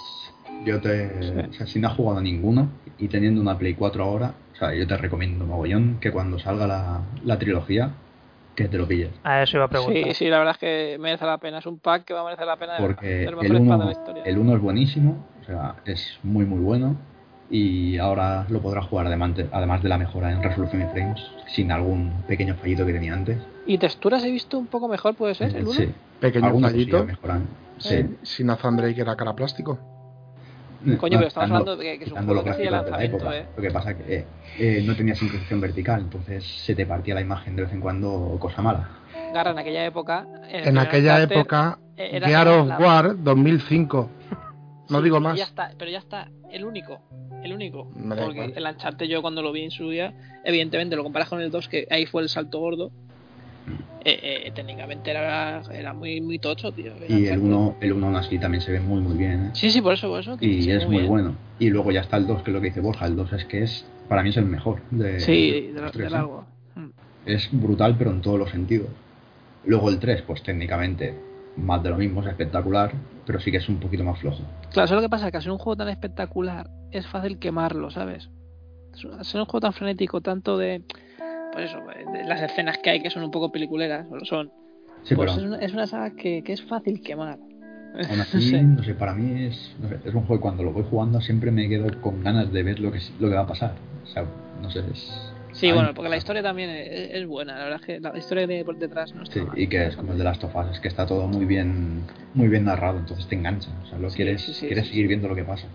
yo 0.65 0.81
te 0.81 1.47
o 1.49 1.53
sea, 1.53 1.67
si 1.67 1.79
no 1.79 1.89
has 1.89 1.95
jugado 1.95 2.19
a 2.19 2.21
ninguno 2.21 2.67
y 2.97 3.07
teniendo 3.07 3.41
una 3.41 3.57
Play 3.57 3.75
4 3.75 4.03
ahora 4.03 4.31
o 4.53 4.55
sea 4.55 4.73
yo 4.73 4.87
te 4.87 4.97
recomiendo 4.97 5.45
mogollón 5.45 5.97
que 5.99 6.11
cuando 6.11 6.39
salga 6.39 6.65
la, 6.65 7.01
la 7.23 7.37
trilogía 7.37 7.91
que 8.55 8.67
te 8.67 8.77
lo 8.77 8.87
pilles 8.87 9.11
A 9.23 9.43
eso 9.43 9.57
iba 9.57 9.65
a 9.65 9.67
preguntar. 9.67 10.03
Sí, 10.03 10.13
sí, 10.13 10.29
la 10.29 10.37
verdad 10.39 10.53
es 10.53 10.57
que 10.59 10.97
merece 10.97 11.25
la 11.25 11.37
pena. 11.37 11.57
Es 11.59 11.65
un 11.65 11.77
pack 11.77 12.05
que 12.05 12.13
va 12.13 12.21
a 12.21 12.23
merecer 12.23 12.47
la 12.47 12.55
pena 12.55 12.77
porque. 12.79 13.05
De 13.05 13.25
el 13.25 13.35
mejores 13.35 13.51
packs 13.51 13.67
de 13.67 13.73
1 13.75 13.85
la 13.85 13.91
historia. 13.91 14.23
el 14.25 14.37
uno 14.37 14.55
es 14.55 14.61
buenísimo 14.61 15.17
o 15.41 15.45
sea 15.45 15.75
es 15.85 16.17
muy 16.23 16.45
muy 16.45 16.59
bueno 16.59 16.95
y 17.49 17.97
ahora 17.97 18.45
lo 18.49 18.59
podrás 18.61 18.85
jugar 18.87 19.07
además 19.07 19.35
de, 19.35 19.89
la 19.89 19.97
mejora 19.97 20.31
en 20.31 20.41
resolución 20.41 20.81
y 20.81 20.85
frames 20.85 21.21
sin 21.47 21.71
algún 21.71 22.11
pequeño 22.27 22.55
fallito 22.55 22.85
que 22.85 22.93
tenía 22.93 23.13
antes 23.13 23.37
Y 23.67 23.77
texturas 23.77 24.23
he 24.23 24.31
visto 24.31 24.57
un 24.57 24.67
poco 24.67 24.87
mejor, 24.87 25.15
puede 25.15 25.35
ser, 25.35 25.55
el 25.55 25.67
sí 25.67 25.89
Pequeño 26.19 26.59
fallito. 26.59 27.05
sí 27.77 27.95
Eh, 27.95 28.09
Sin 28.23 28.47
Nathan 28.47 28.77
Drake 28.77 28.99
era 29.01 29.15
cara 29.15 29.33
plástico. 29.33 29.77
Coño, 30.99 31.17
pero 31.17 31.27
estamos 31.27 31.49
hablando 31.49 31.77
de 31.77 31.83
que, 31.83 31.99
que 31.99 32.05
es 32.05 32.11
un 32.11 32.17
juego 32.17 32.33
los 32.35 32.43
casi 32.43 32.61
de 32.61 32.69
gráficos 32.69 32.85
de 32.85 32.91
la 32.91 32.97
lanzamiento, 32.99 33.17
época. 33.17 33.37
¿eh? 33.37 33.45
Lo 33.55 33.61
que 33.63 33.71
pasa 33.71 33.91
es 33.91 33.97
que 33.97 34.15
eh, 34.15 34.25
eh, 34.59 34.83
no 34.85 34.95
tenía 34.95 35.15
sincronización 35.15 35.61
vertical, 35.61 36.01
entonces 36.01 36.43
se 36.45 36.75
te 36.75 36.85
partía 36.85 37.15
la 37.15 37.21
imagen 37.21 37.55
de 37.55 37.63
vez 37.63 37.73
en 37.73 37.81
cuando, 37.81 38.37
cosa 38.39 38.61
mala. 38.61 38.87
Garra, 39.33 39.51
en 39.51 39.57
aquella 39.59 39.85
época. 39.85 40.27
En 40.49 40.61
primer 40.63 40.87
aquella 40.87 41.21
época, 41.23 41.79
era- 41.97 42.27
Gear 42.27 42.47
of 42.47 42.69
War 42.79 43.15
2005. 43.17 44.09
No 44.89 44.99
Sí, 44.99 45.03
digo 45.03 45.19
más. 45.19 45.37
Ya 45.37 45.45
está, 45.45 45.71
pero 45.77 45.89
ya 45.91 45.99
está, 45.99 46.29
el 46.51 46.65
único. 46.65 46.99
El 47.43 47.53
único. 47.53 47.85
Me 47.95 48.15
Porque 48.15 48.33
igual. 48.45 48.53
el 48.55 48.65
Uncharted 48.65 49.05
yo 49.07 49.21
cuando 49.21 49.41
lo 49.43 49.51
vi 49.51 49.61
en 49.63 49.71
su 49.71 49.89
día, 49.89 50.13
evidentemente 50.43 50.95
lo 50.95 51.03
comparas 51.03 51.29
con 51.29 51.41
el 51.41 51.51
2, 51.51 51.67
que 51.69 51.87
ahí 51.91 52.05
fue 52.05 52.21
el 52.23 52.29
salto 52.29 52.59
gordo. 52.59 52.91
Eh, 54.07 54.43
eh, 54.47 54.51
técnicamente 54.53 55.09
era, 55.09 55.63
era 55.71 55.93
muy, 55.93 56.21
muy 56.21 56.37
tocho, 56.37 56.71
tío. 56.71 56.93
el 56.95 57.11
Y 57.11 57.27
el 57.27 57.39
Uncharted. 57.39 57.43
1 57.43 57.75
el 57.81 57.93
uno 57.93 58.05
aún 58.07 58.15
así 58.15 58.37
también 58.37 58.61
se 58.61 58.71
ve 58.71 58.79
muy 58.79 59.01
muy 59.01 59.17
bien. 59.17 59.45
¿eh? 59.47 59.49
Sí, 59.53 59.71
sí, 59.71 59.81
por 59.81 59.93
eso, 59.93 60.07
por 60.09 60.19
eso. 60.19 60.37
que 60.37 60.45
Y 60.45 60.69
es 60.69 60.85
muy 60.85 60.97
bien. 60.97 61.07
bueno. 61.07 61.35
Y 61.59 61.69
luego 61.69 61.91
ya 61.91 62.01
está 62.01 62.17
el 62.17 62.27
2, 62.27 62.43
que 62.43 62.51
es 62.51 62.53
lo 62.55 62.61
que 62.61 62.67
dice 62.67 62.81
Borja. 62.81 63.05
El 63.07 63.15
2 63.15 63.33
es 63.33 63.45
que 63.45 63.63
es, 63.63 63.85
para 64.07 64.21
mí 64.21 64.29
es 64.29 64.37
el 64.37 64.45
mejor. 64.45 64.81
De, 64.91 65.19
Sí, 65.19 65.71
de, 65.71 65.81
los 65.81 65.91
de 65.91 65.97
tres, 65.97 66.07
¿eh? 66.07 66.11
largo. 66.11 66.45
Mm. 66.75 66.89
Es 67.25 67.49
brutal, 67.51 67.95
pero 67.97 68.11
en 68.11 68.21
todos 68.21 68.37
los 68.37 68.49
sentidos. 68.51 68.89
Luego 69.65 69.89
el 69.89 69.97
3, 69.99 70.21
pues 70.21 70.43
técnicamente 70.43 71.15
más 71.57 71.81
de 71.83 71.89
lo 71.89 71.97
mismo, 71.97 72.21
es 72.21 72.27
espectacular, 72.27 72.91
pero 73.25 73.39
sí 73.39 73.51
que 73.51 73.57
es 73.57 73.69
un 73.69 73.79
poquito 73.79 74.03
más 74.03 74.19
flojo. 74.19 74.39
Claro, 74.71 74.85
eso 74.85 74.95
es 74.95 75.01
lo 75.01 75.01
que 75.01 75.09
pasa, 75.09 75.31
que 75.31 75.41
ser 75.41 75.51
un 75.51 75.57
juego 75.57 75.77
tan 75.77 75.89
espectacular 75.89 76.69
es 76.91 77.07
fácil 77.07 77.39
quemarlo, 77.39 77.89
¿sabes? 77.91 78.29
Es 78.93 79.03
un- 79.05 79.13
Al 79.13 79.25
ser 79.25 79.39
un 79.41 79.45
juego 79.47 79.61
tan 79.61 79.73
frenético, 79.73 80.21
tanto 80.21 80.57
de... 80.57 80.83
Pues 81.53 81.69
eso, 81.71 81.79
de 82.11 82.25
las 82.25 82.41
escenas 82.41 82.77
que 82.79 82.89
hay 82.89 83.01
que 83.01 83.09
son 83.09 83.23
un 83.23 83.31
poco 83.31 83.51
peliculeras, 83.51 84.05
o 84.11 84.17
lo 84.17 84.25
son. 84.25 84.51
Sí, 85.03 85.15
pues 85.15 85.31
pero 85.31 85.45
es, 85.45 85.53
una, 85.53 85.57
es 85.65 85.73
una 85.73 85.87
saga 85.87 86.11
que, 86.15 86.43
que 86.43 86.51
es 86.53 86.61
fácil 86.63 87.01
quemar. 87.01 87.37
Aún 88.09 88.19
así, 88.21 88.41
Sí. 88.41 88.61
no 88.61 88.83
sé, 88.83 88.93
para 88.93 89.13
mí 89.13 89.45
es, 89.45 89.75
no 89.79 89.87
sé, 89.87 89.95
es 90.03 90.13
un 90.13 90.21
juego 90.25 90.35
que 90.35 90.41
cuando 90.41 90.63
lo 90.63 90.73
voy 90.73 90.83
jugando 90.89 91.21
siempre 91.21 91.51
me 91.51 91.69
quedo 91.69 91.87
con 92.01 92.21
ganas 92.21 92.51
de 92.51 92.63
ver 92.63 92.79
lo 92.81 92.91
que, 92.91 92.99
lo 93.19 93.29
que 93.29 93.35
va 93.35 93.41
a 93.41 93.47
pasar. 93.47 93.73
O 94.03 94.07
sea, 94.07 94.25
no 94.61 94.69
sé, 94.69 94.79
es... 94.91 95.31
Sí, 95.55 95.67
Ay, 95.67 95.73
bueno, 95.73 95.93
porque 95.93 96.09
la 96.09 96.17
historia 96.17 96.43
también 96.43 96.69
es, 96.69 97.11
es 97.15 97.25
buena, 97.27 97.57
la 97.57 97.63
verdad 97.63 97.79
es 97.79 97.85
que 97.85 97.99
la 98.01 98.17
historia 98.17 98.43
que 98.43 98.47
tiene 98.49 98.65
por 98.65 98.77
detrás 98.77 99.13
no 99.15 99.23
está 99.23 99.33
Sí, 99.35 99.39
mal. 99.41 99.57
y 99.59 99.67
que 99.67 99.85
es 99.87 99.95
como 99.95 100.11
el 100.11 100.17
de 100.17 100.23
las 100.25 100.37
tofas, 100.37 100.69
es 100.71 100.79
que 100.81 100.89
está 100.89 101.05
todo 101.05 101.27
muy 101.27 101.45
bien 101.45 102.03
muy 102.33 102.49
bien 102.49 102.65
narrado, 102.65 102.97
entonces 102.99 103.25
te 103.27 103.35
engancha. 103.35 103.69
O 103.83 103.85
sea, 103.87 103.97
lo 103.97 104.09
Sí, 104.09 104.17
quieres, 104.17 104.41
sí, 104.41 104.53
sí, 104.53 104.67
quieres 104.67 104.83
sí, 104.85 104.89
seguir 104.91 105.05
sí. 105.05 105.07
viendo 105.07 105.27
lo 105.29 105.35
que 105.35 105.43
pasa. 105.45 105.67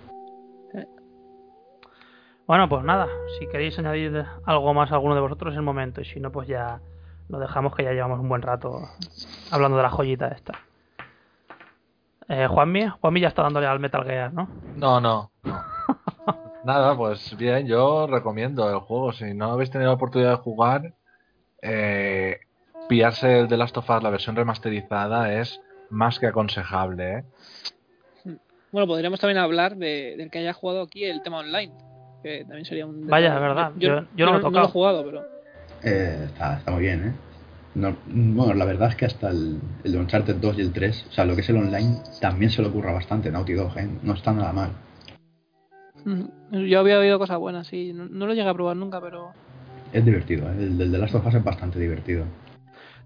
Bueno, 2.46 2.68
pues 2.68 2.82
nada, 2.84 3.06
si 3.38 3.46
queréis 3.46 3.78
añadir 3.78 4.24
algo 4.44 4.74
más 4.74 4.90
a 4.90 4.94
alguno 4.94 5.14
de 5.14 5.20
vosotros 5.20 5.52
es 5.52 5.56
el 5.56 5.62
momento, 5.62 6.00
y 6.00 6.04
si 6.04 6.18
no, 6.20 6.32
pues 6.32 6.48
ya 6.48 6.80
lo 7.28 7.38
dejamos 7.38 7.74
que 7.76 7.84
ya 7.84 7.92
llevamos 7.92 8.18
un 8.18 8.28
buen 8.28 8.42
rato 8.42 8.82
hablando 9.52 9.76
de 9.76 9.82
la 9.84 9.90
joyita 9.90 10.28
esta. 10.28 10.54
Eh, 12.28 12.48
Juanmi, 12.48 12.88
Juanmi 13.00 13.20
ya 13.20 13.28
está 13.28 13.42
dándole 13.44 13.66
al 13.66 13.78
Metal 13.78 14.04
Gear, 14.04 14.32
¿no? 14.34 14.48
No, 14.76 15.00
no. 15.00 15.30
no. 15.44 15.69
Nada, 16.64 16.96
pues 16.96 17.36
bien, 17.36 17.66
yo 17.66 18.06
recomiendo 18.06 18.68
el 18.70 18.80
juego. 18.80 19.12
Si 19.12 19.32
no 19.34 19.52
habéis 19.52 19.70
tenido 19.70 19.90
la 19.90 19.94
oportunidad 19.94 20.30
de 20.32 20.36
jugar, 20.36 20.94
eh, 21.62 22.40
pillarse 22.88 23.40
el 23.40 23.48
The 23.48 23.56
Last 23.56 23.76
of 23.78 23.88
Us, 23.88 24.02
la 24.02 24.10
versión 24.10 24.36
remasterizada, 24.36 25.32
es 25.40 25.60
más 25.88 26.18
que 26.18 26.26
aconsejable. 26.26 27.18
¿eh? 27.18 27.24
Bueno, 28.72 28.86
podríamos 28.86 29.18
también 29.20 29.38
hablar 29.38 29.76
de, 29.76 30.14
del 30.16 30.30
que 30.30 30.38
haya 30.40 30.52
jugado 30.52 30.82
aquí 30.82 31.04
el 31.04 31.22
tema 31.22 31.38
online, 31.38 31.72
que 32.22 32.40
también 32.44 32.64
sería 32.64 32.86
un... 32.86 33.06
Vaya, 33.06 33.30
detalle. 33.34 33.46
verdad, 33.48 33.72
Yo, 33.76 33.88
yo- 34.00 34.06
yo 34.14 34.26
no 34.26 34.32
lo 34.32 34.38
he 34.38 34.42
no, 34.42 34.48
tocado. 34.48 34.66
he 34.66 34.70
jugado, 34.70 35.04
pero... 35.04 35.24
Eh, 35.82 36.24
está, 36.26 36.58
está 36.58 36.70
muy 36.70 36.82
bien, 36.82 37.08
¿eh? 37.08 37.12
No- 37.74 37.96
bueno, 38.06 38.52
la 38.54 38.64
verdad 38.66 38.90
es 38.90 38.96
que 38.96 39.06
hasta 39.06 39.30
el, 39.30 39.60
el 39.84 39.92
de 39.92 39.98
Uncharted 39.98 40.36
2 40.36 40.58
y 40.58 40.60
el 40.60 40.72
3, 40.72 41.06
o 41.08 41.12
sea, 41.12 41.24
lo 41.24 41.34
que 41.34 41.40
es 41.40 41.48
el 41.48 41.56
online, 41.56 41.96
también 42.20 42.50
se 42.50 42.60
le 42.60 42.68
ocurra 42.68 42.92
bastante 42.92 43.30
Naughty 43.30 43.54
Dog, 43.54 43.78
¿eh? 43.78 43.88
No 44.02 44.12
está 44.14 44.32
nada 44.32 44.52
mal. 44.52 44.70
Yo 46.50 46.80
había 46.80 46.98
oído 46.98 47.18
cosas 47.18 47.38
buenas, 47.38 47.66
sí. 47.66 47.92
No, 47.92 48.06
no 48.06 48.26
lo 48.26 48.34
llegué 48.34 48.48
a 48.48 48.54
probar 48.54 48.76
nunca, 48.76 49.00
pero... 49.00 49.32
Es 49.92 50.04
divertido, 50.04 50.48
¿eh? 50.50 50.54
El 50.58 50.78
del 50.78 50.92
The 50.92 50.98
Last 50.98 51.14
of 51.14 51.26
Us 51.26 51.34
es 51.34 51.44
bastante 51.44 51.78
divertido. 51.78 52.24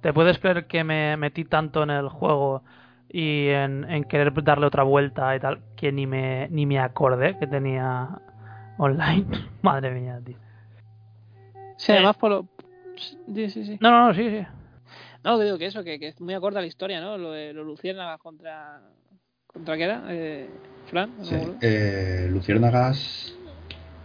¿Te 0.00 0.12
puedes 0.12 0.38
creer 0.38 0.66
que 0.66 0.84
me 0.84 1.16
metí 1.16 1.44
tanto 1.44 1.82
en 1.82 1.90
el 1.90 2.08
juego 2.08 2.62
y 3.08 3.48
en, 3.48 3.84
en 3.90 4.04
querer 4.04 4.32
darle 4.44 4.66
otra 4.66 4.82
vuelta 4.82 5.34
y 5.34 5.40
tal 5.40 5.60
que 5.76 5.92
ni 5.92 6.06
me, 6.06 6.48
ni 6.50 6.66
me 6.66 6.78
acordé 6.78 7.38
que 7.38 7.46
tenía 7.46 8.20
online? 8.76 9.26
Madre 9.62 9.92
mía, 9.92 10.20
tío. 10.24 10.36
Sí, 11.76 11.92
Eh. 11.92 11.96
además 11.96 12.16
por 12.16 12.30
lo... 12.30 12.48
Sí, 12.96 13.50
sí, 13.50 13.64
sí. 13.64 13.78
No, 13.80 13.90
no, 13.90 14.08
no, 14.08 14.14
sí, 14.14 14.28
sí. 14.28 14.46
No, 15.24 15.38
que 15.38 15.44
digo 15.44 15.56
que 15.58 15.66
eso, 15.66 15.82
que, 15.82 15.98
que 15.98 16.08
es 16.08 16.20
muy 16.20 16.34
acorde 16.34 16.58
a 16.58 16.60
la 16.60 16.66
historia, 16.66 17.00
¿no? 17.00 17.16
Lo 17.16 17.32
de 17.32 17.54
los 17.54 17.64
luciérnagas 17.66 18.20
contra... 18.20 18.82
¿Contra 19.46 19.76
qué 19.76 19.82
era? 19.84 20.02
Eh, 20.10 20.50
¿Fran? 20.94 21.10
Sí, 21.24 21.34
eh, 21.60 22.28
Luciérnagas 22.30 23.34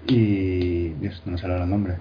y. 0.08 0.90
Dios, 0.96 1.22
no 1.24 1.34
me 1.34 1.38
sale 1.38 1.54
ahora 1.54 1.66
el 1.66 1.70
nombre. 1.70 1.98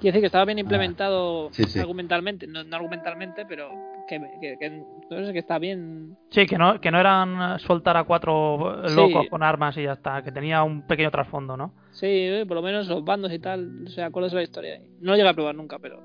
Quiere 0.00 0.12
decir 0.12 0.20
que 0.20 0.26
estaba 0.26 0.44
bien 0.44 0.60
implementado 0.60 1.48
Ah, 1.48 1.50
sí, 1.52 1.64
sí. 1.64 1.80
argumentalmente, 1.80 2.46
no, 2.46 2.62
no 2.62 2.76
argumentalmente, 2.76 3.44
pero 3.44 3.68
que, 4.06 4.20
que, 4.40 4.56
que, 4.60 4.70
no 5.10 5.26
sé, 5.26 5.32
que 5.32 5.40
está 5.40 5.58
bien. 5.58 6.16
Sí, 6.30 6.46
que 6.46 6.56
no, 6.56 6.80
que 6.80 6.92
no 6.92 7.00
eran 7.00 7.58
soltar 7.58 7.96
a 7.96 8.04
cuatro 8.04 8.82
Sí. 8.86 8.94
locos 8.94 9.26
con 9.28 9.42
armas 9.42 9.76
y 9.76 9.82
ya 9.82 9.94
está, 9.94 10.22
que 10.22 10.30
tenía 10.30 10.62
un 10.62 10.82
pequeño 10.82 11.10
trasfondo, 11.10 11.56
¿no? 11.56 11.72
Sí, 11.90 12.06
eh, 12.06 12.44
por 12.46 12.54
lo 12.58 12.62
menos 12.62 12.86
los 12.86 13.04
bandos 13.04 13.32
y 13.32 13.40
tal, 13.40 13.86
o 13.88 13.90
sea, 13.90 14.06
acuerdas 14.06 14.30
de 14.30 14.36
la 14.36 14.42
historia. 14.44 14.80
No 15.00 15.10
lo 15.10 15.16
llegué 15.16 15.28
a 15.30 15.34
probar 15.34 15.56
nunca, 15.56 15.80
pero. 15.80 16.00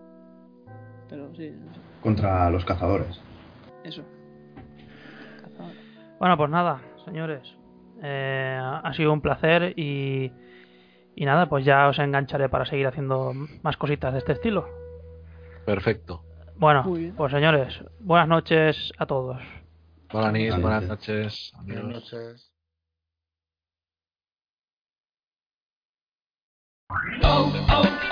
Pero 1.07 1.36
sí, 1.36 1.51
Contra 2.01 2.49
los 2.49 2.65
cazadores. 2.65 3.22
eso. 3.84 4.01
Bueno, 6.17 6.38
pues 6.38 6.51
nada, 6.51 6.80
señores. 7.05 7.41
Eh, 8.03 8.59
ha 8.61 8.93
sido 8.93 9.13
un 9.13 9.21
placer 9.21 9.73
y, 9.77 10.31
y 11.15 11.25
nada, 11.25 11.47
pues 11.47 11.65
ya 11.65 11.87
os 11.87 11.99
engancharé 11.99 12.49
para 12.49 12.65
seguir 12.65 12.87
haciendo 12.87 13.33
más 13.63 13.77
cositas 13.77 14.13
de 14.13 14.19
este 14.19 14.33
estilo. 14.33 14.67
Perfecto. 15.65 16.23
Bueno, 16.55 16.83
pues 17.17 17.31
señores, 17.31 17.79
buenas 17.99 18.27
noches 18.27 18.91
a 18.97 19.05
todos. 19.05 19.37
Buenas 20.11 20.33
noches, 20.33 20.49
Buenas 20.49 20.61
buenas 20.61 20.83
noches. 20.83 21.53
noches. 21.53 21.53
Buenas 21.65 22.13
Adiós. 27.21 28.11